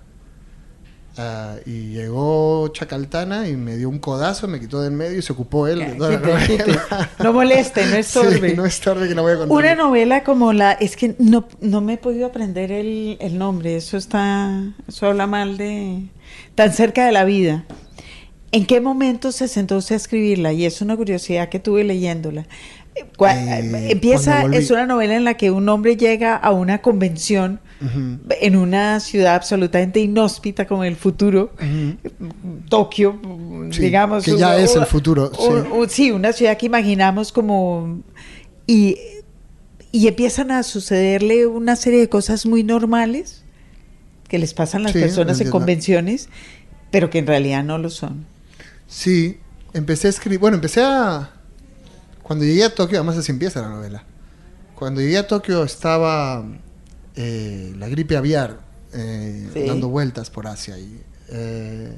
Ah, 1.18 1.56
y 1.66 1.88
llegó 1.88 2.68
Chacaltana 2.68 3.48
y 3.48 3.56
me 3.56 3.76
dio 3.76 3.88
un 3.88 3.98
codazo, 3.98 4.46
me 4.46 4.60
quitó 4.60 4.80
de 4.80 4.88
en 4.88 4.96
medio 4.96 5.18
y 5.18 5.22
se 5.22 5.32
ocupó 5.32 5.66
él 5.66 5.96
toda 5.98 6.12
la 6.12 6.46
Quite. 6.46 6.64
No 7.22 7.32
moleste, 7.32 7.84
no 7.86 7.96
estorbe. 7.96 8.50
Sí, 8.50 8.56
no 8.56 8.64
estorbe 8.64 9.08
que 9.08 9.14
no 9.14 9.22
voy 9.22 9.32
a 9.32 9.36
contar. 9.38 9.56
Una 9.56 9.74
novela 9.74 10.22
como 10.22 10.52
la, 10.52 10.72
es 10.72 10.96
que 10.96 11.16
no, 11.18 11.46
no 11.60 11.80
me 11.80 11.94
he 11.94 11.98
podido 11.98 12.26
aprender 12.26 12.70
el, 12.70 13.18
el 13.20 13.38
nombre, 13.38 13.76
eso 13.76 13.96
está, 13.96 14.72
eso 14.88 15.06
habla 15.08 15.26
mal 15.26 15.56
de, 15.56 16.04
tan 16.54 16.72
cerca 16.72 17.04
de 17.04 17.12
la 17.12 17.24
vida. 17.24 17.64
¿En 18.52 18.64
qué 18.66 18.80
momento 18.80 19.30
se 19.32 19.48
sentó 19.48 19.76
usted 19.76 19.94
a 19.94 19.96
escribirla? 19.96 20.52
Y 20.52 20.64
es 20.64 20.80
una 20.80 20.96
curiosidad 20.96 21.48
que 21.48 21.58
tuve 21.58 21.84
leyéndola. 21.84 22.46
Eh, 22.94 23.06
Eh, 23.20 23.92
empieza, 23.92 24.44
es 24.52 24.70
una 24.70 24.86
novela 24.86 25.16
en 25.16 25.24
la 25.24 25.34
que 25.34 25.50
un 25.50 25.68
hombre 25.68 25.96
llega 25.96 26.36
a 26.36 26.50
una 26.50 26.82
convención 26.82 27.60
En 28.40 28.56
una 28.56 29.00
ciudad 29.00 29.34
absolutamente 29.36 30.00
inhóspita 30.00 30.66
como 30.66 30.84
el 30.84 30.96
futuro, 30.96 31.52
Tokio, 32.68 33.18
Sí, 33.70 33.80
digamos. 33.82 34.24
que 34.24 34.36
ya 34.36 34.56
es 34.58 34.76
el 34.76 34.86
futuro, 34.86 35.30
sí. 35.34 35.46
un- 35.48 35.72
un- 35.72 35.88
sí, 35.88 36.10
una 36.10 36.32
ciudad 36.32 36.56
que 36.58 36.66
imaginamos 36.66 37.32
como... 37.32 38.02
Y, 38.66 38.96
y 39.92 40.06
empiezan 40.08 40.50
a 40.50 40.62
sucederle 40.62 41.46
una 41.46 41.74
serie 41.74 42.00
de 42.00 42.08
cosas 42.08 42.46
muy 42.46 42.62
normales 42.62 43.42
que 44.28 44.38
les 44.38 44.54
pasan 44.54 44.82
a 44.82 44.84
las 44.84 44.92
Sí, 44.92 45.00
personas 45.00 45.40
en 45.40 45.50
convenciones, 45.50 46.28
pero 46.90 47.10
que 47.10 47.18
en 47.18 47.26
realidad 47.26 47.64
no 47.64 47.78
lo 47.78 47.90
son. 47.90 48.24
Sí, 48.86 49.38
empecé 49.72 50.06
a 50.06 50.10
escribir. 50.10 50.38
Bueno, 50.38 50.56
empecé 50.56 50.82
a. 50.82 51.30
Cuando 52.22 52.44
llegué 52.44 52.62
a 52.64 52.72
Tokio, 52.74 52.98
además 52.98 53.16
así 53.16 53.32
empieza 53.32 53.60
la 53.62 53.70
novela. 53.70 54.04
Cuando 54.76 55.00
llegué 55.00 55.18
a 55.18 55.26
Tokio 55.26 55.64
estaba 55.64 56.44
eh, 57.16 57.74
la 57.78 57.88
gripe 57.88 58.16
aviar 58.16 58.60
eh, 58.92 59.48
Sí. 59.52 59.66
dando 59.66 59.88
vueltas 59.88 60.30
por 60.30 60.46
Asia. 60.46 60.78
Y, 60.78 61.00
eh, 61.28 61.92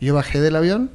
yo 0.00 0.14
bajé 0.14 0.40
del 0.40 0.56
avión, 0.56 0.90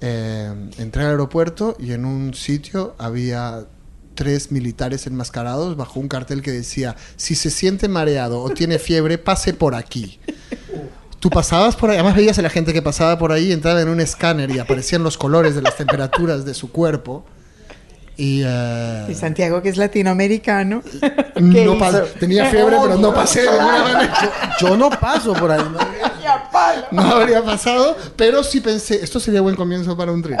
entré 0.00 1.02
al 1.04 1.10
aeropuerto 1.10 1.76
y 1.78 1.92
en 1.92 2.04
un 2.04 2.34
sitio 2.34 2.94
había 2.98 3.66
tres 4.14 4.52
militares 4.52 5.06
enmascarados 5.06 5.76
bajo 5.76 6.00
un 6.00 6.08
cartel 6.08 6.42
que 6.42 6.50
decía: 6.50 6.96
Si 7.16 7.34
se 7.34 7.50
siente 7.50 7.88
mareado 7.88 8.40
o 8.40 8.50
tiene 8.50 8.78
fiebre, 8.78 9.16
pase 9.18 9.54
por 9.54 9.74
aquí. 9.74 10.18
tú 11.20 11.30
pasabas 11.30 11.76
por 11.76 11.88
ahí, 11.90 11.96
además 11.96 12.16
veías 12.16 12.38
a 12.38 12.42
la 12.42 12.50
gente 12.50 12.72
que 12.72 12.82
pasaba 12.82 13.16
por 13.16 13.30
ahí, 13.32 13.52
entraba 13.52 13.80
en 13.80 13.88
un 13.88 14.00
escáner 14.00 14.50
y 14.50 14.58
aparecían 14.58 15.02
los 15.04 15.16
colores 15.16 15.54
de 15.54 15.62
las 15.62 15.76
temperaturas 15.76 16.44
de 16.44 16.52
su 16.52 16.70
cuerpo. 16.72 17.24
Y, 18.16 18.42
eh, 18.44 19.06
Y 19.08 19.14
Santiago, 19.14 19.62
que 19.62 19.70
es 19.70 19.76
latinoamericano. 19.78 20.82
¿qué 20.82 21.42
no 21.64 21.74
hizo? 21.74 21.78
pa- 21.78 22.04
tenía 22.20 22.46
fiebre, 22.46 22.76
pero 22.82 22.96
no 22.98 23.14
pasé. 23.14 23.46
Yo 24.60 24.76
no 24.76 24.90
paso 24.90 25.32
por 25.32 25.50
ahí. 25.50 25.62
¿no? 26.92 27.02
Habría 27.02 27.42
pasado, 27.42 27.96
pero 28.16 28.42
sí 28.44 28.60
pensé, 28.60 29.02
esto 29.02 29.18
sería 29.18 29.40
buen 29.40 29.56
comienzo 29.56 29.96
para 29.96 30.12
un 30.12 30.22
tren. 30.22 30.38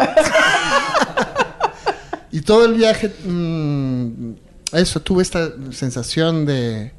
y 2.30 2.40
todo 2.40 2.64
el 2.64 2.74
viaje, 2.74 3.08
mm, 3.24 4.32
eso, 4.72 5.00
tuve 5.00 5.22
esta 5.22 5.50
sensación 5.70 6.46
de, 6.46 6.92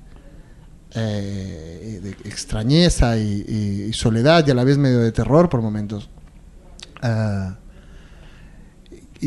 eh, 0.95 1.99
de 2.03 2.09
extrañeza 2.29 3.17
y, 3.17 3.43
y- 3.47 3.83
y 3.89 3.93
soledad 3.93 4.45
y 4.47 4.51
a 4.51 4.53
la 4.53 4.63
vez 4.63 4.77
medio 4.77 4.99
de 4.99 5.11
terror 5.11 5.49
por 5.49 5.61
momentos. 5.61 6.09
Ah, 7.01 7.55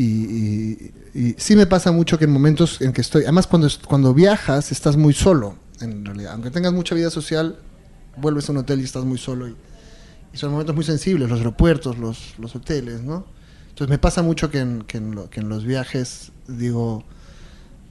y, 0.01 0.91
y- 1.13 1.35
sí 1.37 1.55
me 1.55 1.65
pasa 1.65 1.91
mucho 1.91 2.17
que 2.17 2.25
en 2.25 2.31
momentos 2.31 2.79
en 2.81 2.93
que 2.93 3.01
estoy, 3.01 3.23
además 3.23 3.47
cuando, 3.47 3.67
cuando 3.87 4.13
viajas 4.13 4.71
estás 4.71 4.97
muy 4.97 5.13
solo, 5.13 5.55
en 5.81 6.05
realidad, 6.05 6.33
aunque 6.33 6.51
tengas 6.51 6.73
mucha 6.73 6.95
vida 6.95 7.09
social, 7.09 7.57
vuelves 8.17 8.49
a 8.49 8.51
un 8.51 8.59
hotel 8.59 8.81
y 8.81 8.83
estás 8.83 9.03
muy 9.05 9.17
solo 9.17 9.47
y, 9.47 9.55
y 10.33 10.37
son 10.37 10.51
momentos 10.51 10.75
muy 10.75 10.83
sensibles, 10.83 11.29
los 11.29 11.39
aeropuertos, 11.39 11.97
los, 11.97 12.35
los 12.39 12.55
hoteles, 12.55 13.01
¿no? 13.01 13.25
Entonces 13.69 13.89
me 13.89 13.97
pasa 13.99 14.21
mucho 14.23 14.49
que 14.49 14.59
en, 14.59 14.81
que 14.83 14.97
en, 14.97 15.15
lo- 15.15 15.29
que 15.29 15.39
en 15.39 15.49
los 15.49 15.63
viajes 15.65 16.31
digo, 16.47 17.03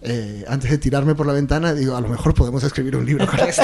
eh, 0.02 0.44
antes 0.48 0.70
de 0.70 0.78
tirarme 0.78 1.14
por 1.14 1.26
la 1.26 1.32
ventana, 1.32 1.74
digo, 1.74 1.96
a 1.96 2.00
lo 2.00 2.08
mejor 2.08 2.34
podemos 2.34 2.62
escribir 2.64 2.96
un 2.96 3.06
libro 3.06 3.26
con 3.26 3.40
esto. 3.48 3.62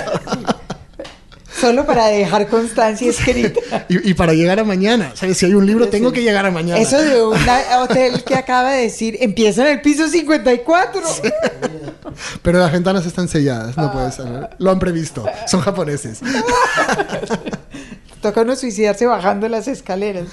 Solo 1.62 1.86
para 1.86 2.08
dejar 2.08 2.48
constancia 2.48 3.08
escrita. 3.08 3.86
y, 3.88 4.10
y 4.10 4.14
para 4.14 4.34
llegar 4.34 4.58
a 4.58 4.64
mañana, 4.64 5.12
¿sabes? 5.14 5.38
Si 5.38 5.46
hay 5.46 5.54
un 5.54 5.64
libro, 5.64 5.88
tengo 5.88 6.10
que 6.10 6.20
llegar 6.20 6.44
a 6.44 6.50
mañana. 6.50 6.80
Eso 6.80 7.00
de 7.00 7.22
un 7.24 7.38
hotel 7.80 8.24
que 8.24 8.34
acaba 8.34 8.72
de 8.72 8.82
decir, 8.82 9.16
empieza 9.20 9.62
en 9.62 9.68
el 9.74 9.80
piso 9.80 10.08
54. 10.08 11.00
Pero 12.42 12.58
las 12.58 12.72
ventanas 12.72 13.06
están 13.06 13.28
selladas, 13.28 13.76
no 13.76 13.92
puedes 13.92 14.16
saber. 14.16 14.50
Lo 14.58 14.72
han 14.72 14.80
previsto, 14.80 15.24
son 15.46 15.60
japoneses. 15.60 16.18
Toca 18.20 18.40
uno 18.40 18.56
suicidarse 18.56 19.06
bajando 19.06 19.48
las 19.48 19.68
escaleras. 19.68 20.30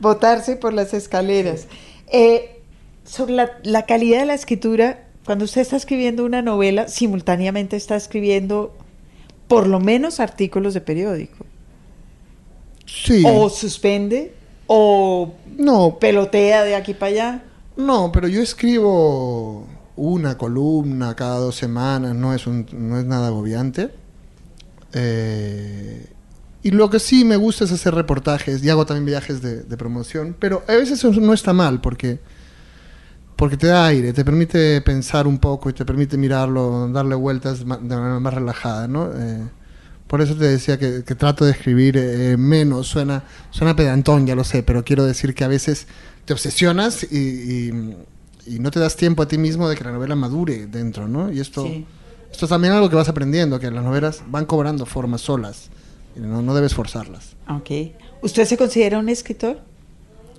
Botarse 0.00 0.56
por 0.56 0.72
las 0.72 0.92
escaleras. 0.92 1.68
Eh, 2.08 2.60
sobre 3.04 3.34
la, 3.34 3.52
la 3.62 3.86
calidad 3.86 4.18
de 4.18 4.26
la 4.26 4.34
escritura, 4.34 5.04
cuando 5.24 5.44
usted 5.44 5.60
está 5.60 5.76
escribiendo 5.76 6.24
una 6.24 6.42
novela, 6.42 6.88
simultáneamente 6.88 7.76
está 7.76 7.94
escribiendo 7.94 8.74
por 9.48 9.66
lo 9.66 9.80
menos 9.80 10.20
artículos 10.20 10.74
de 10.74 10.80
periódico. 10.80 11.46
Sí. 12.86 13.22
O 13.26 13.48
suspende, 13.48 14.34
o 14.66 15.34
No, 15.56 15.98
pelotea 15.98 16.64
de 16.64 16.74
aquí 16.74 16.94
para 16.94 17.10
allá. 17.10 17.44
No, 17.76 18.12
pero 18.12 18.28
yo 18.28 18.40
escribo 18.40 19.66
una 19.96 20.36
columna 20.36 21.14
cada 21.14 21.38
dos 21.38 21.56
semanas, 21.56 22.14
no 22.14 22.34
es, 22.34 22.46
un, 22.46 22.66
no 22.72 22.98
es 22.98 23.04
nada 23.04 23.28
agobiante. 23.28 23.90
Eh, 24.92 26.06
y 26.62 26.70
lo 26.70 26.88
que 26.88 26.98
sí 26.98 27.24
me 27.24 27.36
gusta 27.36 27.64
es 27.64 27.72
hacer 27.72 27.94
reportajes 27.94 28.62
y 28.64 28.70
hago 28.70 28.86
también 28.86 29.06
viajes 29.06 29.42
de, 29.42 29.62
de 29.62 29.76
promoción, 29.76 30.36
pero 30.38 30.62
a 30.66 30.72
veces 30.72 30.98
eso 31.04 31.10
no 31.20 31.34
está 31.34 31.52
mal 31.52 31.80
porque, 31.80 32.20
porque 33.36 33.56
te 33.56 33.66
da 33.66 33.86
aire, 33.86 34.12
te 34.12 34.24
permite 34.24 34.80
pensar 34.80 35.26
un 35.26 35.38
poco 35.38 35.68
y 35.70 35.72
te 35.72 35.84
permite 35.84 36.16
mirarlo, 36.16 36.88
darle 36.88 37.14
vueltas 37.14 37.60
de 37.60 37.64
manera 37.66 38.20
más 38.20 38.34
relajada, 38.34 38.86
¿no? 38.88 39.10
Eh, 39.14 39.42
por 40.06 40.20
eso 40.20 40.36
te 40.36 40.44
decía 40.44 40.78
que, 40.78 41.02
que 41.04 41.14
trato 41.14 41.44
de 41.44 41.50
escribir 41.52 41.96
eh, 41.96 42.36
menos, 42.36 42.86
suena, 42.86 43.24
suena 43.50 43.74
pedantón, 43.74 44.26
ya 44.26 44.36
lo 44.36 44.44
sé, 44.44 44.62
pero 44.62 44.84
quiero 44.84 45.04
decir 45.04 45.34
que 45.34 45.44
a 45.44 45.48
veces 45.48 45.86
te 46.24 46.32
obsesionas 46.32 47.04
y, 47.10 47.16
y- 47.18 47.96
y 48.46 48.58
no 48.58 48.70
te 48.70 48.78
das 48.78 48.94
tiempo 48.96 49.22
a 49.22 49.28
ti 49.28 49.38
mismo 49.38 49.68
de 49.68 49.74
que 49.76 49.84
la 49.84 49.92
novela 49.92 50.14
madure 50.14 50.66
dentro, 50.66 51.08
¿no? 51.08 51.32
Y 51.32 51.40
esto, 51.40 51.64
Sí. 51.64 51.86
esto 52.30 52.44
es 52.44 52.50
también 52.50 52.74
algo 52.74 52.90
que 52.90 52.96
vas 52.96 53.08
aprendiendo, 53.08 53.58
que 53.58 53.70
las 53.70 53.82
novelas 53.82 54.22
van 54.28 54.44
cobrando 54.44 54.84
formas 54.86 55.22
solas, 55.22 55.70
y 56.14 56.20
no, 56.20 56.42
no 56.42 56.54
debes 56.54 56.74
forzarlas. 56.74 57.34
Ok. 57.48 57.70
¿Usted 58.22 58.44
se 58.44 58.56
considera 58.58 58.98
un 58.98 59.08
escritor? 59.08 59.60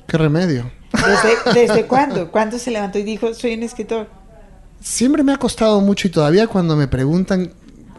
¿Qué 0.08 0.18
remedio? 0.18 0.72
¿Desde, 0.94 1.68
desde 1.68 1.88
cuándo? 1.88 2.32
¿Cuándo 2.32 2.58
se 2.60 2.72
levantó 2.72 3.00
y 3.00 3.04
dijo, 3.04 3.34
soy 3.34 3.56
un 3.56 3.64
escritor? 3.64 4.08
Siempre 4.80 5.24
me 5.24 5.34
ha 5.34 5.38
costado 5.38 5.82
mucho 5.82 6.08
y 6.08 6.12
todavía 6.12 6.48
cuando 6.48 6.76
me 6.76 6.88
preguntan 6.88 7.52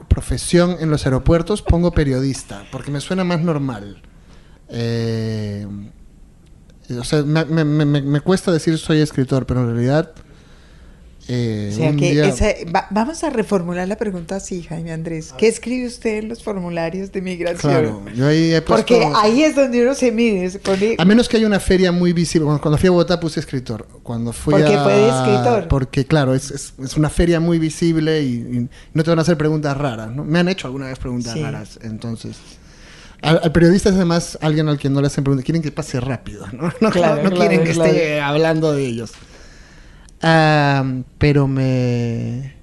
profesión 0.09 0.77
en 0.81 0.89
los 0.91 1.05
aeropuertos 1.05 1.63
pongo 1.63 1.91
periodista, 1.91 2.65
porque 2.71 2.91
me 2.91 3.01
suena 3.01 3.25
más 3.25 3.41
normal. 3.41 4.03
Eh, 4.69 5.67
o 6.99 7.05
sea, 7.05 7.23
me, 7.23 7.45
me- 7.45 7.65
me- 7.85 8.03
me 8.03 8.21
cuesta 8.21 8.53
decir 8.53 8.79
soy 8.79 9.01
escritor, 9.01 9.47
pero 9.47 9.61
en 9.61 9.75
realidad... 9.75 10.13
eh, 11.29 11.71
O 11.73 11.77
sea 11.77 11.91
un 11.91 11.97
que 11.97 12.13
día- 12.13 12.27
esa- 12.29 12.55
va- 12.75 12.87
vamos 12.91 13.25
a 13.25 13.31
reformular 13.31 13.89
la 13.89 13.97
pregunta 13.97 14.37
así, 14.37 14.63
Jaime 14.63 14.93
Andrés. 14.93 15.35
¿Qué 15.37 15.49
escribe 15.49 15.87
usted 15.87 16.19
en 16.19 16.29
los 16.29 16.43
formularios 16.43 17.11
de 17.13 17.21
migración? 17.23 17.73
Claro, 17.73 18.03
yo 18.15 18.27
ahí 18.29 18.55
he 18.55 18.63
puesto... 18.63 18.95
Porque 18.95 19.13
ahí 19.17 19.43
es 19.43 19.57
donde 19.57 19.83
uno 19.83 19.95
se 19.95 20.13
mide. 20.13 20.49
se 20.51 20.59
pone- 20.61 20.95
A 20.99 21.05
menos 21.05 21.29
que 21.29 21.37
haya 21.37 21.47
una 21.47 21.59
feria 21.61 21.91
muy 21.93 22.13
visible. 22.13 22.45
Cuando, 22.45 22.61
cuando 22.63 22.79
fui 22.79 22.87
a 22.87 22.91
Bogotá 22.91 23.19
puse 23.19 23.41
escritor. 23.41 23.87
Cuando 24.03 24.33
fui 24.33 24.55
a... 24.63 24.83
fue 24.85 24.93
de 24.95 25.09
escritor. 25.09 25.69
Porque, 25.69 26.05
claro, 26.07 26.35
es, 26.35 26.51
es- 26.51 26.75
es 26.83 26.97
una 26.97 27.11
feria 27.11 27.41
muy 27.41 27.59
visible 27.59 28.23
y, 28.23 28.27
y 28.35 28.69
no 28.95 29.03
te 29.03 29.11
van 29.11 29.19
a 29.19 29.23
hacer 29.23 29.37
preguntas 29.37 29.77
raras. 29.77 30.11
¿no? 30.15 30.25
Me 30.25 30.39
han 30.39 30.49
hecho 30.49 30.69
alguna 30.69 30.87
vez 30.87 30.99
preguntas 30.99 31.33
Sí. 31.33 31.43
raras. 31.43 31.79
Entonces... 31.83 32.37
Al, 33.23 33.41
al 33.43 33.51
periodista 33.51 33.89
es 33.89 33.97
además 33.97 34.39
alguien 34.43 34.69
al 34.69 34.79
que 34.79 34.91
no 34.91 35.01
le 35.01 35.07
hacen 35.09 35.25
preguntas. 35.25 35.45
Quieren 35.45 35.63
que 35.63 35.73
pase 35.73 35.99
rápido. 36.01 36.47
No, 36.53 36.65
no, 36.81 36.91
Claro, 36.91 37.23
no 37.23 37.31
claro, 37.31 37.37
quieren 37.37 37.65
que 37.65 37.73
claro. 37.73 37.91
esté 37.91 38.21
hablando 38.21 38.73
de 38.73 38.87
ellos. 38.87 39.13
Ah, 40.23 40.85
pero 41.19 41.47
me... 41.47 42.55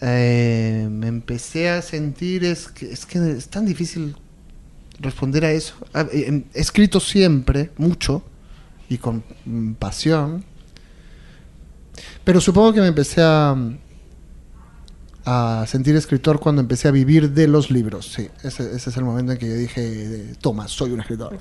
eh, 0.00 0.88
me 0.90 1.08
empecé 1.08 1.68
a 1.68 1.82
sentir 1.82 2.44
es 2.44 2.68
que, 2.68 2.90
es 2.90 3.04
que 3.06 3.18
es 3.32 3.48
tan 3.48 3.66
difícil 3.66 4.16
responder 4.98 5.44
a 5.44 5.52
eso. 5.52 5.74
Ah, 5.94 6.06
eh, 6.12 6.44
He 6.54 6.60
escrito 6.60 7.00
siempre, 7.00 7.70
mucho, 7.76 8.22
y 8.88 8.98
con 8.98 9.22
pasión. 9.78 10.44
Pero 12.24 12.40
supongo 12.40 12.72
que 12.72 12.80
me 12.80 12.88
empecé 12.88 13.20
a, 13.22 13.56
a 15.26 15.64
sentir 15.66 15.94
escritor 15.96 16.40
cuando 16.40 16.60
empecé 16.62 16.88
a 16.88 16.90
vivir 16.90 17.30
de 17.30 17.46
los 17.46 17.70
libros. 17.70 18.06
Sí, 18.14 18.28
ese, 18.42 18.74
ese 18.74 18.90
es 18.90 18.96
el 18.96 19.04
momento 19.04 19.32
en 19.32 19.38
que 19.38 19.48
yo 19.48 19.54
dije, 19.54 20.34
toma, 20.40 20.66
soy 20.68 20.92
un 20.92 21.00
escritor. 21.00 21.38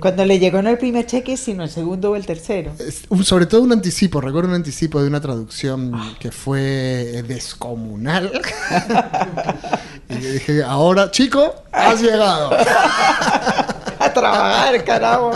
Cuando 0.00 0.24
le 0.24 0.38
llegó 0.38 0.60
no 0.62 0.70
el 0.70 0.78
primer 0.78 1.06
cheque, 1.06 1.36
sino 1.36 1.62
el 1.62 1.70
segundo 1.70 2.10
o 2.10 2.16
el 2.16 2.26
tercero. 2.26 2.72
Es- 2.78 3.02
sobre 3.24 3.46
todo 3.46 3.62
un 3.62 3.72
anticipo, 3.72 4.20
recuerdo 4.20 4.48
un 4.48 4.54
anticipo 4.56 5.00
de 5.00 5.08
una 5.08 5.20
traducción 5.20 5.92
que 6.18 6.30
fue 6.32 7.22
descomunal. 7.26 8.30
y 10.10 10.20
yo 10.20 10.32
dije, 10.32 10.62
ahora, 10.62 11.10
chico, 11.10 11.54
has 11.72 12.00
llegado. 12.02 12.50
A 14.00 14.12
trabajar, 14.12 14.84
carajo. 14.84 15.32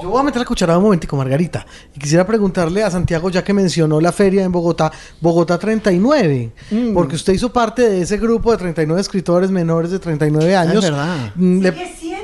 Yo 0.00 0.10
voy 0.10 0.20
a 0.20 0.22
meter 0.22 0.38
la 0.40 0.44
cucharada 0.44 0.78
un 0.78 0.84
momentico, 0.84 1.16
Margarita. 1.16 1.66
Y 1.94 1.98
quisiera 1.98 2.24
preguntarle 2.26 2.84
a 2.84 2.90
Santiago, 2.90 3.30
ya 3.30 3.42
que 3.42 3.52
mencionó 3.52 4.00
la 4.00 4.12
feria 4.12 4.44
en 4.44 4.52
Bogotá, 4.52 4.92
Bogotá 5.20 5.58
39, 5.58 6.52
Mm. 6.70 6.94
porque 6.94 7.16
usted 7.16 7.32
hizo 7.32 7.52
parte 7.52 7.88
de 7.88 8.02
ese 8.02 8.16
grupo 8.18 8.52
de 8.52 8.58
39 8.58 9.00
escritores 9.00 9.50
menores 9.50 9.90
de 9.90 9.98
39 9.98 10.54
años. 10.54 10.84
verdad. 10.84 11.32
Mm, 11.34 11.60
le- 11.60 11.72
siendo 11.72 12.08
menor 12.08 12.17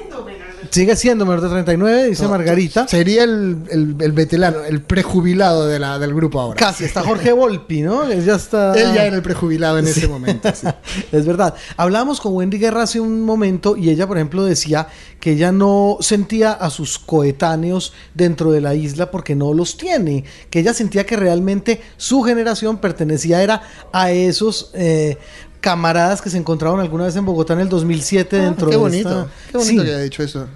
sigue 0.74 0.96
siendo 0.96 1.24
menor 1.24 1.40
de 1.40 1.48
39, 1.48 2.08
dice 2.08 2.26
Margarita. 2.28 2.86
Sería 2.88 3.24
el, 3.24 3.58
el, 3.70 3.96
el 4.00 4.12
veterano, 4.12 4.64
el 4.64 4.80
prejubilado 4.82 5.66
de 5.66 5.78
la, 5.78 5.98
del 5.98 6.12
grupo 6.14 6.40
ahora. 6.40 6.56
Casi, 6.58 6.84
está 6.84 7.02
Jorge 7.02 7.32
Volpi, 7.32 7.82
¿no? 7.82 8.10
Ya 8.12 8.34
está... 8.34 8.72
Él 8.74 8.92
ya 8.94 9.06
era 9.06 9.16
el 9.16 9.22
prejubilado 9.22 9.78
en 9.78 9.86
ese 9.86 10.08
momento. 10.08 10.50
sí. 10.54 10.66
Es 11.12 11.24
verdad. 11.26 11.54
Hablábamos 11.76 12.20
con 12.20 12.34
Wendy 12.34 12.58
Guerra 12.58 12.82
hace 12.82 12.98
un 13.00 13.22
momento 13.22 13.76
y 13.76 13.90
ella, 13.90 14.06
por 14.06 14.16
ejemplo, 14.16 14.44
decía 14.44 14.88
que 15.20 15.32
ella 15.32 15.52
no 15.52 15.96
sentía 16.00 16.52
a 16.52 16.68
sus 16.70 16.98
coetáneos 16.98 17.92
dentro 18.14 18.50
de 18.52 18.60
la 18.60 18.74
isla 18.74 19.10
porque 19.10 19.34
no 19.34 19.54
los 19.54 19.76
tiene, 19.76 20.24
que 20.50 20.58
ella 20.60 20.74
sentía 20.74 21.06
que 21.06 21.16
realmente 21.16 21.80
su 21.96 22.22
generación 22.22 22.78
pertenecía 22.78 23.42
era 23.42 23.62
a 23.92 24.10
esos 24.10 24.70
eh, 24.74 25.16
camaradas 25.60 26.20
que 26.20 26.28
se 26.30 26.36
encontraron 26.36 26.80
alguna 26.80 27.04
vez 27.04 27.16
en 27.16 27.24
Bogotá 27.24 27.54
en 27.54 27.60
el 27.60 27.68
2007 27.68 28.36
Ah, 28.38 28.42
dentro 28.44 28.66
qué 28.66 28.72
de 28.72 28.76
bonito, 28.76 29.08
esta- 29.08 29.30
qué 29.52 29.58
bonito 29.58 29.82
Sí. 29.82 29.86
que 29.88 29.94
haya 29.94 30.02
dicho 30.02 30.22
eso. 30.22 30.46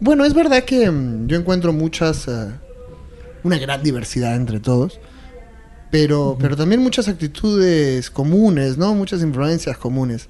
Bueno, 0.00 0.24
es 0.24 0.34
verdad 0.34 0.64
que 0.64 0.90
mm, 0.90 1.26
yo 1.26 1.38
encuentro 1.38 1.72
muchas, 1.72 2.28
eh, 2.28 2.50
una 3.44 3.58
gran 3.58 3.82
diversidad 3.82 4.34
entre 4.36 4.60
todos, 4.60 4.98
pero, 5.90 6.36
pero 6.40 6.56
también 6.56 6.82
muchas 6.82 7.08
actitudes 7.08 8.10
comunes, 8.10 8.76
¿no? 8.76 8.94
Muchas 8.94 9.22
influencias 9.22 9.78
comunes. 9.78 10.28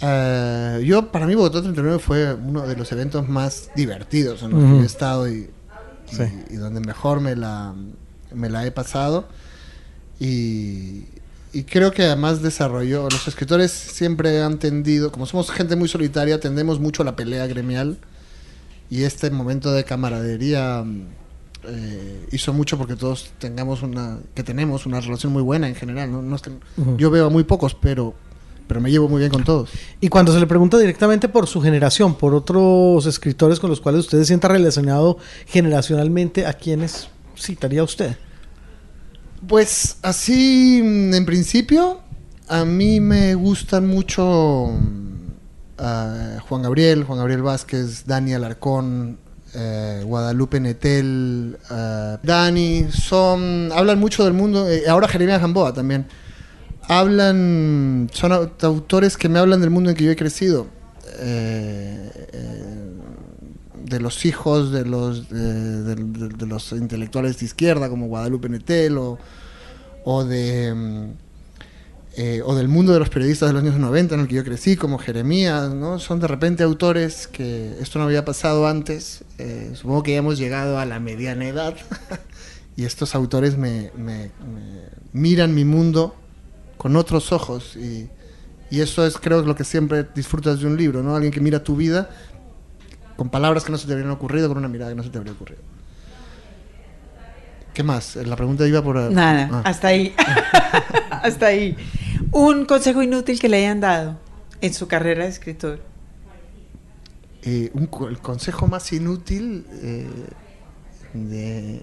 Eh, 0.00 0.82
yo, 0.86 1.10
para 1.10 1.26
mí, 1.26 1.34
Bogotá 1.34 1.60
39 1.60 1.98
fue 1.98 2.32
uno 2.34 2.66
de 2.66 2.76
los 2.76 2.90
eventos 2.92 3.28
más 3.28 3.70
divertidos 3.74 4.42
en 4.42 4.50
los 4.52 4.60
que 4.78 4.82
he 4.82 4.86
estado 4.86 5.28
y, 5.28 5.32
y- 6.10 6.14
Sí. 6.14 6.22
y 6.50 6.54
donde 6.56 6.80
mejor 6.80 7.20
me 7.20 7.36
la, 7.36 7.74
me 8.32 8.48
la 8.48 8.64
he 8.64 8.70
pasado. 8.70 9.26
Y, 10.20 11.04
y 11.52 11.64
creo 11.64 11.90
que 11.92 12.04
además 12.04 12.42
desarrolló, 12.42 13.04
los 13.10 13.28
escritores 13.28 13.70
siempre 13.72 14.40
han 14.42 14.58
tendido, 14.58 15.12
como 15.12 15.26
somos 15.26 15.50
gente 15.50 15.76
muy 15.76 15.88
solitaria, 15.88 16.40
tendemos 16.40 16.80
mucho 16.80 17.02
a 17.02 17.04
la 17.04 17.14
pelea 17.16 17.46
gremial 17.46 17.98
y 18.90 19.02
este 19.04 19.30
momento 19.30 19.72
de 19.72 19.84
camaradería 19.84 20.82
mm, 20.84 21.02
eh, 21.64 22.26
hizo 22.32 22.52
mucho 22.52 22.78
porque 22.78 22.96
todos 22.96 23.30
tengamos 23.38 23.82
una, 23.82 24.18
que 24.34 24.42
tenemos 24.42 24.86
una 24.86 25.00
relación 25.00 25.32
muy 25.32 25.42
buena 25.42 25.68
en 25.68 25.74
general, 25.74 26.10
¿no? 26.12 26.22
No 26.22 26.36
es 26.36 26.42
que- 26.42 26.52
yo 26.96 27.10
veo 27.10 27.26
a 27.26 27.30
muy 27.30 27.44
pocos, 27.44 27.74
pero, 27.74 28.14
pero 28.66 28.80
me 28.80 28.90
llevo 28.90 29.08
muy 29.08 29.18
bien 29.18 29.30
con 29.30 29.44
todos. 29.44 29.70
Y 30.00 30.08
cuando 30.08 30.32
se 30.32 30.40
le 30.40 30.46
pregunta 30.46 30.78
directamente 30.78 31.28
por 31.28 31.46
su 31.46 31.60
generación, 31.60 32.14
por 32.14 32.34
otros 32.34 33.04
escritores 33.06 33.58
con 33.60 33.70
los 33.70 33.80
cuales 33.80 34.00
usted 34.02 34.18
se 34.18 34.24
sienta 34.26 34.48
relacionado 34.48 35.18
generacionalmente, 35.46 36.46
¿a 36.46 36.52
quiénes 36.54 37.08
citaría 37.36 37.82
usted? 37.82 38.16
Pues 39.46 39.98
así, 40.02 40.80
mm, 40.82 41.14
en 41.14 41.26
principio, 41.26 42.00
a 42.48 42.64
mí 42.64 43.00
me 43.00 43.34
gustan 43.34 43.86
mucho 43.86 44.70
Juan 45.78 46.62
Gabriel, 46.62 47.04
Juan 47.04 47.18
Gabriel 47.18 47.42
Vázquez, 47.42 48.04
Dani 48.06 48.34
Alarcón, 48.34 49.18
eh, 49.54 50.02
Guadalupe 50.04 50.60
Netel, 50.60 51.56
ah, 51.70 52.18
Dani, 52.22 52.86
son, 52.90 53.70
hablan 53.72 53.98
mucho 53.98 54.24
del 54.24 54.32
mundo, 54.34 54.68
eh, 54.68 54.88
ahora 54.88 55.08
Jeremías 55.08 55.40
Gamboa 55.40 55.72
también. 55.72 56.06
Hablan, 56.88 58.08
son 58.12 58.32
au- 58.32 58.50
autores 58.62 59.16
que 59.16 59.28
me 59.28 59.38
hablan 59.38 59.60
del 59.60 59.70
mundo 59.70 59.90
en 59.90 59.96
que 59.96 60.04
yo 60.04 60.10
he 60.10 60.16
crecido. 60.16 60.66
Eh, 61.20 62.10
eh, 62.32 62.92
de 63.84 64.00
los 64.00 64.24
hijos 64.26 64.70
de 64.70 64.84
los 64.84 65.30
de 65.30 66.46
los 66.46 66.72
intelectuales 66.72 67.38
de 67.38 67.46
izquierda 67.46 67.88
como 67.88 68.06
Guadalupe 68.08 68.48
Netel 68.50 68.98
o, 68.98 69.18
o 70.04 70.24
de 70.24 70.74
mm, 70.74 71.10
eh, 72.20 72.42
o 72.44 72.54
del 72.56 72.66
mundo 72.66 72.92
de 72.92 72.98
los 72.98 73.10
periodistas 73.10 73.48
de 73.48 73.52
los 73.52 73.62
años 73.62 73.76
90 73.78 74.16
en 74.16 74.20
el 74.22 74.26
que 74.28 74.34
yo 74.34 74.44
crecí 74.44 74.74
como 74.76 74.98
Jeremías 74.98 75.72
¿no? 75.72 76.00
son 76.00 76.18
de 76.18 76.26
repente 76.26 76.64
autores 76.64 77.28
que 77.28 77.76
esto 77.80 78.00
no 78.00 78.06
había 78.06 78.24
pasado 78.24 78.66
antes 78.66 79.22
eh, 79.38 79.70
supongo 79.74 80.02
que 80.02 80.12
ya 80.12 80.18
hemos 80.18 80.36
llegado 80.36 80.78
a 80.80 80.84
la 80.84 80.98
mediana 80.98 81.46
edad 81.46 81.74
y 82.76 82.84
estos 82.84 83.14
autores 83.14 83.56
me, 83.56 83.92
me- 83.96 84.32
me 84.44 84.82
miran 85.12 85.54
mi 85.54 85.64
mundo 85.64 86.16
con 86.76 86.96
otros 86.96 87.30
ojos 87.30 87.76
y, 87.76 88.08
y 88.70 88.80
eso 88.80 89.06
es 89.06 89.16
creo 89.16 89.42
lo 89.42 89.54
que 89.54 89.62
siempre 89.64 90.04
disfrutas 90.14 90.58
de 90.58 90.66
un 90.66 90.76
libro 90.76 91.04
no 91.04 91.14
alguien 91.14 91.32
que 91.32 91.40
mira 91.40 91.62
tu 91.62 91.76
vida 91.76 92.10
con 93.16 93.30
palabras 93.30 93.62
que 93.64 93.70
no 93.72 93.78
se 93.78 93.86
te 93.88 93.92
habrían 93.94 94.10
ocurrido, 94.12 94.46
con 94.48 94.58
una 94.58 94.68
mirada 94.68 94.90
que 94.92 94.96
no 94.96 95.02
se 95.02 95.10
te 95.10 95.18
habría 95.18 95.32
ocurrido. 95.32 95.60
¿Qué 97.74 97.82
más? 97.82 98.14
La 98.14 98.36
pregunta 98.36 98.64
iba 98.66 98.80
por... 98.82 98.94
Nada, 99.10 99.48
Ah. 99.52 99.62
hasta 99.64 99.88
ahí. 99.88 100.14
hasta 101.10 101.46
ahí. 101.46 101.76
Un 102.32 102.64
consejo 102.64 103.02
inútil 103.02 103.38
que 103.40 103.48
le 103.48 103.58
hayan 103.58 103.80
dado 103.80 104.18
en 104.60 104.74
su 104.74 104.88
carrera 104.88 105.24
de 105.24 105.30
escritor. 105.30 105.80
Eh, 107.42 107.70
un 107.72 107.88
el 108.08 108.18
consejo 108.18 108.66
más 108.66 108.92
inútil 108.92 109.64
eh, 109.82 110.06
de... 111.14 111.82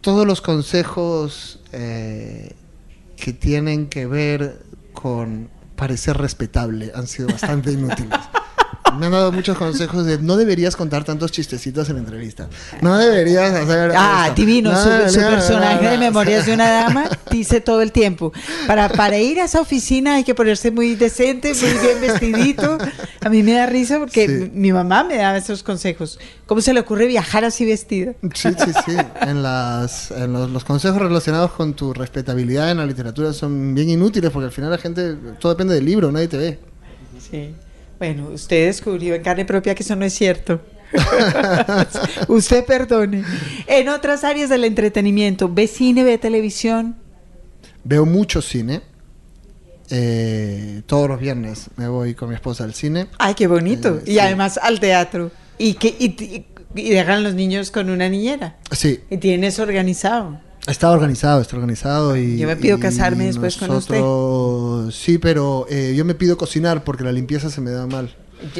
Todos 0.00 0.26
los 0.26 0.42
consejos 0.42 1.60
eh, 1.72 2.54
que 3.16 3.32
tienen 3.32 3.88
que 3.88 4.06
ver 4.06 4.62
con 4.92 5.48
parecer 5.76 6.18
respetable 6.18 6.92
han 6.94 7.06
sido 7.06 7.28
bastante 7.28 7.72
inútiles. 7.72 8.18
Me 8.98 9.06
han 9.06 9.12
dado 9.12 9.32
muchos 9.32 9.56
consejos 9.58 10.06
de 10.06 10.18
no 10.18 10.36
deberías 10.36 10.76
contar 10.76 11.04
tantos 11.04 11.32
chistecitos 11.32 11.88
en 11.90 11.98
entrevistas. 11.98 12.48
No 12.80 12.96
deberías 12.98 13.52
hacer. 13.54 13.92
Ah, 13.96 14.24
esto. 14.28 14.34
divino, 14.40 14.72
No, 14.72 14.78
su, 15.08 15.14
su 15.14 15.20
no, 15.20 15.28
personaje 15.30 15.88
de. 15.88 15.98
Memorias 15.98 16.46
de 16.46 16.54
una 16.54 16.70
Dama 16.70 17.04
dice 17.30 17.60
todo 17.60 17.80
el 17.82 17.92
tiempo. 17.92 18.32
Para, 18.66 18.88
para 18.88 19.18
ir 19.18 19.40
a 19.40 19.44
esa 19.44 19.60
oficina 19.60 20.16
hay 20.16 20.24
que 20.24 20.34
ponerse 20.34 20.70
muy 20.70 20.94
decente, 20.94 21.52
muy 21.54 21.72
bien 21.72 22.00
vestidito. 22.00 22.78
A 23.20 23.28
mí 23.28 23.42
me 23.42 23.52
da 23.52 23.66
risa 23.66 23.98
porque 23.98 24.26
Sí. 24.26 24.50
mi, 24.52 24.72
mamá 24.72 25.04
me 25.04 25.16
daba 25.16 25.36
esos 25.36 25.62
consejos. 25.62 26.18
¿Cómo 26.46 26.60
se 26.60 26.72
le 26.74 26.80
ocurre 26.80 27.06
viajar 27.06 27.44
así 27.44 27.64
vestida? 27.64 28.12
Sí, 28.34 28.48
sí, 28.50 28.72
sí. 28.84 28.96
En, 29.22 29.42
las, 29.42 30.10
en 30.10 30.32
los, 30.32 30.50
los 30.50 30.64
consejos 30.64 31.00
relacionados 31.00 31.52
con 31.52 31.74
tu 31.74 31.92
respetabilidad 31.94 32.70
en 32.70 32.78
la 32.78 32.86
literatura 32.86 33.32
son 33.32 33.74
bien 33.74 33.88
inútiles 33.88 34.30
porque 34.30 34.46
al 34.46 34.52
final 34.52 34.70
la 34.70 34.78
gente, 34.78 35.16
todo 35.40 35.52
depende 35.52 35.74
del 35.74 35.84
libro, 35.84 36.12
nadie 36.12 36.28
te 36.28 36.36
ve. 36.36 36.58
Sí. 37.30 37.54
Bueno, 38.04 38.28
usted 38.34 38.66
descubrió 38.66 39.14
en 39.14 39.22
carne 39.22 39.46
propia 39.46 39.74
que 39.74 39.82
eso 39.82 39.96
no 39.96 40.04
es 40.04 40.12
cierto. 40.12 40.60
usted 42.28 42.64
perdone. 42.66 43.24
En 43.66 43.88
otras 43.88 44.24
áreas 44.24 44.50
del 44.50 44.64
entretenimiento, 44.64 45.48
¿ve 45.52 45.66
cine, 45.66 46.04
ve 46.04 46.18
televisión? 46.18 46.96
Veo 47.82 48.04
mucho 48.04 48.42
cine. 48.42 48.82
Eh, 49.90 50.82
todos 50.86 51.08
los 51.08 51.18
viernes 51.18 51.70
me 51.76 51.88
voy 51.88 52.14
con 52.14 52.28
mi 52.28 52.34
esposa 52.34 52.64
al 52.64 52.74
cine. 52.74 53.06
Ay, 53.18 53.32
qué 53.34 53.46
bonito. 53.46 53.96
Eh, 54.00 54.02
y 54.06 54.12
sí. 54.12 54.18
además 54.18 54.58
al 54.62 54.80
teatro. 54.80 55.30
Y, 55.56 55.74
que, 55.74 55.88
y, 55.88 56.44
y- 56.74 56.90
dejan 56.90 57.22
los 57.22 57.34
niños 57.34 57.70
con 57.70 57.88
una 57.88 58.08
niñera. 58.10 58.56
Sí, 58.70 59.00
Y 59.08 59.16
tienen 59.16 59.44
eso 59.44 59.62
organizado. 59.62 60.40
Está 60.66 60.90
organizado, 60.90 61.40
está 61.40 61.56
organizado. 61.56 62.16
Y, 62.16 62.38
Yo 62.38 62.46
me 62.46 62.56
pido 62.56 62.76
y 62.78 62.80
casarme 62.80 63.26
después 63.26 63.56
con 63.56 63.70
usted. 63.70 64.00
Sí, 64.92 65.18
pero 65.18 65.66
eh, 65.68 65.94
yo 65.96 66.04
me 66.04 66.14
pido 66.14 66.36
cocinar 66.36 66.84
porque 66.84 67.04
la 67.04 67.12
limpieza 67.12 67.50
se 67.50 67.60
me 67.60 67.70
da 67.70 67.86
mal. 67.86 68.14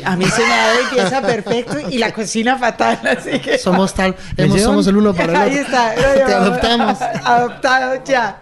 A 0.05 0.17
mí 0.17 0.25
se 0.25 0.41
me 0.43 0.49
da 0.49 0.73
de 0.73 0.79
pieza 0.95 1.21
perfecto 1.27 1.77
y 1.91 1.99
la 1.99 2.13
cocina 2.15 2.57
fatal, 2.59 3.01
así 3.07 3.39
que... 3.41 3.59
Somos 3.63 3.93
tal, 3.93 4.17
¿Me 4.37 4.45
hemos, 4.45 4.61
somos 4.63 4.87
el 4.87 4.97
uno 4.97 5.13
para 5.15 5.25
el 5.25 5.31
otro. 5.31 5.43
Ahí 5.43 5.57
está. 5.59 5.95
Te 6.27 6.33
adoptamos. 6.33 6.99
Adoptado 7.01 8.03
ya. 8.05 8.41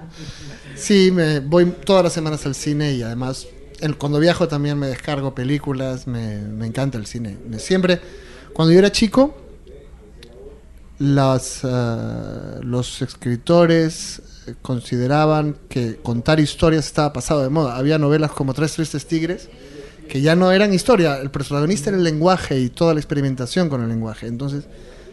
Sí, 0.76 1.10
me 1.12 1.40
voy 1.40 1.66
todas 1.84 2.04
las 2.04 2.12
semanas 2.12 2.44
al 2.46 2.54
cine 2.54 2.92
y 2.92 3.02
además 3.02 3.46
el- 3.80 3.96
cuando 3.96 4.18
viajo 4.20 4.46
también 4.48 4.78
me 4.78 4.86
descargo 4.86 5.34
películas, 5.34 6.06
me, 6.06 6.38
me 6.42 6.66
encanta 6.66 6.96
el 6.98 7.06
cine. 7.06 7.36
Me- 7.48 7.58
Siempre, 7.58 8.00
cuando 8.52 8.72
yo 8.72 8.78
era 8.78 8.92
chico, 8.92 9.36
las, 11.02 11.64
ah, 11.64 12.60
los 12.62 13.02
escritores 13.02 14.22
eh, 14.46 14.54
consideraban 14.62 15.56
que 15.68 15.96
contar 15.96 16.38
historias 16.38 16.86
estaba 16.86 17.12
pasado 17.12 17.42
de 17.42 17.48
moda. 17.48 17.76
Había 17.76 17.98
novelas 17.98 18.30
como 18.30 18.54
Tres 18.54 18.74
Tristes 18.74 19.06
Tigres 19.06 19.48
que 20.08 20.20
ya 20.20 20.36
no 20.36 20.52
eran 20.52 20.74
historia, 20.74 21.16
el 21.16 21.30
protagonista 21.30 21.88
era 21.88 21.96
el 21.96 22.04
lenguaje 22.04 22.60
y 22.60 22.68
toda 22.68 22.92
la 22.92 23.00
experimentación 23.00 23.68
con 23.68 23.82
el 23.82 23.88
lenguaje. 23.88 24.26
Entonces, 24.26 24.64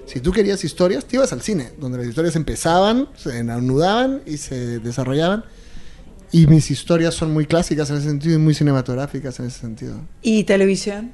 si 0.05 0.19
tú 0.19 0.31
querías 0.31 0.63
historias, 0.63 1.05
te 1.05 1.15
ibas 1.15 1.31
al 1.31 1.41
cine, 1.41 1.71
donde 1.79 1.99
las 1.99 2.07
historias 2.07 2.35
empezaban, 2.35 3.07
se 3.15 3.39
anudaban 3.39 4.21
y 4.25 4.37
se 4.37 4.79
desarrollaban. 4.79 5.45
Y 6.31 6.47
mis 6.47 6.69
historias 6.69 7.15
son 7.15 7.31
muy 7.31 7.45
clásicas 7.45 7.89
en 7.89 7.97
ese 7.97 8.09
sentido 8.09 8.35
y 8.35 8.39
muy 8.39 8.53
cinematográficas 8.53 9.39
en 9.39 9.45
ese 9.45 9.59
sentido. 9.59 10.01
¿Y 10.21 10.43
televisión? 10.43 11.11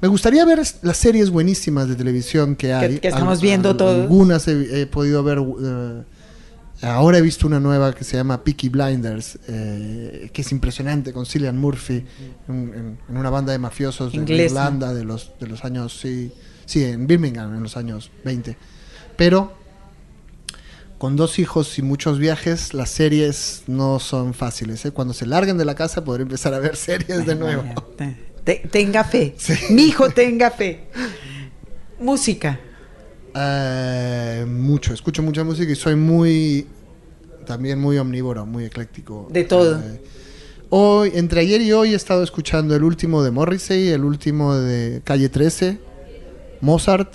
Me 0.00 0.06
gustaría 0.08 0.44
ver 0.44 0.60
las 0.82 0.96
series 0.96 1.30
buenísimas 1.30 1.88
de 1.88 1.96
televisión 1.96 2.54
que 2.54 2.72
hay. 2.72 2.98
que 3.00 3.08
estamos 3.08 3.38
Al- 3.38 3.42
viendo 3.42 3.76
todos. 3.76 4.02
Algunas 4.02 4.46
he, 4.46 4.82
he 4.82 4.86
podido 4.86 5.22
ver. 5.24 5.38
eh, 5.38 6.02
ahora 6.82 7.18
he 7.18 7.22
visto 7.22 7.46
una 7.48 7.58
nueva 7.58 7.92
que 7.92 8.04
se 8.04 8.16
llama 8.16 8.44
Peaky 8.44 8.68
Blinders, 8.68 9.38
eh, 9.48 10.30
que 10.32 10.42
es 10.42 10.52
impresionante, 10.52 11.12
con 11.12 11.26
Cillian 11.26 11.58
Murphy, 11.58 12.04
en, 12.48 12.54
en- 12.74 12.98
en 13.08 13.16
una 13.16 13.30
banda 13.30 13.50
de 13.52 13.58
mafiosos 13.58 14.12
de. 14.12 14.18
Irlanda 14.52 14.94
de 14.94 15.04
los, 15.04 15.32
de 15.40 15.48
los 15.48 15.64
años. 15.64 15.98
Sí, 16.00 16.30
sí, 16.64 16.84
en 16.84 17.08
Birmingham, 17.08 17.54
en 17.56 17.62
los 17.64 17.76
años 17.76 18.12
20. 18.24 18.56
Pero 19.16 19.52
con 20.98 21.16
dos 21.16 21.40
hijos 21.40 21.76
y 21.78 21.82
muchos 21.82 22.18
viajes, 22.20 22.72
las 22.72 22.90
series 22.90 23.62
no 23.66 23.98
son 23.98 24.32
fáciles. 24.34 24.84
¿eh? 24.84 24.92
Cuando 24.92 25.12
se 25.14 25.26
larguen 25.26 25.58
de 25.58 25.64
la 25.64 25.74
casa, 25.74 26.04
podré 26.04 26.22
empezar 26.22 26.54
a 26.54 26.60
ver 26.60 26.76
series 26.76 27.26
de 27.26 27.34
nuevo. 27.34 27.64
Te- 28.48 28.66
tenga 28.70 29.04
fe. 29.04 29.34
Mi 29.68 29.82
hijo 29.88 30.08
tenga 30.08 30.50
fe. 30.50 30.80
Música. 32.00 32.58
Eh, 33.34 34.46
mucho, 34.48 34.94
escucho 34.94 35.22
mucha 35.22 35.44
música 35.44 35.70
y 35.70 35.74
soy 35.76 35.96
muy, 35.96 36.66
también 37.44 37.78
muy 37.78 37.98
omnívoro, 37.98 38.46
muy 38.46 38.64
ecléctico. 38.64 39.28
De 39.30 39.44
todo. 39.44 39.78
Eh, 39.78 40.00
hoy, 40.70 41.12
entre 41.14 41.42
ayer 41.42 41.60
y 41.60 41.72
hoy 41.72 41.92
he 41.92 41.96
estado 41.96 42.22
escuchando 42.22 42.74
el 42.74 42.84
último 42.84 43.22
de 43.22 43.32
Morrissey, 43.32 43.88
el 43.88 44.02
último 44.02 44.54
de 44.56 45.02
Calle 45.04 45.28
13, 45.28 45.78
Mozart, 46.62 47.12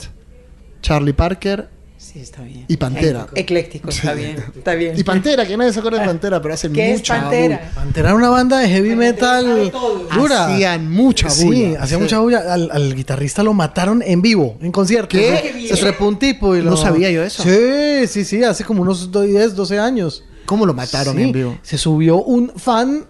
Charlie 0.84 1.14
Parker 1.14 1.68
Sí, 2.14 2.20
está 2.20 2.44
bien. 2.44 2.66
Y 2.68 2.78
Pantera. 2.78 3.26
Ecléctico, 3.34 3.90
está 3.90 4.14
bien. 4.14 4.36
Está 4.56 4.76
bien. 4.76 4.94
y 4.96 5.04
Pantera, 5.04 5.48
que 5.48 5.58
nadie 5.58 5.74
se 5.74 5.80
acuerda 5.80 6.00
de 6.00 6.06
Pantera, 6.06 6.40
pero 6.42 6.54
hacen 6.54 6.72
¿Qué 6.74 6.92
es 6.92 7.00
mucha 7.00 7.22
Pantera? 7.22 7.72
Pantera 7.74 8.10
era 8.10 8.16
una 8.16 8.30
banda 8.30 8.60
de 8.60 8.70
heavy 8.70 8.96
metal 8.96 9.72
dura. 10.16 10.54
Hacían 10.54 10.92
mucha 10.92 11.30
Sí, 11.32 11.46
bulla. 11.46 11.82
hacía 11.82 11.98
Sí. 11.98 12.04
mucha 12.04 12.20
bulla. 12.20 12.54
Al, 12.54 12.70
al 12.72 12.96
guitarrista 12.96 13.42
lo 13.42 13.54
mataron 13.54 14.04
en 14.06 14.22
vivo, 14.22 14.58
en 14.62 14.72
concierto. 14.72 15.18
¿Qué? 15.18 15.66
Se 15.68 15.76
trepó 15.78 16.06
un 16.08 16.20
tipo 16.20 16.56
y 16.56 16.62
lo... 16.62 16.70
No 16.70 16.78
sabía 16.78 17.10
yo 17.10 17.24
eso. 17.24 17.42
Sí, 17.42 18.06
sí, 18.08 18.24
sí, 18.26 18.44
hace 18.44 18.64
como 18.64 18.84
unos 18.84 19.12
10, 19.12 19.56
12 19.56 19.80
años. 19.80 20.24
¿Cómo 20.46 20.66
lo 20.68 20.74
mataron 20.76 21.16
Sí, 21.16 21.24
en 21.24 21.32
vivo? 21.32 21.58
Se 21.64 21.78
subió 21.80 22.18
un 22.22 22.52
fan 22.56 23.06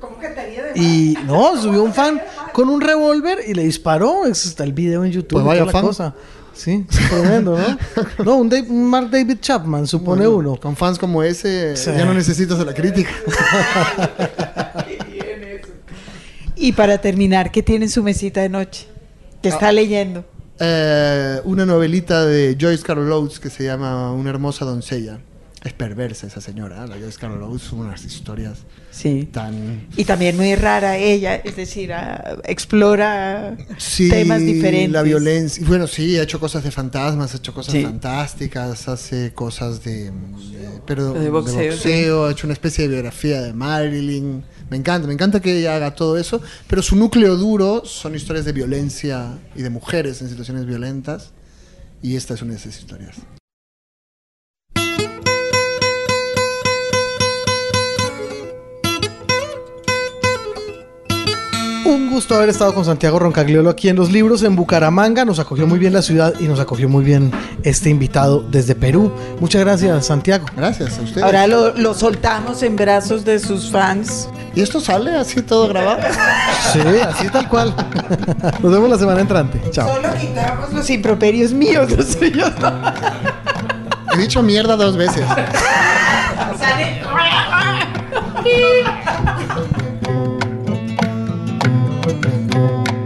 y 0.75 1.17
no, 1.25 1.59
subió 1.61 1.83
un 1.83 1.93
fan 1.93 2.21
con 2.53 2.69
un 2.69 2.79
revólver 2.79 3.39
y 3.47 3.53
le 3.53 3.63
disparó. 3.63 4.25
Eso 4.25 4.47
está 4.47 4.63
el 4.63 4.71
video 4.71 5.03
en 5.03 5.11
YouTube. 5.11 5.41
Pues 5.41 5.43
y 5.43 5.47
vaya 5.47 5.59
toda 5.61 5.65
la 5.65 5.71
fan. 5.73 5.81
cosa. 5.85 6.15
Sí, 6.53 6.85
tremendo, 7.09 7.57
¿no? 7.57 8.23
No, 8.23 8.35
un, 8.35 8.47
Dave- 8.49 8.67
un 8.69 8.85
Mark 8.89 9.09
David 9.09 9.37
Chapman, 9.41 9.87
supone 9.87 10.27
Bueno, 10.27 10.51
uno. 10.51 10.59
Con 10.59 10.75
fans 10.75 10.99
como 10.99 11.23
ese, 11.23 11.75
Sí. 11.75 11.89
ya 11.97 12.05
no 12.05 12.13
necesitas 12.13 12.57
de 12.59 12.65
la 12.65 12.73
crítica. 12.73 13.09
Y 16.55 16.71
para 16.73 16.99
terminar, 16.99 17.51
¿qué 17.51 17.61
tiene 17.63 17.85
en 17.85 17.91
su 17.91 18.03
mesita 18.03 18.41
de 18.41 18.49
noche? 18.49 18.87
¿Qué 19.41 19.49
está 19.49 19.71
leyendo? 19.71 20.23
Eh, 20.59 21.41
una 21.43 21.65
novelita 21.65 22.23
de 22.25 22.55
Joyce 22.59 22.83
Carol 22.83 23.11
Oates 23.11 23.39
que 23.39 23.49
se 23.49 23.63
llama 23.65 24.13
Una 24.13 24.29
hermosa 24.29 24.63
doncella. 24.63 25.19
Es 25.63 25.71
perversa 25.71 26.27
esa 26.27 26.41
señora, 26.41 26.85
la 26.87 26.97
Joyce 26.97 27.17
Carol 27.17 27.41
Oates, 27.43 27.71
unas 27.71 28.03
historias 28.03 28.59
Sí. 28.91 29.29
tan... 29.31 29.87
Y 29.95 30.03
también 30.03 30.35
muy 30.35 30.55
rara 30.55 30.97
ella, 30.97 31.35
es 31.37 31.55
decir, 31.55 31.93
ah, 31.93 32.35
explora 32.43 33.55
Sí, 33.77 34.09
temas 34.09 34.41
diferentes. 34.41 34.91
la 34.91 35.03
violencia. 35.03 35.63
Bueno, 35.65 35.87
sí, 35.87 36.17
ha 36.19 36.23
hecho 36.23 36.37
cosas 36.39 36.65
de 36.65 36.71
fantasmas, 36.71 37.33
ha 37.33 37.37
hecho 37.37 37.53
cosas 37.53 37.73
Sí. 37.75 37.81
fantásticas, 37.83 38.89
hace 38.89 39.31
cosas 39.33 39.81
de, 39.85 40.11
de- 40.11 40.81
pero 40.85 41.13
De 41.13 41.29
boxeo, 41.29 41.71
boxeo, 41.71 42.25
ha 42.25 42.31
hecho 42.31 42.45
una 42.45 42.53
especie 42.53 42.83
de 42.83 42.89
biografía 42.95 43.41
de 43.41 43.53
Marilyn. 43.53 44.43
Me 44.69 44.75
encanta, 44.75 45.07
me 45.07 45.13
encanta 45.13 45.39
que 45.39 45.59
ella 45.59 45.77
haga 45.77 45.95
todo 45.95 46.17
eso, 46.17 46.41
pero 46.67 46.81
su 46.81 46.97
núcleo 46.97 47.37
duro 47.37 47.85
son 47.85 48.15
historias 48.15 48.43
de 48.43 48.51
violencia 48.51 49.37
y 49.55 49.61
de 49.61 49.69
mujeres 49.69 50.21
en 50.21 50.27
situaciones 50.27 50.65
violentas, 50.65 51.31
y 52.01 52.17
esta 52.17 52.33
es 52.33 52.41
una 52.41 52.51
de 52.51 52.57
esas 52.57 52.77
historias. 52.77 53.15
Un 61.85 62.09
gusto 62.09 62.35
haber 62.35 62.49
estado 62.49 62.73
con 62.73 62.85
Santiago 62.85 63.19
Roncagliolo 63.19 63.69
aquí 63.69 63.89
en 63.89 63.95
Los 63.97 64.11
Libros 64.11 64.43
en 64.43 64.55
Bucaramanga. 64.55 65.25
Nos 65.25 65.39
acogió 65.39 65.67
muy 65.67 65.79
bien 65.79 65.91
la 65.93 66.01
ciudad 66.01 66.33
y 66.39 66.45
nos 66.47 66.59
acogió 66.59 66.87
muy 66.87 67.03
bien 67.03 67.31
este 67.63 67.89
invitado 67.89 68.41
desde 68.41 68.73
Perú. 68.73 69.11
Muchas 69.39 69.61
gracias, 69.61 70.05
Santiago. 70.05 70.45
Gracias 70.55 70.97
a 70.97 71.01
ustedes. 71.01 71.23
Ahora 71.23 71.45
lo, 71.47 71.73
lo 71.75 71.93
soltamos 71.93 72.63
en 72.63 72.75
brazos 72.77 73.25
de 73.25 73.37
sus 73.39 73.69
fans. 73.69 74.29
¿Y 74.55 74.61
esto 74.61 74.79
sale 74.79 75.11
así 75.17 75.41
todo 75.41 75.67
grabado? 75.67 75.99
Sí, 76.71 76.79
así 77.05 77.27
tal 77.29 77.49
cual. 77.49 77.73
Nos 78.61 78.71
vemos 78.71 78.89
la 78.89 78.97
semana 78.97 79.19
entrante. 79.21 79.61
Chao. 79.71 79.93
Solo 79.93 80.09
quitamos 80.19 80.71
los 80.71 80.89
improperios 80.89 81.51
míos, 81.51 81.91
los 81.91 82.05
suyos. 82.07 82.51
He 84.13 84.17
dicho 84.19 84.41
mierda 84.41 84.75
dos 84.77 84.95
veces. 84.95 85.25
Sale- 86.59 87.01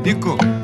Nico. 0.08 0.57